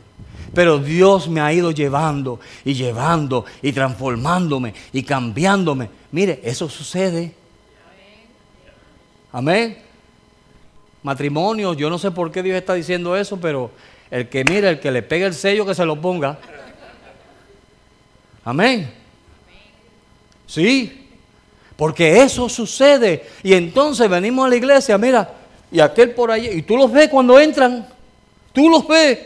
Pero 0.53 0.79
Dios 0.79 1.27
me 1.27 1.41
ha 1.41 1.53
ido 1.53 1.71
llevando 1.71 2.39
y 2.63 2.73
llevando 2.73 3.45
y 3.61 3.73
transformándome 3.73 4.73
y 4.93 5.03
cambiándome. 5.03 5.89
Mire, 6.11 6.39
eso 6.43 6.69
sucede. 6.69 7.35
Amén. 9.35 9.77
Matrimonio, 11.03 11.73
yo 11.73 11.89
no 11.89 11.99
sé 11.99 12.09
por 12.09 12.31
qué 12.31 12.41
Dios 12.41 12.55
está 12.55 12.73
diciendo 12.73 13.17
eso, 13.17 13.37
pero 13.37 13.69
el 14.09 14.29
que 14.29 14.45
mira, 14.45 14.69
el 14.69 14.79
que 14.79 14.89
le 14.89 15.03
pegue 15.03 15.25
el 15.25 15.33
sello, 15.33 15.65
que 15.65 15.75
se 15.75 15.83
lo 15.83 15.99
ponga. 15.99 16.39
Amén. 18.45 18.89
Sí, 20.47 21.09
porque 21.75 22.21
eso 22.21 22.47
sucede. 22.47 23.25
Y 23.43 23.53
entonces 23.53 24.09
venimos 24.09 24.45
a 24.45 24.49
la 24.49 24.55
iglesia, 24.55 24.97
mira, 24.97 25.29
y 25.69 25.81
aquel 25.81 26.11
por 26.11 26.31
allá. 26.31 26.53
Y 26.53 26.61
tú 26.61 26.77
los 26.77 26.89
ves 26.89 27.09
cuando 27.09 27.37
entran. 27.37 27.89
Tú 28.53 28.69
los 28.69 28.87
ves. 28.87 29.19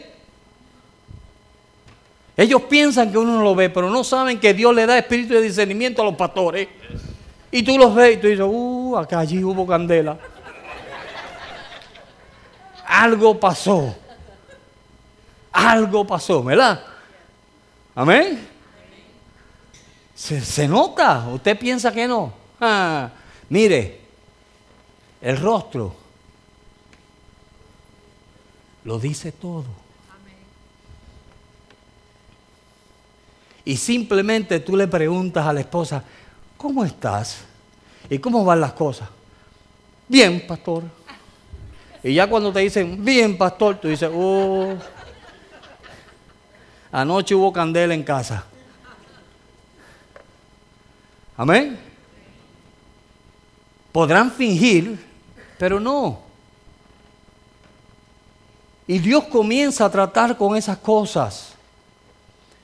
Ellos 2.36 2.64
piensan 2.64 3.12
que 3.12 3.18
uno 3.20 3.36
no 3.36 3.44
lo 3.44 3.54
ve, 3.54 3.70
pero 3.70 3.92
no 3.92 4.04
saben 4.04 4.40
que 4.40 4.56
Dios 4.56 4.74
le 4.74 4.88
da 4.88 4.98
espíritu 4.98 5.36
de 5.36 5.44
discernimiento 5.44 6.02
a 6.02 6.06
los 6.06 6.16
pastores. 6.16 6.68
Y 7.52 7.64
tú 7.64 7.78
los 7.78 7.96
ves 7.96 8.18
y 8.18 8.22
tú 8.22 8.28
dices, 8.28 8.46
uh, 8.48 8.98
acá 8.98 9.20
allí 9.20 9.44
hubo 9.44 9.66
candela. 9.66 10.18
Algo 12.86 13.40
pasó. 13.40 13.96
Algo 15.52 16.06
pasó, 16.06 16.44
¿verdad? 16.44 16.84
Amén. 17.96 18.48
Se, 20.14 20.68
nota. 20.68 21.28
Usted 21.34 21.58
piensa 21.58 21.92
que 21.92 22.08
no. 22.08 22.34
Ah, 22.60 23.10
mire, 23.48 24.02
el 25.22 25.38
rostro 25.38 25.96
lo 28.84 29.00
dice 29.00 29.32
todo. 29.32 29.66
Y 33.66 33.78
simplemente 33.78 34.60
tú 34.60 34.76
le 34.76 34.88
preguntas 34.88 35.46
a 35.46 35.54
la 35.54 35.60
esposa, 35.60 36.04
¿cómo 36.60 36.84
estás? 36.84 37.38
¿Y 38.10 38.20
cómo 38.20 38.44
van 38.44 38.60
las 38.60 38.74
cosas? 38.74 39.08
Bien, 40.10 40.46
pastor. 40.46 40.84
Y 42.04 42.14
ya 42.14 42.30
cuando 42.30 42.52
te 42.52 42.60
dicen, 42.60 43.04
bien, 43.04 43.38
pastor, 43.38 43.78
tú 43.80 43.88
dices, 43.88 44.10
oh, 44.14 44.76
anoche 46.92 47.34
hubo 47.34 47.54
candela 47.54 47.94
en 47.94 48.04
casa. 48.04 48.44
Amén. 51.38 51.80
Podrán 53.94 54.30
fingir, 54.30 55.00
pero 55.58 55.80
no. 55.80 56.20
Y 58.86 59.00
Dios 59.00 59.24
comienza 59.26 59.86
a 59.86 59.90
tratar 59.90 60.36
con 60.36 60.58
esas 60.58 60.78
cosas. 60.78 61.54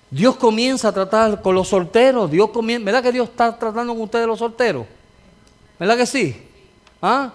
Dios 0.09 0.35
comienza 0.35 0.89
a 0.89 0.91
tratar 0.91 1.41
con 1.41 1.55
los 1.55 1.67
solteros. 1.67 2.29
Dios 2.29 2.49
comienza, 2.51 2.85
¿verdad 2.85 3.03
que 3.03 3.11
Dios 3.11 3.29
está 3.29 3.57
tratando 3.57 3.93
con 3.93 4.03
ustedes 4.03 4.27
los 4.27 4.39
solteros? 4.39 4.85
¿Verdad 5.79 5.97
que 5.97 6.05
sí? 6.05 6.41
¿Ah? 7.01 7.33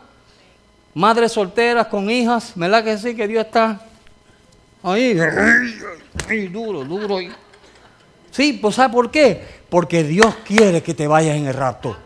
Madres 0.94 1.32
solteras 1.32 1.86
con 1.86 2.10
hijas, 2.10 2.52
¿verdad 2.54 2.82
que 2.82 2.98
sí? 2.98 3.14
Que 3.14 3.28
Dios 3.28 3.44
está 3.44 3.80
ahí, 4.82 5.14
duro, 6.50 6.84
duro. 6.84 7.18
Sí, 8.30 8.54
pues 8.54 8.74
¿sabe 8.76 8.92
por 8.92 9.10
qué? 9.10 9.44
Porque 9.68 10.02
Dios 10.02 10.34
quiere 10.44 10.82
que 10.82 10.94
te 10.94 11.06
vayas 11.06 11.36
en 11.36 11.46
el 11.46 11.54
rapto. 11.54 11.96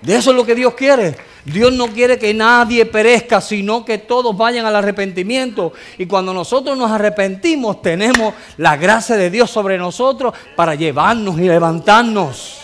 De 0.00 0.16
eso 0.16 0.30
es 0.30 0.36
lo 0.36 0.44
que 0.46 0.54
Dios 0.54 0.74
quiere. 0.74 1.16
Dios 1.44 1.72
no 1.72 1.88
quiere 1.88 2.18
que 2.18 2.34
nadie 2.34 2.86
perezca, 2.86 3.40
sino 3.40 3.84
que 3.84 3.98
todos 3.98 4.36
vayan 4.36 4.66
al 4.66 4.76
arrepentimiento. 4.76 5.72
Y 5.96 6.06
cuando 6.06 6.34
nosotros 6.34 6.76
nos 6.76 6.90
arrepentimos, 6.90 7.80
tenemos 7.82 8.34
la 8.56 8.76
gracia 8.76 9.16
de 9.16 9.30
Dios 9.30 9.50
sobre 9.50 9.78
nosotros 9.78 10.34
para 10.56 10.74
llevarnos 10.74 11.38
y 11.38 11.42
levantarnos. 11.42 12.58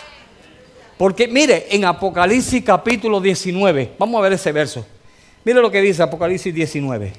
Porque 0.96 1.26
mire, 1.26 1.66
en 1.70 1.84
Apocalipsis 1.84 2.62
capítulo 2.62 3.20
19, 3.20 3.94
vamos 3.98 4.18
a 4.18 4.22
ver 4.22 4.34
ese 4.34 4.52
verso. 4.52 4.86
Mire 5.44 5.60
lo 5.60 5.70
que 5.70 5.80
dice 5.80 6.02
Apocalipsis 6.02 6.54
19. 6.54 7.12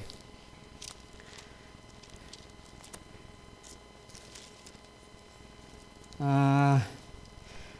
Ah, 6.20 6.82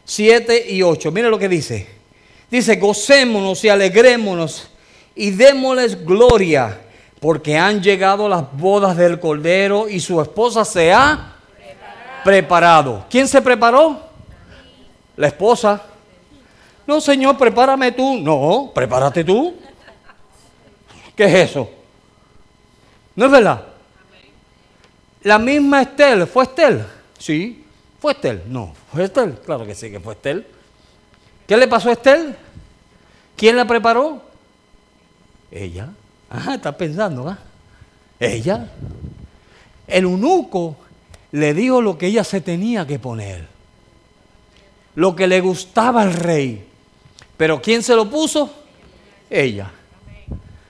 7 0.04 0.66
y 0.70 0.82
8, 0.82 1.10
mire 1.10 1.30
lo 1.30 1.38
que 1.38 1.48
dice. 1.48 1.96
Dice, 2.50 2.76
gocémonos 2.76 3.64
y 3.64 3.68
alegrémonos 3.68 4.70
y 5.14 5.30
démosles 5.30 6.04
gloria, 6.04 6.80
porque 7.18 7.56
han 7.56 7.82
llegado 7.82 8.28
las 8.28 8.44
bodas 8.52 8.96
del 8.96 9.18
Cordero 9.18 9.88
y 9.88 9.98
su 9.98 10.20
esposa 10.20 10.64
se 10.64 10.92
ha 10.92 11.34
preparado. 12.22 13.04
¿Quién 13.10 13.26
se 13.26 13.40
preparó? 13.42 14.00
La 15.16 15.28
esposa. 15.28 15.82
No, 16.86 17.00
Señor, 17.00 17.36
prepárame 17.36 17.92
tú. 17.92 18.18
No, 18.20 18.70
prepárate 18.74 19.24
tú. 19.24 19.56
¿Qué 21.16 21.24
es 21.24 21.50
eso? 21.50 21.70
¿No 23.16 23.24
es 23.24 23.30
verdad? 23.30 23.64
La 25.22 25.38
misma 25.38 25.82
Estel, 25.82 26.26
¿fue 26.26 26.44
Estel? 26.44 26.84
Sí, 27.18 27.64
fue 27.98 28.12
Estel. 28.12 28.42
No, 28.46 28.74
fue 28.92 29.04
Estel. 29.04 29.38
Claro 29.44 29.66
que 29.66 29.74
sí 29.74 29.90
que 29.90 29.98
fue 29.98 30.14
Estel. 30.14 30.46
¿Qué 31.46 31.56
le 31.56 31.68
pasó 31.68 31.88
a 31.88 31.92
Estel? 31.92 32.34
¿Quién 33.36 33.56
la 33.56 33.66
preparó? 33.66 34.22
Ella. 35.50 35.88
Ajá, 36.28 36.54
está 36.54 36.76
pensando, 36.76 37.28
¿ah? 37.28 37.38
Ella. 38.18 38.68
El 39.86 40.04
eunuco 40.04 40.76
le 41.32 41.54
dijo 41.54 41.80
lo 41.80 41.96
que 41.96 42.06
ella 42.06 42.24
se 42.24 42.40
tenía 42.40 42.86
que 42.86 42.98
poner. 42.98 43.46
Lo 44.94 45.14
que 45.14 45.26
le 45.26 45.40
gustaba 45.40 46.02
al 46.02 46.14
rey. 46.14 46.66
Pero 47.36 47.60
¿quién 47.60 47.82
se 47.82 47.94
lo 47.94 48.08
puso? 48.10 48.50
Ella. 49.28 49.70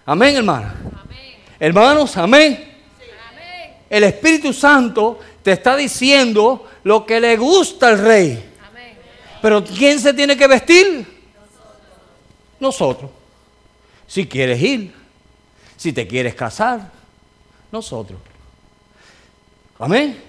Amén, 0.05 0.37
hermana. 0.37 0.75
Hermanos, 1.59 2.17
amén. 2.17 2.75
El 3.89 4.05
Espíritu 4.05 4.53
Santo 4.53 5.21
te 5.43 5.53
está 5.53 5.77
diciendo 5.77 6.67
lo 6.83 7.07
que 7.07 7.21
le 7.21 7.37
gusta 7.37 7.89
al 7.89 7.99
rey. 7.99 8.45
Pero 9.47 9.63
¿quién 9.63 10.01
se 10.01 10.13
tiene 10.13 10.37
que 10.37 10.49
vestir? 10.49 11.07
Nosotros. 12.59 13.13
Si 14.05 14.27
quieres 14.27 14.61
ir, 14.61 14.93
si 15.77 15.93
te 15.93 16.05
quieres 16.05 16.35
casar, 16.35 16.91
nosotros. 17.71 18.19
Amén. 19.79 20.21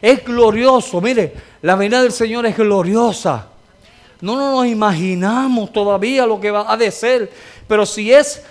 Es 0.00 0.24
glorioso, 0.24 1.00
mire, 1.00 1.34
la 1.60 1.74
venida 1.74 2.02
del 2.02 2.12
Señor 2.12 2.46
es 2.46 2.56
gloriosa. 2.56 3.48
No 4.20 4.36
nos 4.36 4.64
imaginamos 4.68 5.72
todavía 5.72 6.24
lo 6.24 6.38
que 6.38 6.52
va 6.52 6.72
a 6.72 6.76
de 6.76 6.92
ser, 6.92 7.32
pero 7.66 7.84
si 7.84 8.12
es, 8.12 8.44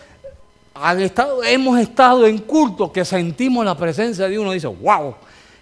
hemos 1.45 1.79
estado 1.79 2.25
en 2.25 2.39
culto 2.39 2.91
que 2.91 3.05
sentimos 3.05 3.63
la 3.63 3.77
presencia 3.77 4.27
de 4.27 4.37
uno 4.37 4.51
dice, 4.51 4.67
wow, 4.67 5.15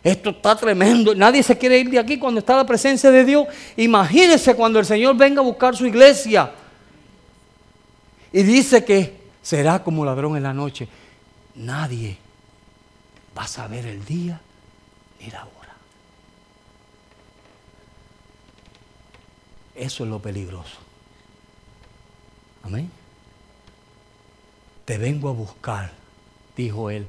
esto 0.10 0.32
está 0.32 0.56
tremendo. 0.56 1.14
Nadie 1.16 1.44
se 1.44 1.58
quiere 1.58 1.80
ir 1.80 1.90
de 1.90 2.00
aquí 2.00 2.18
cuando 2.18 2.40
está 2.40 2.56
la 2.58 2.66
presencia 2.66 3.12
de 3.12 3.26
Dios. 3.26 3.48
Imagínese 3.78 4.56
cuando 4.56 4.80
el 4.80 4.86
Señor 4.86 5.16
venga 5.16 5.42
a 5.42 5.44
buscar 5.44 5.76
su 5.76 5.86
iglesia. 5.86 6.52
Y 8.32 8.44
dice 8.44 8.84
que 8.84 9.20
será 9.42 9.84
como 9.84 10.06
ladrón 10.06 10.38
en 10.38 10.44
la 10.44 10.54
noche. 10.54 10.88
Nadie 11.56 12.18
va 13.38 13.44
a 13.44 13.48
saber 13.48 13.86
el 13.86 14.04
día 14.06 14.40
ni 15.20 15.32
la 15.32 15.44
hora. 15.44 15.76
Eso 19.76 20.04
es 20.04 20.10
lo 20.10 20.20
peligroso. 20.20 20.78
Amén. 22.64 22.92
Te 24.86 24.98
vengo 24.98 25.30
a 25.30 25.34
buscar, 25.34 25.92
dijo 26.56 26.90
él. 26.90 27.08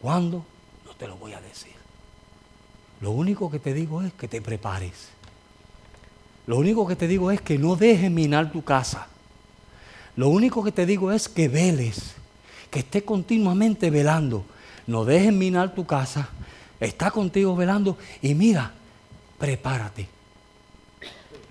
¿Cuándo? 0.00 0.44
No 0.84 0.94
te 0.94 1.06
lo 1.06 1.16
voy 1.16 1.32
a 1.32 1.40
decir. 1.40 1.75
Lo 3.00 3.10
único 3.10 3.50
que 3.50 3.58
te 3.58 3.74
digo 3.74 4.02
es 4.02 4.12
que 4.12 4.28
te 4.28 4.40
prepares. 4.40 5.08
Lo 6.46 6.56
único 6.56 6.86
que 6.86 6.96
te 6.96 7.08
digo 7.08 7.30
es 7.30 7.40
que 7.40 7.58
no 7.58 7.76
dejes 7.76 8.10
minar 8.10 8.52
tu 8.52 8.62
casa. 8.62 9.08
Lo 10.16 10.28
único 10.28 10.62
que 10.64 10.72
te 10.72 10.86
digo 10.86 11.12
es 11.12 11.28
que 11.28 11.48
veles, 11.48 12.14
que 12.70 12.78
estés 12.78 13.02
continuamente 13.02 13.90
velando. 13.90 14.44
No 14.86 15.04
dejes 15.04 15.32
minar 15.32 15.74
tu 15.74 15.84
casa. 15.84 16.28
Está 16.80 17.10
contigo 17.10 17.56
velando 17.56 17.98
y 18.22 18.34
mira, 18.34 18.72
prepárate. 19.38 20.08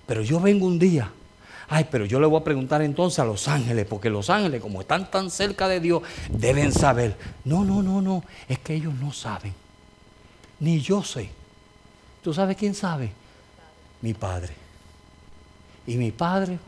Pero 0.06 0.22
yo 0.22 0.40
vengo 0.40 0.66
un 0.66 0.78
día. 0.78 1.12
Ay, 1.68 1.86
pero 1.90 2.04
yo 2.04 2.20
le 2.20 2.26
voy 2.26 2.40
a 2.40 2.44
preguntar 2.44 2.80
entonces 2.82 3.18
a 3.18 3.24
los 3.24 3.48
ángeles, 3.48 3.86
porque 3.86 4.08
los 4.08 4.30
ángeles, 4.30 4.62
como 4.62 4.80
están 4.80 5.10
tan 5.10 5.30
cerca 5.30 5.66
de 5.66 5.80
Dios, 5.80 6.02
deben 6.30 6.72
saber. 6.72 7.16
No, 7.44 7.64
no, 7.64 7.82
no, 7.82 8.00
no. 8.00 8.24
Es 8.48 8.60
que 8.60 8.74
ellos 8.74 8.94
no 8.94 9.12
saben. 9.12 9.52
Ni 10.60 10.80
yo 10.80 11.02
sé. 11.02 11.30
¿Tú 12.26 12.34
sabes 12.34 12.56
quién 12.56 12.74
sabe? 12.74 13.12
Mi 14.02 14.12
padre. 14.12 14.52
Y 15.86 15.94
mi 15.94 16.10
padre, 16.10 16.58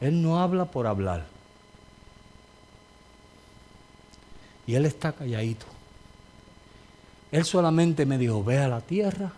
él 0.00 0.22
no 0.22 0.40
habla 0.40 0.64
por 0.64 0.86
hablar. 0.86 1.26
Y 4.66 4.76
él 4.76 4.86
está 4.86 5.12
calladito. 5.12 5.66
Él 7.30 7.44
solamente 7.44 8.06
me 8.06 8.16
dijo, 8.16 8.42
ve 8.42 8.60
a 8.60 8.68
la 8.68 8.80
tierra, 8.80 9.30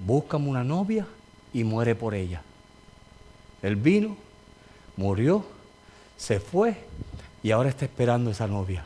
búscame 0.00 0.48
una 0.48 0.64
novia 0.64 1.06
y 1.52 1.62
muere 1.62 1.94
por 1.94 2.12
ella. 2.12 2.42
Él 3.62 3.76
vino, 3.76 4.16
murió, 4.96 5.44
se 6.16 6.40
fue 6.40 6.76
y 7.40 7.52
ahora 7.52 7.68
está 7.68 7.84
esperando 7.84 8.32
esa 8.32 8.48
novia 8.48 8.84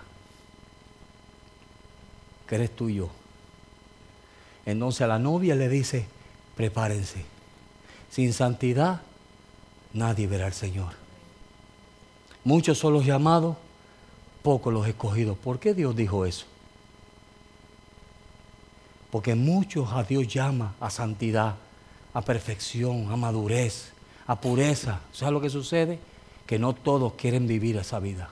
que 2.47 2.57
eres 2.57 2.77
tú 2.77 2.91
y 2.91 2.97
yo. 2.97 3.24
Entonces 4.67 5.03
a 5.03 5.07
la 5.07 5.19
novia 5.19 5.55
le 5.55 5.69
dice, 5.69 6.07
prepárense. 6.57 7.25
Sin 8.11 8.33
santidad 8.33 9.03
nadie 9.93 10.27
verá 10.27 10.47
al 10.47 10.53
Señor. 10.53 10.93
Muchos 12.45 12.79
son 12.79 12.93
los 12.93 13.05
llamados, 13.05 13.57
pocos 14.43 14.73
los 14.73 14.87
escogidos. 14.87 15.39
¿Por 15.39 15.59
qué 15.59 15.75
Dios 15.75 15.97
dijo 15.97 16.27
eso? 16.27 16.47
Porque 19.11 19.35
muchos 19.35 19.93
a 19.93 20.03
Dios 20.03 20.27
llama 20.29 20.75
a 20.81 20.91
santidad, 20.91 21.55
a 22.12 22.23
perfección, 22.23 23.11
a 23.11 23.17
madurez, 23.17 23.93
a 24.27 24.41
pureza. 24.41 25.01
¿Sabes 25.12 25.33
lo 25.33 25.41
que 25.41 25.51
sucede? 25.51 25.99
Que 26.47 26.59
no 26.59 26.75
todos 26.75 27.15
quieren 27.15 27.47
vivir 27.47 27.77
esa 27.77 28.01
vida. 28.01 28.31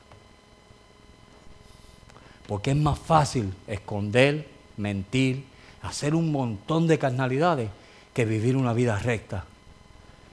Porque 2.47 2.72
es 2.72 2.76
más 2.76 2.99
fácil 2.99 3.55
esconder, 3.66 4.49
mentir, 4.76 5.45
hacer 5.83 6.14
un 6.14 6.33
montón 6.33 6.87
de 6.87 6.99
carnalidades 6.99 7.68
que 8.14 8.24
vivir 8.24 8.57
una 8.57 8.72
vida 8.72 8.99
recta. 8.99 9.45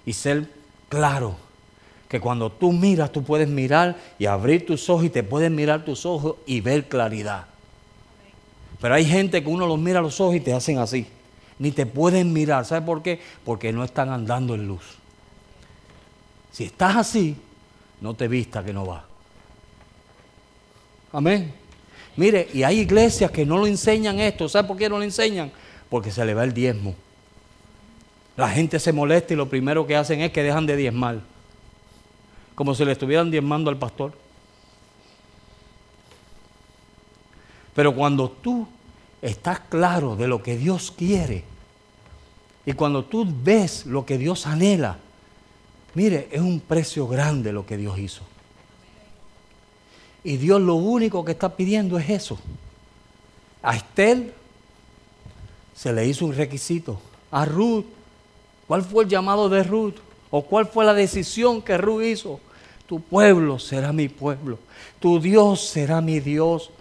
Y 0.06 0.14
ser 0.14 0.50
claro 0.88 1.36
que 2.08 2.20
cuando 2.20 2.52
tú 2.52 2.72
miras, 2.72 3.12
tú 3.12 3.24
puedes 3.24 3.47
mirar 3.47 3.97
y 4.18 4.26
abrir 4.26 4.66
tus 4.66 4.89
ojos 4.89 5.06
y 5.06 5.10
te 5.10 5.24
pueden 5.24 5.56
mirar 5.56 5.86
tus 5.86 6.06
ojos 6.06 6.38
y 6.45 6.62
ver 6.62 6.88
claridad. 6.88 7.45
Pero 8.82 8.95
hay 8.95 9.06
gente 9.06 9.43
que 9.43 9.50
uno 9.50 9.68
los 9.68 9.78
mira 9.78 10.00
a 10.00 10.02
los 10.02 10.20
ojos 10.20 10.36
y 10.36 10.39
te 10.39 10.54
hacen 10.54 10.78
así. 10.78 11.06
Ni 11.58 11.72
te 11.72 11.86
pueden 11.86 12.32
mirar. 12.32 12.66
¿Sabes 12.66 12.86
por 12.86 13.04
qué? 13.04 13.20
Porque 13.43 13.74
no 13.74 13.84
están 13.84 14.10
andando 14.10 14.56
en 14.56 14.68
luz. 14.68 14.97
Si 16.52 16.64
estás 16.64 16.95
así, 16.95 17.36
no 18.02 18.14
te 18.14 18.28
vista 18.28 18.64
que 18.64 18.74
no 18.74 18.86
va. 18.86 19.06
Amén. 21.12 21.54
Mire, 22.20 22.49
y 22.53 22.63
hay 22.63 22.80
iglesias 22.82 23.32
que 23.32 23.45
no 23.45 23.57
lo 23.57 23.65
enseñan 23.65 24.20
esto. 24.20 24.49
¿Sabe 24.49 24.67
por 24.67 24.76
qué 24.76 24.89
no 24.89 24.97
lo 24.97 25.05
enseñan? 25.05 25.53
Porque 25.89 26.11
se 26.11 26.26
le 26.26 26.34
va 26.34 26.43
el 26.43 26.53
diezmo. 26.53 26.93
La 28.36 28.49
gente 28.49 28.78
se 28.78 28.91
molesta 28.91 29.34
y 29.34 29.38
lo 29.38 29.47
primero 29.47 29.88
que 29.88 29.95
hacen 29.95 30.20
es 30.20 30.34
que 30.34 30.43
dejan 30.43 30.65
de 30.65 30.76
diezmar. 30.76 31.22
Como 32.55 32.76
si 32.76 32.84
le 32.84 32.91
estuvieran 32.91 33.32
diezmando 33.32 33.70
al 33.70 33.78
pastor. 33.78 34.11
Pero 37.74 37.95
cuando 37.95 38.30
tú 38.30 38.67
estás 39.22 39.61
claro 39.61 40.17
de 40.17 40.28
lo 40.28 40.43
que 40.43 40.57
Dios 40.57 40.91
quiere 40.91 41.45
y 42.65 42.74
cuando 42.74 43.05
tú 43.05 43.26
ves 43.26 43.86
lo 43.86 44.05
que 44.05 44.17
Dios 44.17 44.45
anhela, 44.45 44.97
mire, 45.93 46.28
es 46.34 46.41
un 46.41 46.59
precio 46.59 47.07
grande 47.07 47.53
lo 47.53 47.65
que 47.65 47.78
Dios 47.78 47.97
hizo. 47.97 48.24
Y 50.24 50.38
Dios 50.38 50.61
lo 50.61 50.76
único 50.76 51.24
que 51.24 51.32
está 51.32 51.55
pidiendo 51.55 51.97
es 51.97 52.09
eso. 52.09 52.39
A 53.61 53.76
Estel 53.76 54.34
se 55.76 55.93
le 55.93 56.05
hizo 56.05 56.26
un 56.26 56.36
requisito. 56.36 56.99
A 57.32 57.45
Ruth, 57.45 57.86
¿cuál 58.67 58.84
fue 58.84 59.03
el 59.03 59.09
llamado 59.09 59.49
de 59.49 59.63
Ruth? 59.63 59.95
¿O 60.32 60.43
cuál 60.43 60.67
fue 60.67 60.86
la 60.86 60.93
decisión 60.93 61.61
que 61.61 61.78
Ruth 61.78 62.03
hizo? 62.03 62.39
Tu 62.86 62.99
pueblo 62.99 63.59
será 63.59 63.93
mi 63.93 64.09
pueblo. 64.09 64.59
Tu 64.99 65.20
Dios 65.20 65.67
será 65.67 66.01
mi 66.01 66.20
Dios. 66.20 66.72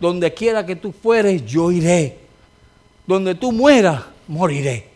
Donde 0.00 0.32
quiera 0.32 0.64
que 0.64 0.76
tú 0.76 0.92
fueres, 0.92 1.44
yo 1.44 1.70
iré. 1.70 2.18
Donde 3.06 3.34
tú 3.34 3.52
mueras, 3.52 4.04
moriré. 4.26 4.88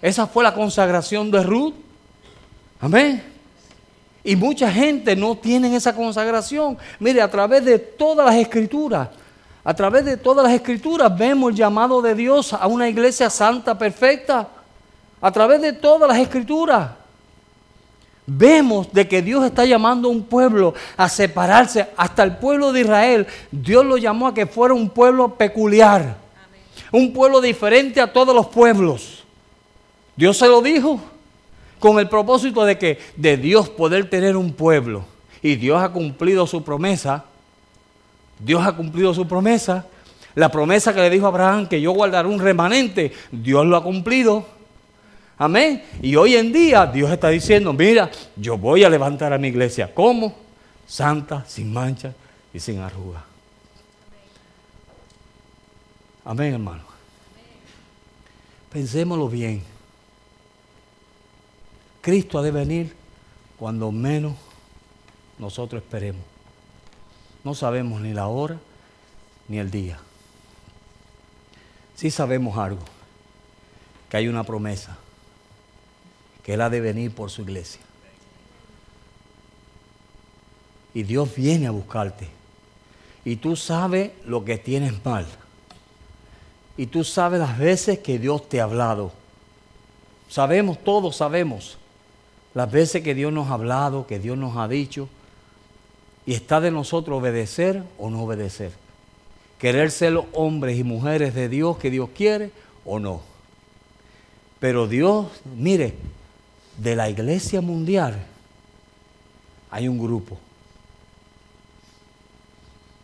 Esa 0.00 0.26
fue 0.26 0.44
la 0.44 0.54
consagración 0.54 1.30
de 1.30 1.42
Ruth. 1.42 1.74
Amén. 2.80 3.37
Y 4.28 4.36
mucha 4.36 4.70
gente 4.70 5.16
no 5.16 5.38
tiene 5.38 5.74
esa 5.74 5.94
consagración. 5.94 6.76
Mire, 7.00 7.22
a 7.22 7.30
través 7.30 7.64
de 7.64 7.78
todas 7.78 8.26
las 8.26 8.34
escrituras, 8.36 9.08
a 9.64 9.72
través 9.72 10.04
de 10.04 10.18
todas 10.18 10.44
las 10.44 10.52
escrituras 10.52 11.16
vemos 11.16 11.52
el 11.52 11.56
llamado 11.56 12.02
de 12.02 12.14
Dios 12.14 12.52
a 12.52 12.66
una 12.66 12.90
iglesia 12.90 13.30
santa, 13.30 13.78
perfecta. 13.78 14.46
A 15.18 15.32
través 15.32 15.62
de 15.62 15.72
todas 15.72 16.06
las 16.06 16.18
escrituras 16.18 16.90
vemos 18.26 18.92
de 18.92 19.08
que 19.08 19.22
Dios 19.22 19.42
está 19.46 19.64
llamando 19.64 20.08
a 20.08 20.12
un 20.12 20.24
pueblo 20.24 20.74
a 20.98 21.08
separarse. 21.08 21.88
Hasta 21.96 22.22
el 22.22 22.36
pueblo 22.36 22.70
de 22.70 22.82
Israel, 22.82 23.26
Dios 23.50 23.82
lo 23.82 23.96
llamó 23.96 24.26
a 24.26 24.34
que 24.34 24.44
fuera 24.44 24.74
un 24.74 24.90
pueblo 24.90 25.36
peculiar. 25.36 26.18
Un 26.92 27.14
pueblo 27.14 27.40
diferente 27.40 27.98
a 27.98 28.12
todos 28.12 28.34
los 28.34 28.48
pueblos. 28.48 29.24
Dios 30.16 30.36
se 30.36 30.48
lo 30.48 30.60
dijo 30.60 31.00
con 31.78 31.98
el 31.98 32.08
propósito 32.08 32.64
de 32.64 32.78
que 32.78 32.98
de 33.16 33.36
Dios 33.36 33.68
poder 33.68 34.08
tener 34.10 34.36
un 34.36 34.52
pueblo. 34.52 35.04
Y 35.42 35.56
Dios 35.56 35.80
ha 35.80 35.90
cumplido 35.90 36.46
su 36.46 36.62
promesa. 36.64 37.24
Dios 38.38 38.66
ha 38.66 38.72
cumplido 38.72 39.14
su 39.14 39.26
promesa. 39.26 39.86
La 40.34 40.50
promesa 40.50 40.94
que 40.94 41.00
le 41.00 41.10
dijo 41.10 41.26
a 41.26 41.28
Abraham 41.28 41.66
que 41.66 41.80
yo 41.80 41.92
guardaré 41.92 42.28
un 42.28 42.38
remanente, 42.38 43.12
Dios 43.30 43.66
lo 43.66 43.76
ha 43.76 43.82
cumplido. 43.82 44.46
Amén. 45.36 45.82
Y 46.02 46.16
hoy 46.16 46.36
en 46.36 46.52
día 46.52 46.86
Dios 46.86 47.10
está 47.10 47.28
diciendo, 47.28 47.72
mira, 47.72 48.10
yo 48.36 48.58
voy 48.58 48.84
a 48.84 48.90
levantar 48.90 49.32
a 49.32 49.38
mi 49.38 49.48
iglesia. 49.48 49.92
¿Cómo? 49.92 50.34
Santa, 50.86 51.44
sin 51.46 51.72
mancha 51.72 52.12
y 52.52 52.58
sin 52.58 52.80
arruga. 52.80 53.24
Amén, 56.24 56.54
hermano. 56.54 56.82
Pensémoslo 58.70 59.28
bien. 59.28 59.62
Cristo 62.00 62.38
ha 62.38 62.42
de 62.42 62.50
venir 62.50 62.94
cuando 63.58 63.90
menos 63.92 64.34
nosotros 65.38 65.82
esperemos. 65.82 66.22
No 67.44 67.54
sabemos 67.54 68.00
ni 68.00 68.12
la 68.12 68.28
hora 68.28 68.58
ni 69.48 69.58
el 69.58 69.70
día. 69.70 69.98
Sí 71.94 72.10
sabemos 72.10 72.56
algo, 72.58 72.84
que 74.08 74.16
hay 74.16 74.28
una 74.28 74.44
promesa 74.44 74.98
que 76.42 76.54
Él 76.54 76.60
ha 76.62 76.70
de 76.70 76.80
venir 76.80 77.14
por 77.14 77.30
su 77.30 77.42
iglesia. 77.42 77.82
Y 80.94 81.02
Dios 81.02 81.34
viene 81.34 81.66
a 81.66 81.70
buscarte. 81.70 82.28
Y 83.24 83.36
tú 83.36 83.56
sabes 83.56 84.12
lo 84.24 84.44
que 84.44 84.56
tienes 84.56 85.04
mal. 85.04 85.26
Y 86.76 86.86
tú 86.86 87.04
sabes 87.04 87.40
las 87.40 87.58
veces 87.58 87.98
que 87.98 88.18
Dios 88.18 88.48
te 88.48 88.60
ha 88.60 88.64
hablado. 88.64 89.12
Sabemos, 90.28 90.82
todos 90.82 91.16
sabemos, 91.16 91.76
las 92.54 92.70
veces 92.70 93.02
que 93.02 93.14
Dios 93.14 93.32
nos 93.32 93.48
ha 93.48 93.54
hablado, 93.54 94.06
que 94.06 94.18
Dios 94.18 94.38
nos 94.38 94.56
ha 94.56 94.68
dicho. 94.68 95.08
Y 96.26 96.34
está 96.34 96.60
de 96.60 96.70
nosotros 96.70 97.18
obedecer 97.18 97.82
o 97.98 98.10
no 98.10 98.22
obedecer. 98.22 98.72
Querer 99.58 99.90
ser 99.90 100.12
los 100.12 100.26
hombres 100.32 100.78
y 100.78 100.84
mujeres 100.84 101.34
de 101.34 101.48
Dios 101.48 101.78
que 101.78 101.90
Dios 101.90 102.10
quiere 102.14 102.50
o 102.84 102.98
no. 102.98 103.22
Pero 104.60 104.86
Dios, 104.86 105.26
mire, 105.56 105.94
de 106.76 106.96
la 106.96 107.08
iglesia 107.08 107.60
mundial 107.60 108.26
hay 109.70 109.88
un 109.88 109.98
grupo. 109.98 110.38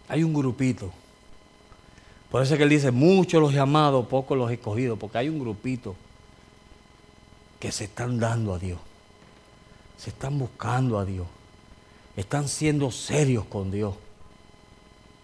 Hay 0.08 0.22
un 0.22 0.34
grupito. 0.34 0.92
Por 2.30 2.42
eso 2.42 2.54
es 2.54 2.58
que 2.58 2.64
él 2.64 2.70
dice, 2.70 2.90
muchos 2.90 3.40
los 3.40 3.52
llamados, 3.52 4.06
pocos 4.06 4.36
los 4.36 4.50
escogidos, 4.50 4.98
porque 4.98 5.18
hay 5.18 5.28
un 5.28 5.38
grupito 5.38 5.94
que 7.60 7.70
se 7.70 7.84
están 7.84 8.18
dando 8.18 8.54
a 8.54 8.58
Dios. 8.58 8.78
Se 9.96 10.10
están 10.10 10.38
buscando 10.38 10.98
a 10.98 11.04
Dios. 11.04 11.26
Están 12.16 12.48
siendo 12.48 12.90
serios 12.90 13.44
con 13.44 13.70
Dios. 13.70 13.94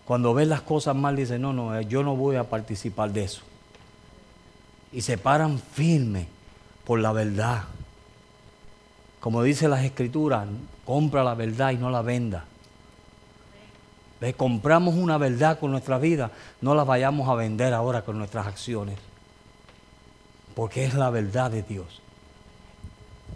Cuando 0.04 0.34
ven 0.34 0.48
las 0.48 0.62
cosas 0.62 0.96
mal, 0.96 1.14
dicen, 1.14 1.42
no, 1.42 1.52
no, 1.52 1.80
yo 1.82 2.02
no 2.02 2.16
voy 2.16 2.36
a 2.36 2.44
participar 2.44 3.12
de 3.12 3.24
eso. 3.24 3.42
Y 4.92 5.02
se 5.02 5.18
paran 5.18 5.58
firmes 5.58 6.26
por 6.84 6.98
la 6.98 7.12
verdad. 7.12 7.64
Como 9.20 9.42
dice 9.42 9.68
las 9.68 9.84
escrituras, 9.84 10.48
compra 10.84 11.22
la 11.22 11.34
verdad 11.34 11.70
y 11.70 11.76
no 11.76 11.90
la 11.90 12.02
venda. 12.02 12.44
¿Ve? 14.20 14.34
Compramos 14.34 14.96
una 14.96 15.16
verdad 15.16 15.58
con 15.60 15.70
nuestra 15.70 15.98
vida, 15.98 16.32
no 16.60 16.74
la 16.74 16.84
vayamos 16.84 17.28
a 17.28 17.34
vender 17.34 17.72
ahora 17.72 18.02
con 18.02 18.18
nuestras 18.18 18.46
acciones. 18.46 18.98
Porque 20.54 20.84
es 20.84 20.94
la 20.94 21.10
verdad 21.10 21.50
de 21.50 21.62
Dios. 21.62 22.02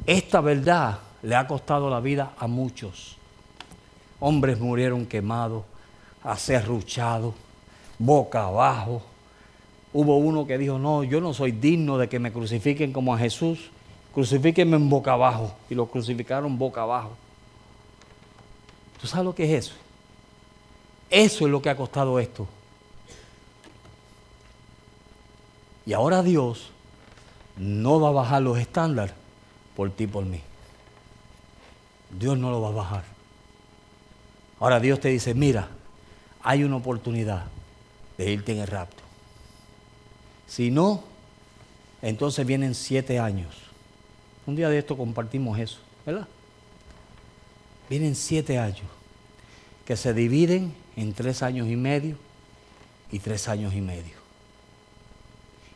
Esta 0.07 0.41
verdad 0.41 0.99
le 1.25 1.35
ha 1.35 1.47
costado 1.47 1.89
la 1.89 2.01
vida 2.01 2.35
a 2.39 2.47
muchos. 2.47 3.17
Hombres 4.21 4.61
murieron 4.61 5.07
quemados, 5.07 5.65
acerruchados, 6.23 7.35
boca 7.99 8.45
abajo. 8.45 9.03
Hubo 9.93 10.19
uno 10.19 10.47
que 10.47 10.59
dijo, 10.59 10.79
no, 10.79 11.03
yo 11.03 11.21
no 11.21 11.33
soy 11.33 11.53
digno 11.53 11.97
de 11.97 12.09
que 12.09 12.19
me 12.19 12.33
crucifiquen 12.33 12.93
como 12.93 13.15
a 13.15 13.19
Jesús 13.19 13.71
crucifíquenme 14.13 14.77
en 14.77 14.89
boca 14.89 15.13
abajo. 15.13 15.53
Y 15.69 15.75
lo 15.75 15.87
crucificaron 15.87 16.57
boca 16.57 16.83
abajo. 16.83 17.11
¿Tú 19.01 19.07
sabes 19.07 19.25
lo 19.25 19.35
que 19.35 19.45
es 19.45 19.65
eso? 19.67 19.75
Eso 21.11 21.47
es 21.47 21.51
lo 21.51 21.61
que 21.61 21.71
ha 21.71 21.77
costado 21.77 22.19
esto. 22.19 22.47
Y 25.87 25.93
ahora 25.93 26.23
Dios 26.23 26.71
no 27.57 28.01
va 28.01 28.11
a 28.11 28.13
bajar 28.13 28.43
los 28.43 28.59
estándares 28.59 29.15
por 29.75 29.91
ti 29.91 30.07
por 30.07 30.25
mí. 30.25 30.41
Dios 32.19 32.39
no 32.39 32.51
lo 32.51 32.61
va 32.61 32.69
a 32.69 32.73
bajar. 32.73 33.05
Ahora 34.61 34.81
Dios 34.81 35.01
te 35.01 35.09
dice, 35.09 35.35
mira, 35.35 35.69
hay 36.43 36.65
una 36.65 36.77
oportunidad 36.77 37.45
de 38.17 38.31
irte 38.31 38.53
en 38.53 38.59
el 38.59 38.67
rapto. 38.67 39.03
Si 40.47 40.71
no, 40.71 41.05
entonces 42.03 42.47
vienen 42.47 42.75
siete 42.75 43.19
años 43.19 43.65
un 44.47 44.57
día 44.57 44.69
de 44.69 44.79
esto 44.79 44.97
compartimos 44.97 45.59
eso, 45.59 45.79
¿verdad? 46.05 46.29
Vienen 47.89 48.15
siete 48.15 48.59
años. 48.59 48.87
que 49.85 49.99
se 49.99 50.15
dividen 50.15 50.73
en 50.97 51.13
tres 51.13 51.43
años 51.43 51.69
y 51.69 51.77
medio 51.77 52.17
y 53.13 53.19
tres 53.19 53.49
años 53.49 53.75
y 53.75 53.83
medio. 53.83 54.15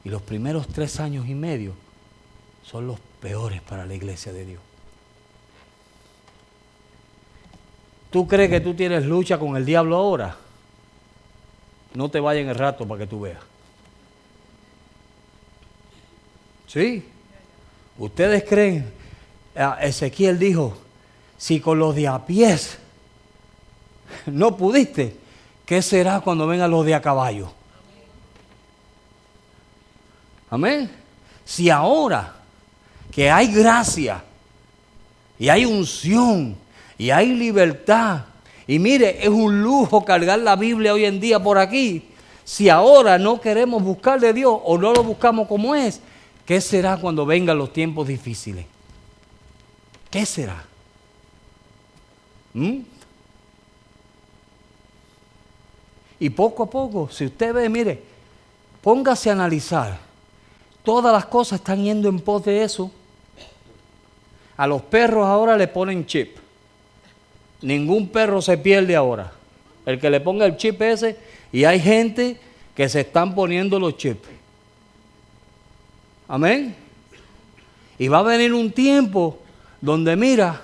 Y 0.02 0.08
los 0.08 0.22
primeros 0.22 0.66
tres 0.66 0.98
años 0.98 1.28
y 1.28 1.34
medio 1.34 1.74
son 2.64 2.86
los 2.86 2.98
peores 3.20 3.60
para 3.60 3.84
la 3.84 3.94
iglesia 3.94 4.32
de 4.32 4.46
Dios. 4.46 4.62
¿Tú 8.10 8.26
crees 8.26 8.50
que 8.50 8.60
tú 8.60 8.74
tienes 8.74 9.04
lucha 9.04 9.38
con 9.38 9.56
el 9.56 9.64
diablo 9.64 9.96
ahora? 9.96 10.36
No 11.94 12.10
te 12.10 12.20
vayas 12.20 12.42
en 12.42 12.48
el 12.50 12.54
rato 12.54 12.86
para 12.86 13.00
que 13.00 13.06
tú 13.06 13.20
veas. 13.20 13.40
¿Sí? 16.66 17.04
¿Ustedes 17.98 18.44
creen? 18.44 18.92
Ezequiel 19.80 20.38
dijo, 20.38 20.78
si 21.36 21.60
con 21.60 21.78
los 21.78 21.94
de 21.94 22.06
a 22.06 22.24
pies 22.24 22.78
no 24.26 24.56
pudiste, 24.56 25.16
¿qué 25.66 25.82
será 25.82 26.20
cuando 26.20 26.46
vengan 26.46 26.70
los 26.70 26.86
de 26.86 26.94
a 26.94 27.02
caballo? 27.02 27.52
Amén. 30.50 30.90
Si 31.44 31.68
ahora 31.68 32.36
que 33.10 33.30
hay 33.30 33.52
gracia 33.52 34.22
y 35.38 35.48
hay 35.48 35.64
unción 35.64 36.56
y 36.98 37.10
hay 37.10 37.32
libertad, 37.32 38.24
y 38.66 38.78
mire, 38.78 39.22
es 39.22 39.30
un 39.30 39.62
lujo 39.62 40.04
cargar 40.04 40.40
la 40.40 40.56
Biblia 40.56 40.92
hoy 40.92 41.06
en 41.06 41.20
día 41.20 41.42
por 41.42 41.56
aquí. 41.56 42.04
Si 42.44 42.68
ahora 42.68 43.18
no 43.18 43.40
queremos 43.40 43.82
buscar 43.82 44.20
de 44.20 44.32
Dios 44.32 44.58
o 44.64 44.76
no 44.76 44.92
lo 44.92 45.02
buscamos 45.04 45.48
como 45.48 45.74
es, 45.74 46.00
¿qué 46.44 46.60
será 46.60 46.98
cuando 46.98 47.24
vengan 47.24 47.56
los 47.56 47.72
tiempos 47.72 48.08
difíciles? 48.08 48.66
¿Qué 50.10 50.26
será? 50.26 50.64
¿Mm? 52.52 52.80
Y 56.20 56.30
poco 56.30 56.64
a 56.64 56.70
poco, 56.70 57.08
si 57.10 57.26
usted 57.26 57.54
ve, 57.54 57.68
mire, 57.68 58.02
póngase 58.82 59.30
a 59.30 59.34
analizar. 59.34 59.98
Todas 60.82 61.12
las 61.12 61.26
cosas 61.26 61.60
están 61.60 61.84
yendo 61.84 62.08
en 62.08 62.18
pos 62.18 62.44
de 62.44 62.64
eso. 62.64 62.90
A 64.56 64.66
los 64.66 64.82
perros 64.82 65.26
ahora 65.26 65.56
le 65.56 65.68
ponen 65.68 66.06
chip. 66.06 66.37
Ningún 67.62 68.08
perro 68.08 68.40
se 68.40 68.56
pierde 68.58 68.94
ahora. 68.94 69.32
El 69.84 69.98
que 69.98 70.10
le 70.10 70.20
ponga 70.20 70.46
el 70.46 70.56
chip 70.56 70.80
ese, 70.82 71.16
y 71.50 71.64
hay 71.64 71.80
gente 71.80 72.38
que 72.74 72.88
se 72.88 73.00
están 73.00 73.34
poniendo 73.34 73.78
los 73.80 73.96
chips. 73.96 74.28
Amén. 76.28 76.76
Y 77.98 78.08
va 78.08 78.18
a 78.18 78.22
venir 78.22 78.52
un 78.52 78.70
tiempo 78.70 79.38
donde 79.80 80.14
mira, 80.14 80.62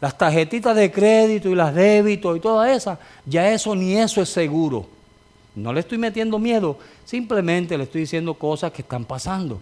las 0.00 0.16
tarjetitas 0.16 0.74
de 0.76 0.90
crédito 0.90 1.48
y 1.48 1.54
las 1.54 1.74
débitos 1.74 2.36
y 2.36 2.40
todas 2.40 2.76
esas, 2.76 2.98
ya 3.24 3.50
eso 3.52 3.74
ni 3.74 3.96
eso 3.96 4.20
es 4.20 4.28
seguro. 4.28 4.86
No 5.54 5.72
le 5.72 5.80
estoy 5.80 5.98
metiendo 5.98 6.38
miedo, 6.38 6.78
simplemente 7.04 7.78
le 7.78 7.84
estoy 7.84 8.02
diciendo 8.02 8.34
cosas 8.34 8.72
que 8.72 8.82
están 8.82 9.04
pasando. 9.04 9.60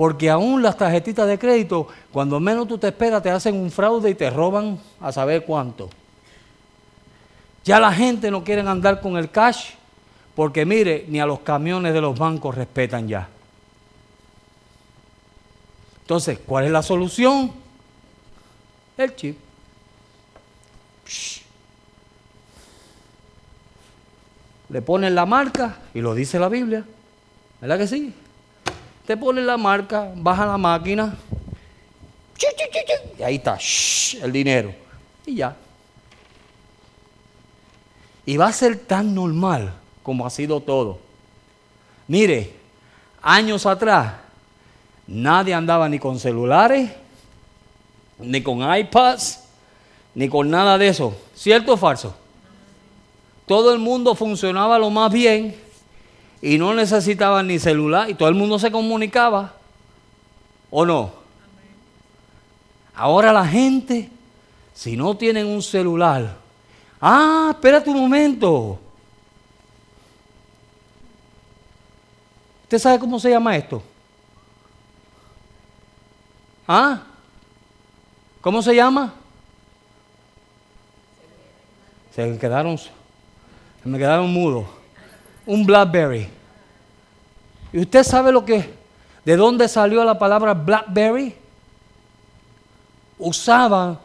Porque 0.00 0.30
aún 0.30 0.62
las 0.62 0.78
tarjetitas 0.78 1.28
de 1.28 1.38
crédito, 1.38 1.86
cuando 2.10 2.40
menos 2.40 2.66
tú 2.66 2.78
te 2.78 2.88
esperas, 2.88 3.22
te 3.22 3.28
hacen 3.28 3.54
un 3.54 3.70
fraude 3.70 4.08
y 4.08 4.14
te 4.14 4.30
roban 4.30 4.80
a 4.98 5.12
saber 5.12 5.44
cuánto. 5.44 5.90
Ya 7.64 7.78
la 7.78 7.92
gente 7.92 8.30
no 8.30 8.42
quiere 8.42 8.62
andar 8.62 9.02
con 9.02 9.18
el 9.18 9.30
cash, 9.30 9.72
porque 10.34 10.64
mire, 10.64 11.04
ni 11.08 11.20
a 11.20 11.26
los 11.26 11.40
camiones 11.40 11.92
de 11.92 12.00
los 12.00 12.18
bancos 12.18 12.54
respetan 12.54 13.08
ya. 13.08 13.28
Entonces, 16.00 16.38
¿cuál 16.46 16.64
es 16.64 16.70
la 16.70 16.82
solución? 16.82 17.52
el 18.96 19.14
chip. 19.14 19.36
Le 24.70 24.80
ponen 24.80 25.14
la 25.14 25.26
marca 25.26 25.76
y 25.92 26.00
lo 26.00 26.14
dice 26.14 26.38
la 26.38 26.48
Biblia. 26.48 26.86
¿Verdad 27.60 27.76
que 27.76 27.86
sí? 27.86 28.14
Te 29.06 29.16
ponen 29.16 29.46
la 29.46 29.56
marca, 29.56 30.12
baja 30.16 30.46
la 30.46 30.58
máquina. 30.58 31.16
Y 33.18 33.22
ahí 33.22 33.36
está 33.36 33.58
el 34.22 34.32
dinero. 34.32 34.74
Y 35.26 35.36
ya. 35.36 35.56
Y 38.24 38.36
va 38.36 38.46
a 38.46 38.52
ser 38.52 38.78
tan 38.78 39.14
normal 39.14 39.74
como 40.02 40.26
ha 40.26 40.30
sido 40.30 40.60
todo. 40.60 40.98
Mire, 42.06 42.52
años 43.22 43.66
atrás 43.66 44.14
nadie 45.06 45.52
andaba 45.54 45.88
ni 45.88 45.98
con 45.98 46.18
celulares, 46.18 46.90
ni 48.18 48.42
con 48.42 48.60
iPads, 48.60 49.44
ni 50.14 50.28
con 50.28 50.48
nada 50.50 50.78
de 50.78 50.88
eso. 50.88 51.16
¿Cierto 51.34 51.74
o 51.74 51.76
falso? 51.76 52.14
Todo 53.46 53.72
el 53.72 53.78
mundo 53.80 54.14
funcionaba 54.14 54.78
lo 54.78 54.90
más 54.90 55.12
bien 55.12 55.56
y 56.42 56.56
no 56.58 56.74
necesitaba 56.74 57.42
ni 57.42 57.58
celular 57.58 58.08
y 58.08 58.14
todo 58.14 58.28
el 58.28 58.34
mundo 58.34 58.58
se 58.58 58.70
comunicaba. 58.70 59.54
¿O 60.70 60.86
no? 60.86 61.12
Ahora 62.94 63.32
la 63.32 63.46
gente, 63.46 64.10
si 64.74 64.96
no 64.96 65.16
tienen 65.16 65.46
un 65.46 65.62
celular, 65.62 66.36
ah, 67.00 67.48
espérate 67.50 67.90
un 67.90 68.00
momento. 68.00 68.78
¿Usted 72.64 72.78
sabe 72.78 72.98
cómo 72.98 73.18
se 73.18 73.30
llama 73.30 73.56
esto? 73.56 73.82
¿Ah? 76.68 77.02
¿Cómo 78.40 78.62
se 78.62 78.74
llama? 78.74 79.12
Se 82.14 82.38
quedaron, 82.38 82.78
se 82.78 82.90
me 83.84 83.98
quedaron 83.98 84.32
mudos. 84.32 84.79
Un 85.50 85.66
Blackberry. 85.66 86.28
¿Y 87.72 87.80
usted 87.80 88.04
sabe 88.04 88.30
lo 88.30 88.44
que, 88.44 88.72
de 89.24 89.36
dónde 89.36 89.66
salió 89.66 90.04
la 90.04 90.16
palabra 90.16 90.54
Blackberry? 90.54 91.34
Usaban 93.18 93.98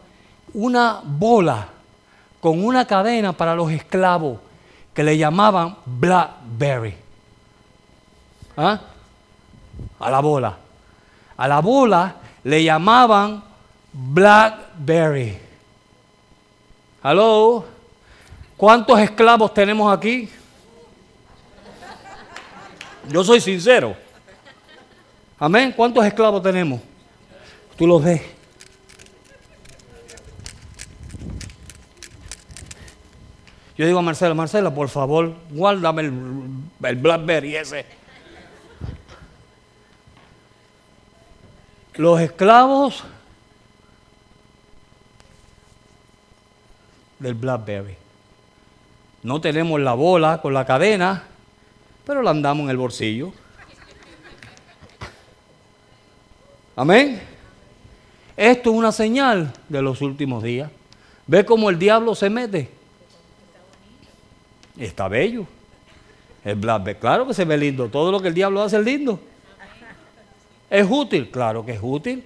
una 0.55 1.01
bola 1.03 1.67
con 2.41 2.65
una 2.65 2.87
cadena 2.87 3.31
para 3.31 3.53
los 3.53 3.71
esclavos 3.71 4.39
que 4.91 5.03
le 5.03 5.19
llamaban 5.19 5.77
Blackberry. 5.85 6.95
¿Ah? 8.57 8.81
A 9.99 10.09
la 10.09 10.21
bola. 10.21 10.57
A 11.37 11.47
la 11.47 11.59
bola 11.59 12.15
le 12.43 12.63
llamaban 12.63 13.43
Blackberry. 13.93 15.37
Hello. 17.03 17.65
¿Cuántos 18.57 18.97
esclavos 18.99 19.53
tenemos 19.53 19.95
aquí? 19.95 20.27
Yo 23.09 23.23
soy 23.23 23.39
sincero. 23.39 23.95
Amén. 25.37 25.73
¿Cuántos 25.75 26.05
esclavos 26.05 26.41
tenemos? 26.41 26.81
Tú 27.77 27.85
los 27.85 28.03
ves. 28.03 28.21
Yo 33.77 33.85
digo 33.85 33.99
a 33.99 34.01
Marcela, 34.01 34.33
Marcela, 34.33 34.73
por 34.73 34.87
favor, 34.87 35.33
guárdame 35.49 36.03
el, 36.03 36.13
el 36.83 36.95
Blackberry 36.95 37.57
ese. 37.57 37.85
Los 41.95 42.21
esclavos 42.21 43.03
del 47.19 47.33
Blackberry. 47.33 47.97
No 49.23 49.41
tenemos 49.41 49.81
la 49.81 49.93
bola 49.93 50.41
con 50.41 50.53
la 50.53 50.65
cadena, 50.65 51.23
pero 52.05 52.21
la 52.21 52.31
andamos 52.31 52.65
en 52.65 52.69
el 52.69 52.77
bolsillo. 52.77 53.33
Amén. 56.75 57.21
Esto 58.37 58.71
es 58.71 58.75
una 58.75 58.91
señal 58.91 59.53
de 59.69 59.81
los 59.81 60.01
últimos 60.01 60.43
días. 60.43 60.69
¿Ve 61.25 61.45
cómo 61.45 61.69
el 61.69 61.79
diablo 61.79 62.13
se 62.13 62.29
mete? 62.29 62.69
Está 64.77 65.07
bello. 65.07 65.47
El 66.43 66.59
claro 66.99 67.25
que 67.25 67.33
se 67.33 67.45
ve 67.45 67.57
lindo. 67.57 67.87
Todo 67.87 68.11
lo 68.11 68.19
que 68.19 68.27
el 68.27 68.33
diablo 68.33 68.61
hace 68.61 68.77
es 68.77 68.85
lindo. 68.85 69.19
¿Es 70.69 70.85
útil? 70.89 71.31
Claro 71.31 71.65
que 71.65 71.71
es 71.71 71.79
útil. 71.81 72.23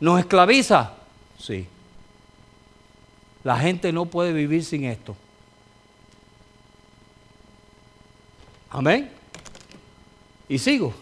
¿Nos 0.00 0.18
esclaviza? 0.18 0.94
Sí. 1.38 1.66
La 3.44 3.58
gente 3.58 3.92
no 3.92 4.06
puede 4.06 4.32
vivir 4.32 4.64
sin 4.64 4.84
esto. 4.84 5.14
Amén. 8.74 9.08
Y 10.48 10.58
sigo. 10.58 10.92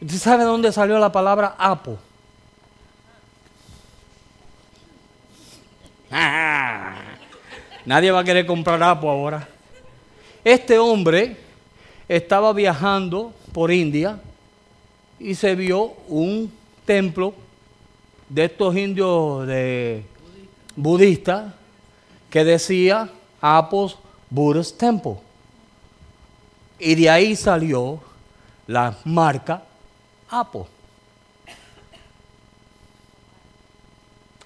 ¿Usted 0.00 0.18
sabe 0.18 0.42
dónde 0.42 0.72
salió 0.72 0.98
la 0.98 1.12
palabra 1.12 1.54
apo? 1.56 1.96
Nadie 7.86 8.10
va 8.10 8.18
a 8.18 8.24
querer 8.24 8.46
comprar 8.46 8.82
apo 8.82 9.08
ahora. 9.08 9.48
Este 10.42 10.76
hombre 10.76 11.36
estaba 12.08 12.52
viajando 12.52 13.32
por 13.52 13.70
India 13.70 14.18
y 15.20 15.36
se 15.36 15.54
vio 15.54 15.94
un 16.08 16.52
templo 16.84 17.32
de 18.28 18.46
estos 18.46 18.76
indios 18.76 19.46
de 19.46 20.02
budista 20.74 21.54
que 22.28 22.42
decía 22.42 23.08
Apple's 23.40 23.96
Buddhist 24.28 24.78
Temple. 24.78 25.27
Y 26.78 26.94
de 26.94 27.10
ahí 27.10 27.34
salió 27.34 28.00
la 28.66 28.96
marca 29.04 29.62
Apple. 30.30 30.64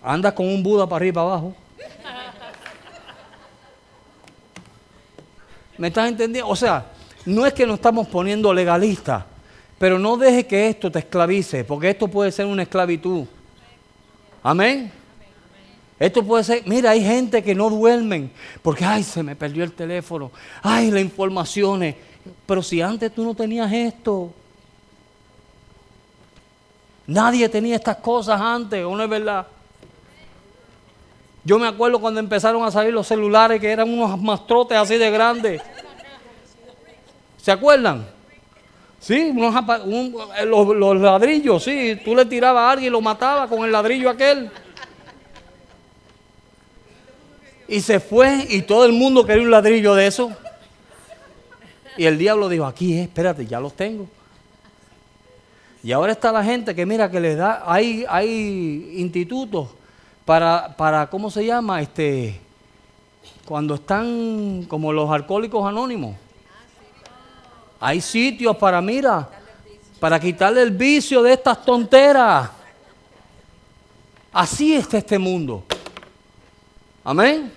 Anda 0.03 0.35
con 0.35 0.47
un 0.47 0.63
Buda 0.63 0.87
para 0.87 0.97
arriba 0.97 1.11
y 1.11 1.15
para 1.15 1.27
abajo. 1.27 1.55
¿Me 5.79 5.89
estás 5.89 6.09
entendiendo? 6.09 6.49
O 6.49 6.57
sea, 6.57 6.87
no 7.27 7.47
es 7.47 7.53
que 7.53 7.67
nos 7.67 7.77
estamos 7.77 8.07
poniendo 8.09 8.53
legalistas, 8.53 9.25
pero 9.79 9.99
no 9.99 10.17
deje 10.17 10.47
que 10.47 10.69
esto 10.69 10.91
te 10.91 11.01
esclavice, 11.01 11.65
porque 11.65 11.91
esto 11.91 12.09
puede 12.09 12.33
ser 12.33 12.47
una 12.47 12.63
esclavitud. 12.63 13.27
Amén. 14.43 14.93
Esto 15.99 16.25
puede 16.25 16.43
ser, 16.43 16.63
mira, 16.67 16.91
hay 16.91 17.05
gente 17.05 17.45
que 17.45 17.55
no 17.55 17.71
duermen 17.71 18.33
porque, 18.61 18.85
ay, 18.85 19.05
se 19.05 19.23
me 19.23 19.37
perdió 19.37 19.63
el 19.63 19.73
teléfono, 19.73 20.33
ay, 20.63 20.91
las 20.91 21.01
informaciones. 21.01 21.95
Pero 22.47 22.63
si 22.63 22.81
antes 22.81 23.13
tú 23.13 23.25
no 23.25 23.35
tenías 23.35 23.73
esto, 23.73 24.33
nadie 27.07 27.49
tenía 27.49 27.77
estas 27.77 27.97
cosas 27.97 28.41
antes, 28.41 28.85
¿o 28.85 28.95
no 28.97 29.03
es 29.03 29.11
verdad? 29.11 29.47
Yo 31.45 31.59
me 31.59 31.67
acuerdo 31.67 32.01
cuando 32.01 32.21
empezaron 32.21 32.63
a 32.65 32.71
salir 32.71 32.93
los 32.93 33.07
celulares 33.07 33.61
que 33.61 33.71
eran 33.71 33.91
unos 33.91 34.21
mastrotes 34.21 34.79
así 34.79 34.97
de 34.97 35.11
grandes. 35.11 35.61
¿Se 37.37 37.51
acuerdan? 37.51 38.07
Sí, 39.01 39.35
eh, 39.35 40.47
los, 40.47 41.01
ladrillos, 41.01 41.65
sí. 41.65 42.01
Tú 42.05 42.15
le 42.15 42.25
tirabas 42.25 42.63
a 42.63 42.71
alguien 42.71 42.87
y 42.87 42.93
lo 42.93 43.01
mataba 43.01 43.49
con 43.49 43.65
el 43.65 43.73
ladrillo 43.73 44.09
aquel. 44.09 44.49
Y 47.67 47.81
se 47.81 47.99
fue 47.99 48.47
y 48.49 48.63
todo 48.63 48.85
el 48.85 48.93
mundo 48.93 49.27
quería 49.27 49.43
un 49.43 49.51
ladrillo 49.51 49.97
de 49.97 50.07
eso. 50.07 50.31
Y 51.97 52.05
el 52.05 52.19
diablo 52.19 52.49
dijo, 52.49 52.65
aquí 52.65 52.99
espérate, 52.99 53.47
ya 53.47 53.61
los 53.61 53.75
tengo. 53.75 54.07
Y 55.83 55.93
ahora 55.93 56.13
está 56.13 56.31
la 56.31 56.45
gente 56.45 56.75
que 56.75 56.87
mira 56.87 57.11
que 57.11 57.21
les 57.21 57.37
da, 57.37 57.65
hay, 57.67 58.05
hay 58.09 58.95
institutos 58.97 59.69
para, 60.25 60.77
para, 60.77 61.11
¿cómo 61.11 61.31
se 61.31 61.45
llama? 61.45 61.83
Este, 61.83 62.41
cuando 63.45 63.75
están 63.75 64.65
como 64.69 64.93
los 64.93 65.11
alcohólicos 65.11 65.67
anónimos. 65.67 66.17
Hay 67.81 68.01
sitios 68.01 68.57
para, 68.57 68.81
mira, 68.81 69.29
para 69.99 70.21
quitarle 70.21 70.63
el 70.63 70.71
vicio 70.71 71.23
de 71.23 71.33
estas 71.33 71.65
tonteras. 71.65 72.49
Así 74.33 74.75
está 74.75 74.99
este 74.99 75.19
mundo. 75.19 75.65
Amén. 77.03 77.53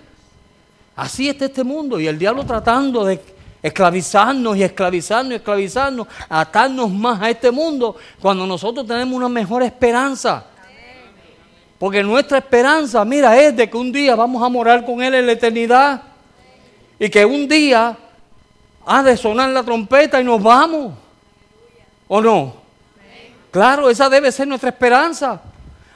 Así 0.95 1.29
está 1.29 1.45
este 1.45 1.63
mundo. 1.63 1.99
Y 1.99 2.07
el 2.07 2.17
diablo 2.17 2.43
tratando 2.43 3.05
de 3.05 3.34
esclavizarnos 3.65 4.55
y 4.57 4.61
esclavizarnos 4.61 5.31
y 5.31 5.35
esclavizarnos, 5.37 6.07
atarnos 6.29 6.91
más 6.91 7.19
a 7.19 7.31
este 7.31 7.49
mundo, 7.49 7.95
cuando 8.21 8.45
nosotros 8.45 8.85
tenemos 8.85 9.15
una 9.15 9.27
mejor 9.27 9.63
esperanza. 9.63 10.45
Porque 11.79 12.03
nuestra 12.03 12.37
esperanza, 12.37 13.03
mira, 13.03 13.35
es 13.41 13.55
de 13.55 13.67
que 13.67 13.75
un 13.75 13.91
día 13.91 14.15
vamos 14.15 14.43
a 14.43 14.49
morar 14.49 14.85
con 14.85 15.01
Él 15.01 15.15
en 15.15 15.25
la 15.25 15.31
eternidad. 15.31 16.03
Y 16.99 17.09
que 17.09 17.25
un 17.25 17.47
día 17.47 17.97
ha 18.85 19.03
de 19.03 19.17
sonar 19.17 19.49
la 19.49 19.63
trompeta 19.63 20.21
y 20.21 20.23
nos 20.23 20.41
vamos. 20.43 20.93
¿O 22.07 22.21
no? 22.21 22.53
Claro, 23.49 23.89
esa 23.89 24.07
debe 24.09 24.31
ser 24.31 24.47
nuestra 24.47 24.69
esperanza. 24.69 25.41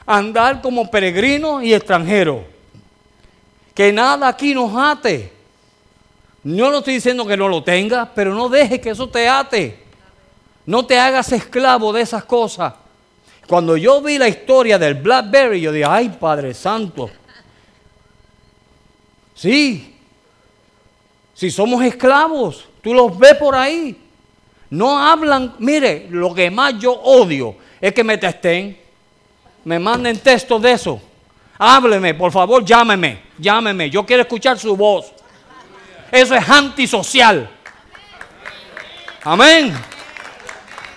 Andar 0.04 0.60
como 0.60 0.90
peregrinos 0.90 1.62
y 1.62 1.72
extranjeros. 1.72 2.40
Que 3.72 3.92
nada 3.92 4.26
aquí 4.26 4.54
nos 4.54 4.72
ate. 4.76 5.39
No 6.42 6.78
estoy 6.78 6.94
diciendo 6.94 7.26
que 7.26 7.36
no 7.36 7.48
lo 7.48 7.62
tengas, 7.62 8.08
pero 8.14 8.34
no 8.34 8.48
dejes 8.48 8.80
que 8.80 8.90
eso 8.90 9.08
te 9.08 9.28
ate. 9.28 9.78
No 10.66 10.86
te 10.86 10.98
hagas 10.98 11.32
esclavo 11.32 11.92
de 11.92 12.02
esas 12.02 12.24
cosas. 12.24 12.74
Cuando 13.46 13.76
yo 13.76 14.00
vi 14.00 14.16
la 14.16 14.28
historia 14.28 14.78
del 14.78 14.94
Blackberry, 14.94 15.60
yo 15.60 15.72
dije, 15.72 15.84
ay 15.84 16.08
Padre 16.08 16.54
Santo. 16.54 17.10
Sí, 19.34 19.96
si 21.34 21.50
somos 21.50 21.82
esclavos, 21.82 22.68
tú 22.82 22.94
los 22.94 23.18
ves 23.18 23.34
por 23.34 23.54
ahí. 23.54 23.96
No 24.70 24.98
hablan, 24.98 25.54
mire, 25.58 26.06
lo 26.10 26.32
que 26.32 26.50
más 26.50 26.78
yo 26.78 26.92
odio 26.92 27.56
es 27.80 27.92
que 27.92 28.04
me 28.04 28.18
testen, 28.18 28.78
me 29.64 29.78
manden 29.78 30.18
textos 30.18 30.62
de 30.62 30.72
eso. 30.72 31.00
Hábleme, 31.58 32.14
por 32.14 32.30
favor, 32.30 32.64
llámeme, 32.64 33.20
llámeme. 33.38 33.90
Yo 33.90 34.06
quiero 34.06 34.22
escuchar 34.22 34.58
su 34.58 34.76
voz. 34.76 35.12
Eso 36.10 36.34
es 36.34 36.48
antisocial. 36.48 37.48
Amén. 39.22 39.74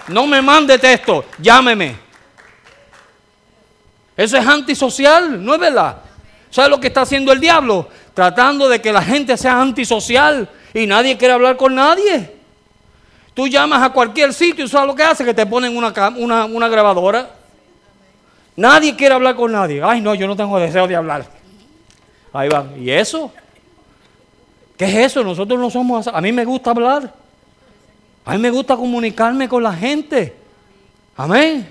No 0.08 0.28
me 0.28 0.42
mande 0.42 0.78
texto, 0.78 1.26
llámeme. 1.40 1.96
Eso 4.16 4.38
es 4.38 4.46
antisocial, 4.46 5.44
¿no 5.44 5.54
es 5.54 5.60
verdad? 5.60 5.98
¿Sabe 6.50 6.70
lo 6.70 6.80
que 6.80 6.88
está 6.88 7.02
haciendo 7.02 7.32
el 7.32 7.40
diablo? 7.40 7.90
Tratando 8.14 8.70
de 8.70 8.80
que 8.80 8.94
la 8.94 9.02
gente 9.02 9.38
sea 9.38 9.60
antisocial 9.60 10.48
y 10.74 10.86
nadie 10.86 11.18
quiere 11.18 11.34
hablar 11.34 11.58
con 11.58 11.74
nadie. 11.74 12.32
Tú 13.34 13.48
llamas 13.48 13.82
a 13.82 13.90
cualquier 13.90 14.34
sitio 14.34 14.66
y 14.66 14.68
¿sabes 14.68 14.88
lo 14.88 14.96
que 14.96 15.04
hace? 15.04 15.26
Que 15.26 15.34
te 15.34 15.46
ponen 15.46 15.76
una, 15.76 16.48
una, 16.48 16.68
grabadora. 16.68 17.28
Nadie 18.56 18.96
quiere 18.96 19.16
hablar 19.16 19.36
con 19.36 19.52
nadie. 19.52 19.82
Ay, 19.84 20.02
no, 20.02 20.14
yo 20.14 20.28
no 20.28 20.36
tengo 20.36 20.60
deseo 20.60 20.88
de 20.88 20.96
hablar. 20.96 21.26
Ahí 22.32 22.50
va. 22.50 22.68
¿Y 22.78 22.92
eso? 22.92 23.34
¿Qué 24.84 24.90
es 24.90 25.12
eso? 25.12 25.24
Nosotros 25.24 25.58
no 25.58 25.70
somos... 25.70 26.10
A 26.10 26.20
mí 26.20 26.34
me 26.34 26.44
gusta 26.44 26.72
hablar. 26.72 27.14
A 28.26 28.34
mí 28.34 28.38
me 28.38 28.50
gusta 28.50 28.76
comunicarme 28.76 29.48
con 29.48 29.64
la 29.64 29.72
gente. 29.72 30.36
Amén. 31.16 31.66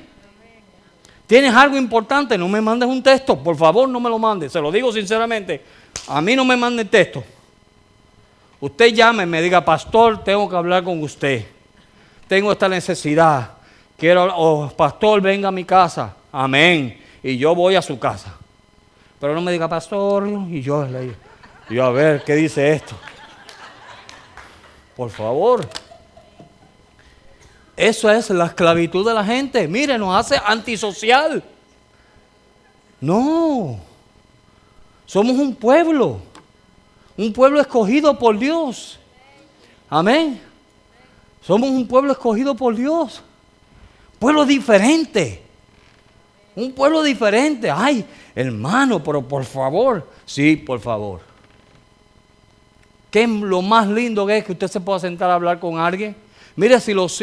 ¿Tienes 1.27 1.53
algo 1.53 1.77
importante? 1.77 2.39
No 2.39 2.49
me 2.49 2.63
mandes 2.63 2.89
un 2.89 3.03
texto. 3.03 3.37
Por 3.37 3.55
favor, 3.55 3.87
no 3.87 4.01
me 4.01 4.09
lo 4.09 4.19
mandes. 4.19 4.51
Se 4.51 4.63
lo 4.63 4.73
digo 4.73 4.91
sinceramente. 4.91 5.63
A 6.09 6.23
mí 6.23 6.35
no 6.35 6.43
me 6.47 6.57
mande 6.57 6.87
texto. 6.87 7.23
Usted 8.61 8.95
llame 8.95 9.27
me 9.27 9.43
diga, 9.43 9.63
pastor, 9.63 10.25
tengo 10.25 10.49
que 10.49 10.57
hablar 10.57 10.83
con 10.83 11.03
usted. 11.03 11.45
Tengo 12.27 12.51
esta 12.51 12.67
necesidad. 12.67 13.51
Quiero, 13.99 14.33
oh, 14.35 14.71
pastor, 14.71 15.21
venga 15.21 15.49
a 15.49 15.53
mi 15.53 15.65
casa. 15.65 16.17
Amén. 16.33 16.99
Y 17.23 17.37
yo 17.37 17.55
voy 17.55 17.75
a 17.75 17.83
su 17.83 17.99
casa. 17.99 18.35
Pero 19.21 19.35
no 19.35 19.43
me 19.43 19.53
diga, 19.53 19.69
pastor, 19.69 20.27
y 20.49 20.63
yo 20.63 20.87
le 20.87 21.01
digo, 21.03 21.15
yo 21.73 21.85
a 21.85 21.91
ver, 21.91 22.23
¿qué 22.25 22.35
dice 22.35 22.73
esto? 22.73 22.95
Por 24.97 25.11
favor. 25.11 25.69
Eso 27.77 28.11
es 28.11 28.31
la 28.31 28.47
esclavitud 28.47 29.07
de 29.07 29.15
la 29.15 29.25
gente. 29.25 29.67
Mire, 29.67 29.97
nos 29.99 30.15
hace 30.15 30.41
antisocial. 30.45 31.43
No. 33.01 33.81
Somos 35.07 35.37
un 35.37 35.55
pueblo. 35.55 36.21
Un 37.17 37.33
pueblo 37.33 37.61
escogido 37.61 38.19
por 38.19 38.39
Dios. 38.39 38.99
Amén. 39.89 40.41
Somos 41.41 41.71
un 41.71 41.89
pueblo 41.89 42.13
escogido 42.13 42.55
por 42.55 42.77
Dios. 42.77 43.23
Pueblo 44.19 44.45
diferente. 44.45 45.43
Un 46.55 46.73
pueblo 46.73 47.03
diferente. 47.03 47.71
Ay, 47.71 48.05
hermano, 48.35 49.03
pero 49.03 49.27
por 49.27 49.45
favor. 49.45 50.09
Sí, 50.27 50.57
por 50.57 50.79
favor. 50.79 51.32
¿Qué 53.13 53.25
es 53.25 53.29
lo 53.29 53.61
más 53.61 53.87
lindo 53.89 54.27
que 54.27 54.39
es 54.39 54.45
que 54.45 54.53
usted 54.53 54.69
se 54.69 54.81
pueda 54.81 54.99
sentar 54.99 55.31
a 55.31 55.35
hablar 55.35 55.61
con 55.61 55.79
alguien? 55.79 56.17
Mire, 56.57 56.81
si 56.81 56.95
los 56.95 57.23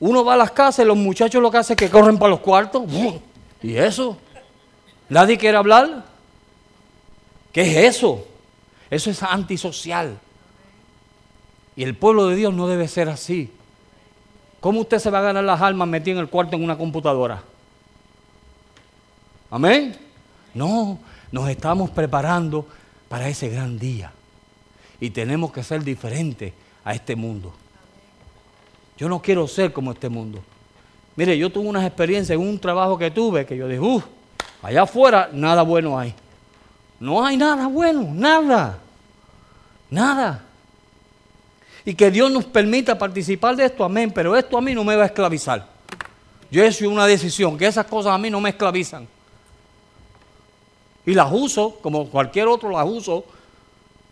uno 0.00 0.24
va 0.24 0.34
a 0.34 0.36
las 0.36 0.50
casas 0.50 0.84
y 0.84 0.88
los 0.88 0.96
muchachos 0.96 1.40
lo 1.40 1.52
que 1.52 1.58
hacen 1.58 1.74
es 1.74 1.78
que 1.78 1.88
corren 1.88 2.18
para 2.18 2.30
los 2.30 2.40
cuartos. 2.40 2.82
¿Y 3.62 3.76
eso? 3.76 4.18
¿Nadie 5.08 5.38
quiere 5.38 5.56
hablar? 5.56 6.04
¿Qué 7.52 7.60
es 7.60 7.96
eso? 7.96 8.26
Eso 8.90 9.08
es 9.08 9.22
antisocial. 9.22 10.18
Y 11.76 11.84
el 11.84 11.94
pueblo 11.94 12.26
de 12.26 12.34
Dios 12.34 12.52
no 12.52 12.66
debe 12.66 12.88
ser 12.88 13.08
así. 13.08 13.52
¿Cómo 14.58 14.80
usted 14.80 14.98
se 14.98 15.10
va 15.10 15.20
a 15.20 15.22
ganar 15.22 15.44
las 15.44 15.60
almas 15.60 15.86
metido 15.86 16.18
en 16.18 16.24
el 16.24 16.28
cuarto 16.28 16.56
en 16.56 16.64
una 16.64 16.76
computadora? 16.76 17.40
Amén. 19.48 19.96
No, 20.54 20.98
nos 21.30 21.48
estamos 21.48 21.88
preparando 21.90 22.66
para 23.08 23.28
ese 23.28 23.48
gran 23.48 23.78
día. 23.78 24.12
Y 25.00 25.10
tenemos 25.10 25.52
que 25.52 25.62
ser 25.62 25.82
diferentes 25.82 26.52
a 26.84 26.94
este 26.94 27.16
mundo. 27.16 27.52
Yo 28.96 29.08
no 29.08 29.20
quiero 29.22 29.48
ser 29.48 29.72
como 29.72 29.92
este 29.92 30.08
mundo. 30.08 30.42
Mire, 31.16 31.36
yo 31.36 31.50
tuve 31.50 31.68
unas 31.68 31.86
experiencias 31.86 32.38
en 32.38 32.46
un 32.46 32.58
trabajo 32.58 32.98
que 32.98 33.10
tuve 33.10 33.46
que 33.46 33.56
yo 33.56 33.66
dije, 33.66 33.80
uff, 33.80 34.04
allá 34.62 34.82
afuera 34.82 35.30
nada 35.32 35.62
bueno 35.62 35.98
hay. 35.98 36.14
No 36.98 37.24
hay 37.24 37.36
nada 37.36 37.66
bueno, 37.66 38.08
nada. 38.12 38.78
Nada. 39.90 40.44
Y 41.84 41.94
que 41.94 42.10
Dios 42.10 42.30
nos 42.30 42.44
permita 42.44 42.98
participar 42.98 43.56
de 43.56 43.64
esto, 43.64 43.84
amén, 43.84 44.12
pero 44.14 44.36
esto 44.36 44.58
a 44.58 44.60
mí 44.60 44.74
no 44.74 44.84
me 44.84 44.94
va 44.96 45.04
a 45.04 45.06
esclavizar. 45.06 45.66
Yo 46.50 46.62
he 46.62 46.68
hecho 46.68 46.88
una 46.90 47.06
decisión, 47.06 47.56
que 47.56 47.66
esas 47.66 47.86
cosas 47.86 48.12
a 48.12 48.18
mí 48.18 48.28
no 48.28 48.40
me 48.40 48.50
esclavizan. 48.50 49.08
Y 51.06 51.14
las 51.14 51.32
uso, 51.32 51.78
como 51.80 52.08
cualquier 52.08 52.48
otro 52.48 52.70
las 52.70 52.86
uso, 52.86 53.24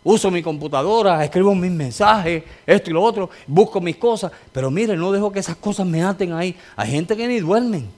Uso 0.04 0.30
mi 0.30 0.42
computadora, 0.42 1.22
escribo 1.24 1.54
mis 1.54 1.70
mensajes, 1.70 2.44
esto 2.66 2.90
y 2.90 2.92
lo 2.92 3.02
otro, 3.02 3.28
busco 3.46 3.80
mis 3.80 3.96
cosas, 3.96 4.32
pero 4.52 4.70
mire, 4.70 4.96
no 4.96 5.10
dejo 5.10 5.30
que 5.32 5.40
esas 5.40 5.56
cosas 5.56 5.86
me 5.86 6.02
aten 6.02 6.32
ahí. 6.32 6.56
Hay 6.76 6.90
gente 6.90 7.16
que 7.16 7.26
ni 7.26 7.40
duermen, 7.40 7.88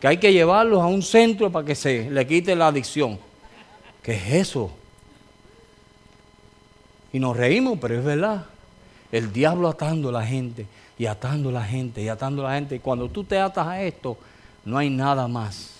que 0.00 0.08
hay 0.08 0.16
que 0.16 0.32
llevarlos 0.32 0.80
a 0.80 0.86
un 0.86 1.02
centro 1.02 1.50
para 1.52 1.64
que 1.64 1.74
se 1.74 2.10
le 2.10 2.26
quite 2.26 2.56
la 2.56 2.68
adicción. 2.68 3.18
¿Qué 4.02 4.14
es 4.14 4.48
eso? 4.48 4.70
Y 7.12 7.18
nos 7.18 7.36
reímos, 7.36 7.78
pero 7.80 7.98
es 7.98 8.04
verdad. 8.04 8.46
El 9.12 9.32
diablo 9.32 9.68
atando 9.68 10.08
a 10.08 10.12
la 10.12 10.26
gente 10.26 10.66
y 10.98 11.06
atando 11.06 11.50
a 11.50 11.52
la 11.52 11.64
gente 11.64 12.02
y 12.02 12.08
atando 12.08 12.46
a 12.46 12.50
la 12.50 12.54
gente. 12.56 12.76
Y 12.76 12.78
cuando 12.78 13.08
tú 13.08 13.24
te 13.24 13.38
atas 13.38 13.66
a 13.66 13.82
esto, 13.82 14.16
no 14.64 14.78
hay 14.78 14.88
nada 14.88 15.28
más. 15.28 15.70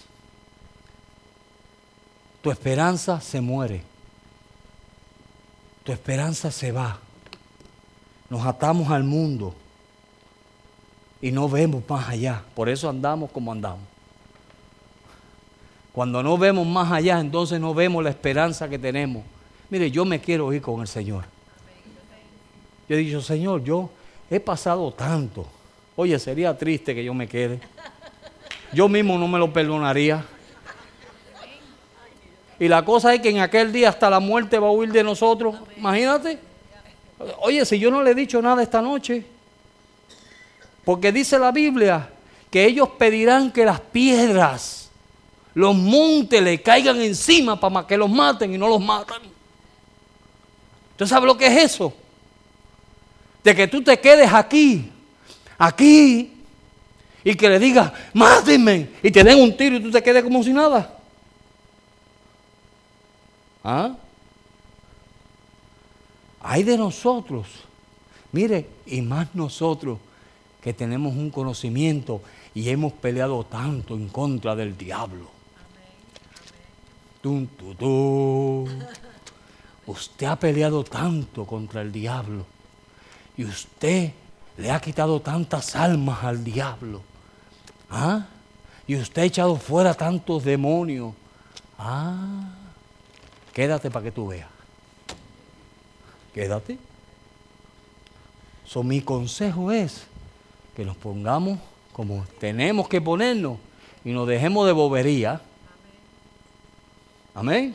Tu 2.43 2.51
esperanza 2.51 3.21
se 3.21 3.41
muere. 3.41 3.90
Tu 5.85 5.93
esperanza 5.93 6.51
se 6.51 6.73
va. 6.73 6.99
Nos 8.29 8.47
atamos 8.47 8.91
al 8.91 9.05
mundo 9.05 9.55
y 11.21 11.33
no 11.33 11.49
vemos 11.49 11.83
más 11.89 12.09
allá. 12.09 12.43
Por 12.55 12.69
eso 12.69 12.89
andamos 12.89 13.31
como 13.31 13.53
andamos. 13.53 13.85
Cuando 15.93 16.23
no 16.23 16.39
vemos 16.39 16.67
más 16.67 16.93
allá, 16.93 17.19
entonces 17.19 17.61
no 17.61 17.75
vemos 17.75 18.05
la 18.05 18.11
esperanza 18.11 18.69
que 18.69 18.79
tenemos. 18.79 19.25
Mire, 19.69 19.91
yo 19.91 20.05
me 20.05 20.21
quiero 20.21 20.53
ir 20.53 20.63
con 20.63 20.81
el 20.81 20.89
Señor. 20.89 21.25
Yo 22.89 22.97
he 22.97 22.99
dicho, 22.99 23.21
Señor, 23.21 23.63
yo 23.65 23.91
he 24.31 24.41
pasado 24.41 24.93
tanto. 24.93 25.47
Oye, 25.97 26.19
sería 26.19 26.57
triste 26.57 26.95
que 26.95 27.05
yo 27.05 27.13
me 27.13 27.29
quede. 27.29 27.61
Yo 28.73 28.89
mismo 28.89 29.19
no 29.19 29.27
me 29.27 29.39
lo 29.39 29.53
perdonaría. 29.53 30.25
Y 32.61 32.69
la 32.69 32.85
cosa 32.85 33.15
es 33.15 33.23
que 33.23 33.31
en 33.31 33.41
aquel 33.41 33.73
día 33.73 33.89
hasta 33.89 34.11
la 34.11 34.21
muerte 34.21 34.59
va 34.59 34.69
a 34.69 34.71
huir 34.71 34.93
de 34.93 35.03
nosotros. 35.03 35.57
Imagínate. 35.79 36.39
Oye, 37.41 37.65
si 37.65 37.79
yo 37.79 37.91
no 37.91 38.03
le 38.03 38.11
he 38.11 38.15
dicho 38.15 38.41
nada 38.43 38.63
esta 38.63 38.83
noche, 38.83 39.25
porque 40.85 41.11
dice 41.11 41.39
la 41.39 41.53
Biblia 41.53 42.11
que 42.51 42.67
ellos 42.67 42.91
pedirán 42.99 43.51
que 43.51 43.65
las 43.65 43.81
piedras, 43.81 44.91
los 45.55 45.75
montes 45.75 46.43
le 46.43 46.61
caigan 46.61 47.01
encima 47.01 47.59
para 47.59 47.87
que 47.87 47.97
los 47.97 48.11
maten 48.11 48.55
y 48.55 48.59
no 48.59 48.69
los 48.69 48.81
matan. 48.81 49.23
¿Usted 50.93 51.07
sabe 51.07 51.27
lo 51.27 51.39
que 51.39 51.47
es 51.47 51.73
eso? 51.73 51.95
De 53.43 53.57
que 53.57 53.69
tú 53.69 53.83
te 53.83 53.99
quedes 53.99 54.31
aquí, 54.31 54.91
aquí, 55.57 56.45
y 57.25 57.35
que 57.35 57.49
le 57.49 57.59
digas, 57.59 57.91
mátenme, 58.13 58.91
y 59.03 59.11
te 59.11 59.25
den 59.25 59.41
un 59.41 59.57
tiro 59.57 59.77
y 59.77 59.83
tú 59.83 59.91
te 59.91 60.03
quedes 60.03 60.23
como 60.23 60.45
si 60.45 60.53
nada. 60.53 61.00
¿Ah? 63.63 63.97
Hay 66.43 66.63
de 66.63 66.79
nosotros, 66.79 67.47
mire, 68.33 68.67
y 68.87 69.03
más 69.03 69.35
nosotros 69.35 69.99
que 70.63 70.73
tenemos 70.73 71.15
un 71.15 71.31
conocimiento 71.31 72.23
y 72.55 72.69
hemos 72.69 72.93
peleado 72.95 73.45
tanto 73.45 73.95
en 73.95 74.09
contra 74.09 74.57
del 74.57 74.77
diablo. 74.77 75.29
Tum, 77.21 77.47
Usted 79.87 80.27
ha 80.27 80.37
peleado 80.37 80.85
tanto 80.85 81.45
contra 81.45 81.83
el 81.83 81.93
diablo 81.93 82.47
y 83.37 83.45
usted 83.45 84.13
le 84.57 84.71
ha 84.71 84.81
quitado 84.81 85.21
tantas 85.21 85.75
almas 85.77 86.23
al 86.25 86.45
diablo. 86.45 87.03
¿Ah? 87.91 88.27
Y 88.87 88.97
usted 88.97 89.23
ha 89.23 89.25
echado 89.25 89.57
fuera 89.57 89.95
tantos 89.95 90.45
demonios. 90.45 91.15
Ah, 91.79 92.60
quédate 93.53 93.91
para 93.91 94.05
que 94.05 94.13
tú 94.13 94.29
veas. 94.29 94.49
Quédate. 96.35 96.79
So, 98.65 98.83
mi 98.83 99.01
consejo 99.01 99.73
es 99.73 100.07
que 100.77 100.85
nos 100.85 100.97
pongamos 100.97 101.59
como 101.93 102.25
tenemos 102.39 102.89
que 102.89 103.01
ponernos 103.01 103.59
y 104.05 104.13
nos 104.13 104.29
dejemos 104.29 104.67
de 104.67 104.73
bobería. 104.73 105.41
Amén. 107.35 107.75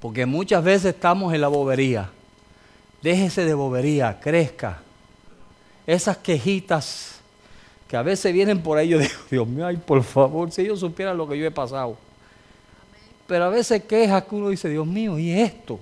Porque 0.00 0.26
muchas 0.26 0.62
veces 0.62 0.94
estamos 0.94 1.32
en 1.34 1.40
la 1.40 1.48
bobería. 1.48 2.10
Déjese 3.02 3.44
de 3.44 3.54
bobería, 3.54 4.20
crezca. 4.20 4.82
Esas 5.86 6.16
quejitas 6.18 7.20
que 7.88 7.96
a 7.96 8.02
veces 8.02 8.32
vienen 8.32 8.62
por 8.62 8.78
ahí, 8.78 8.88
yo 8.88 8.98
digo, 8.98 9.14
Dios 9.30 9.48
mío, 9.48 9.66
ay, 9.66 9.76
por 9.76 10.02
favor, 10.02 10.50
si 10.50 10.62
ellos 10.62 10.80
supieran 10.80 11.16
lo 11.16 11.28
que 11.28 11.38
yo 11.38 11.46
he 11.46 11.50
pasado. 11.50 11.96
Pero 13.26 13.44
a 13.44 13.48
veces 13.48 13.84
quejas 13.84 14.24
que 14.24 14.34
uno 14.34 14.50
dice, 14.50 14.68
Dios 14.68 14.86
mío, 14.86 15.18
¿y 15.18 15.32
esto? 15.32 15.80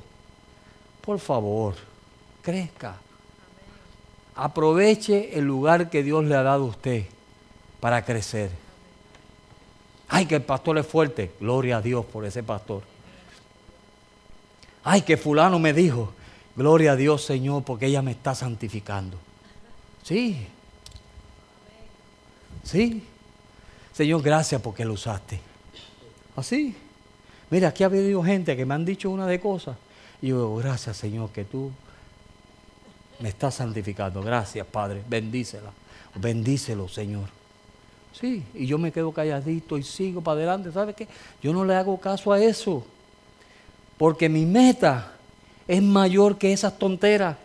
Por 1.01 1.19
favor, 1.19 1.75
crezca. 2.43 2.97
Aproveche 4.35 5.39
el 5.39 5.45
lugar 5.45 5.91
que 5.91 6.03
Dios 6.03 6.25
le 6.25 6.35
ha 6.35 6.43
dado 6.43 6.65
a 6.65 6.69
usted 6.69 7.05
para 7.81 8.05
crecer. 8.05 8.51
Ay, 10.09 10.27
que 10.27 10.37
el 10.37 10.43
pastor 10.43 10.79
es 10.79 10.87
fuerte. 10.87 11.33
Gloria 11.41 11.79
a 11.79 11.83
Dios 11.83 12.05
por 12.07 12.25
ese 12.25 12.43
pastor. 12.43 12.83
Ay, 14.83 15.03
que 15.03 15.17
fulano 15.17 15.59
me 15.59 15.73
dijo. 15.73 16.13
Gloria 16.57 16.93
a 16.93 16.97
Dios, 16.97 17.25
Señor, 17.25 17.65
porque 17.65 17.87
ella 17.87 18.03
me 18.03 18.13
está 18.13 18.35
santificando. 18.35 19.19
Sí. 20.03 20.47
Sí. 22.63 23.03
Señor, 23.93 24.23
gracias 24.23 24.61
porque 24.61 24.85
lo 24.85 24.95
usaste. 24.95 25.41
Así. 26.37 26.77
Mira, 27.55 27.69
aquí 27.69 27.85
ha 27.85 27.87
habido 27.87 28.21
gente 28.25 28.57
que 28.57 28.67
me 28.67 28.75
han 28.75 28.85
dicho 28.85 29.09
una 29.09 29.29
de 29.29 29.39
cosas. 29.39 29.77
Y 30.21 30.27
yo 30.27 30.39
digo, 30.39 30.57
gracias, 30.57 30.97
Señor, 30.97 31.31
que 31.31 31.45
tú 31.45 31.71
me 33.21 33.29
estás 33.29 33.55
santificando. 33.55 34.23
Gracias, 34.23 34.67
Padre. 34.67 35.05
Bendícela. 35.09 35.71
Bendícelo, 36.17 36.89
Señor. 36.89 37.29
Sí, 38.13 38.43
y 38.55 38.67
yo 38.67 38.77
me 38.77 38.91
quedo 38.91 39.13
calladito 39.13 39.79
y 39.79 39.85
sigo 39.85 40.21
para 40.21 40.39
adelante. 40.39 40.73
¿Sabe 40.73 40.95
qué? 40.95 41.07
Yo 41.41 41.53
no 41.53 41.65
le 41.65 41.77
hago 41.77 41.97
caso 42.01 42.33
a 42.33 42.43
eso. 42.43 42.85
Porque 43.99 44.29
mi 44.29 44.45
meta 44.47 45.13
es 45.69 45.81
mayor 45.81 46.37
que 46.37 46.53
esas 46.53 46.77
tonteras. 46.77 47.37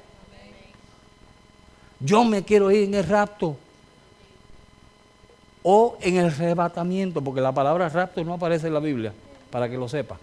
Yo 2.00 2.24
me 2.24 2.42
quiero 2.42 2.72
ir 2.72 2.86
en 2.86 2.96
el 2.96 3.04
rapto 3.04 3.58
o 5.62 6.00
en 6.02 6.16
el 6.16 6.26
arrebatamiento, 6.26 7.24
porque 7.24 7.42
la 7.42 7.52
palabra 7.52 7.90
rapto 7.90 8.24
no 8.24 8.34
aparece 8.34 8.66
en 8.66 8.74
la 8.74 8.80
Biblia, 8.80 9.14
para 9.50 9.70
que 9.70 9.78
lo 9.78 9.88
sepa. 9.90 10.18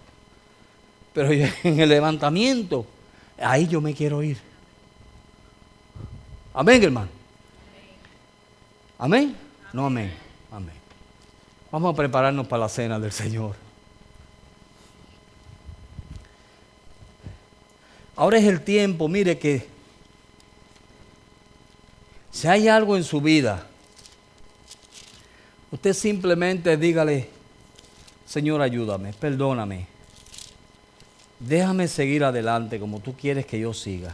Pero 1.13 1.31
en 1.63 1.79
el 1.79 1.89
levantamiento, 1.89 2.85
ahí 3.39 3.67
yo 3.67 3.81
me 3.81 3.93
quiero 3.93 4.23
ir. 4.23 4.37
Amén, 6.53 6.83
hermano. 6.83 7.09
Amén. 8.97 9.35
No, 9.73 9.85
amén. 9.85 10.11
Amén. 10.51 10.75
Vamos 11.71 11.93
a 11.93 11.95
prepararnos 11.95 12.47
para 12.47 12.61
la 12.61 12.69
cena 12.69 12.99
del 12.99 13.11
Señor. 13.11 13.55
Ahora 18.15 18.39
es 18.39 18.45
el 18.45 18.61
tiempo, 18.61 19.07
mire 19.07 19.37
que 19.37 19.67
si 22.31 22.47
hay 22.47 22.67
algo 22.67 22.97
en 22.97 23.03
su 23.03 23.21
vida, 23.21 23.67
usted 25.71 25.93
simplemente 25.93 26.77
dígale, 26.77 27.29
Señor, 28.27 28.61
ayúdame, 28.61 29.13
perdóname. 29.13 29.87
Déjame 31.39 31.87
seguir 31.87 32.23
adelante 32.23 32.79
como 32.79 32.99
tú 32.99 33.13
quieres 33.13 33.45
que 33.45 33.59
yo 33.59 33.73
siga. 33.73 34.13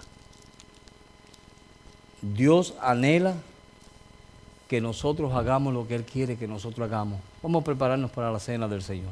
Dios 2.22 2.76
anhela 2.80 3.36
que 4.68 4.80
nosotros 4.80 5.34
hagamos 5.34 5.74
lo 5.74 5.88
que 5.88 5.96
Él 5.96 6.04
quiere 6.04 6.38
que 6.38 6.48
nosotros 6.48 6.88
hagamos. 6.88 7.20
Vamos 7.42 7.62
a 7.62 7.66
prepararnos 7.66 8.12
para 8.12 8.32
la 8.32 8.40
cena 8.40 8.68
del 8.68 8.84
Señor. 8.84 9.12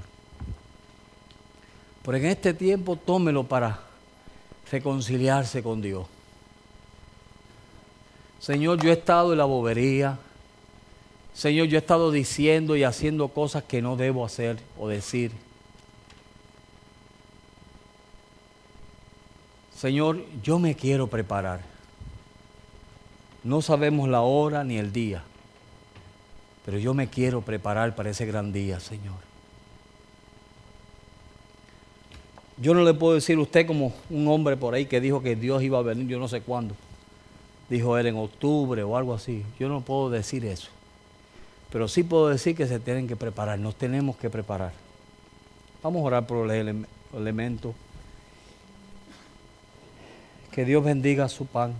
Pero 2.03 2.17
en 2.17 2.25
este 2.25 2.53
tiempo 2.53 2.95
tómelo 2.95 3.43
para 3.43 3.79
reconciliarse 4.71 5.61
con 5.61 5.81
Dios. 5.81 6.05
Señor, 8.39 8.81
yo 8.81 8.89
he 8.89 8.93
estado 8.93 9.31
en 9.33 9.37
la 9.37 9.45
bobería. 9.45 10.17
Señor, 11.33 11.67
yo 11.67 11.77
he 11.77 11.79
estado 11.79 12.11
diciendo 12.11 12.75
y 12.75 12.83
haciendo 12.83 13.29
cosas 13.29 13.63
que 13.63 13.81
no 13.81 13.95
debo 13.95 14.25
hacer 14.25 14.57
o 14.77 14.87
decir. 14.87 15.31
Señor, 19.75 20.23
yo 20.43 20.59
me 20.59 20.75
quiero 20.75 21.07
preparar. 21.07 21.61
No 23.43 23.61
sabemos 23.61 24.07
la 24.07 24.21
hora 24.21 24.63
ni 24.63 24.77
el 24.77 24.93
día, 24.93 25.23
pero 26.63 26.77
yo 26.77 26.93
me 26.93 27.07
quiero 27.07 27.41
preparar 27.41 27.95
para 27.95 28.11
ese 28.11 28.25
gran 28.27 28.53
día, 28.53 28.79
Señor. 28.79 29.31
Yo 32.57 32.75
no 32.75 32.83
le 32.83 32.93
puedo 32.93 33.15
decir 33.15 33.39
a 33.39 33.41
usted 33.41 33.65
como 33.65 33.91
un 34.11 34.27
hombre 34.27 34.55
por 34.55 34.75
ahí 34.75 34.85
que 34.85 35.01
dijo 35.01 35.23
que 35.23 35.35
Dios 35.35 35.63
iba 35.63 35.79
a 35.79 35.81
venir, 35.81 36.07
yo 36.07 36.19
no 36.19 36.27
sé 36.27 36.41
cuándo. 36.41 36.75
Dijo 37.67 37.97
él 37.97 38.05
en 38.05 38.17
octubre 38.17 38.83
o 38.83 38.95
algo 38.95 39.15
así. 39.15 39.43
Yo 39.59 39.67
no 39.67 39.81
puedo 39.81 40.11
decir 40.11 40.45
eso. 40.45 40.69
Pero 41.71 41.87
sí 41.87 42.03
puedo 42.03 42.27
decir 42.27 42.55
que 42.55 42.67
se 42.67 42.79
tienen 42.79 43.07
que 43.07 43.15
preparar, 43.15 43.57
nos 43.57 43.75
tenemos 43.75 44.17
que 44.17 44.29
preparar. 44.29 44.73
Vamos 45.81 46.01
a 46.01 46.05
orar 46.05 46.27
por 46.27 46.45
los 46.45 46.77
elementos. 47.13 47.73
Que 50.51 50.65
Dios 50.65 50.83
bendiga 50.83 51.29
su 51.29 51.45
pan. 51.45 51.73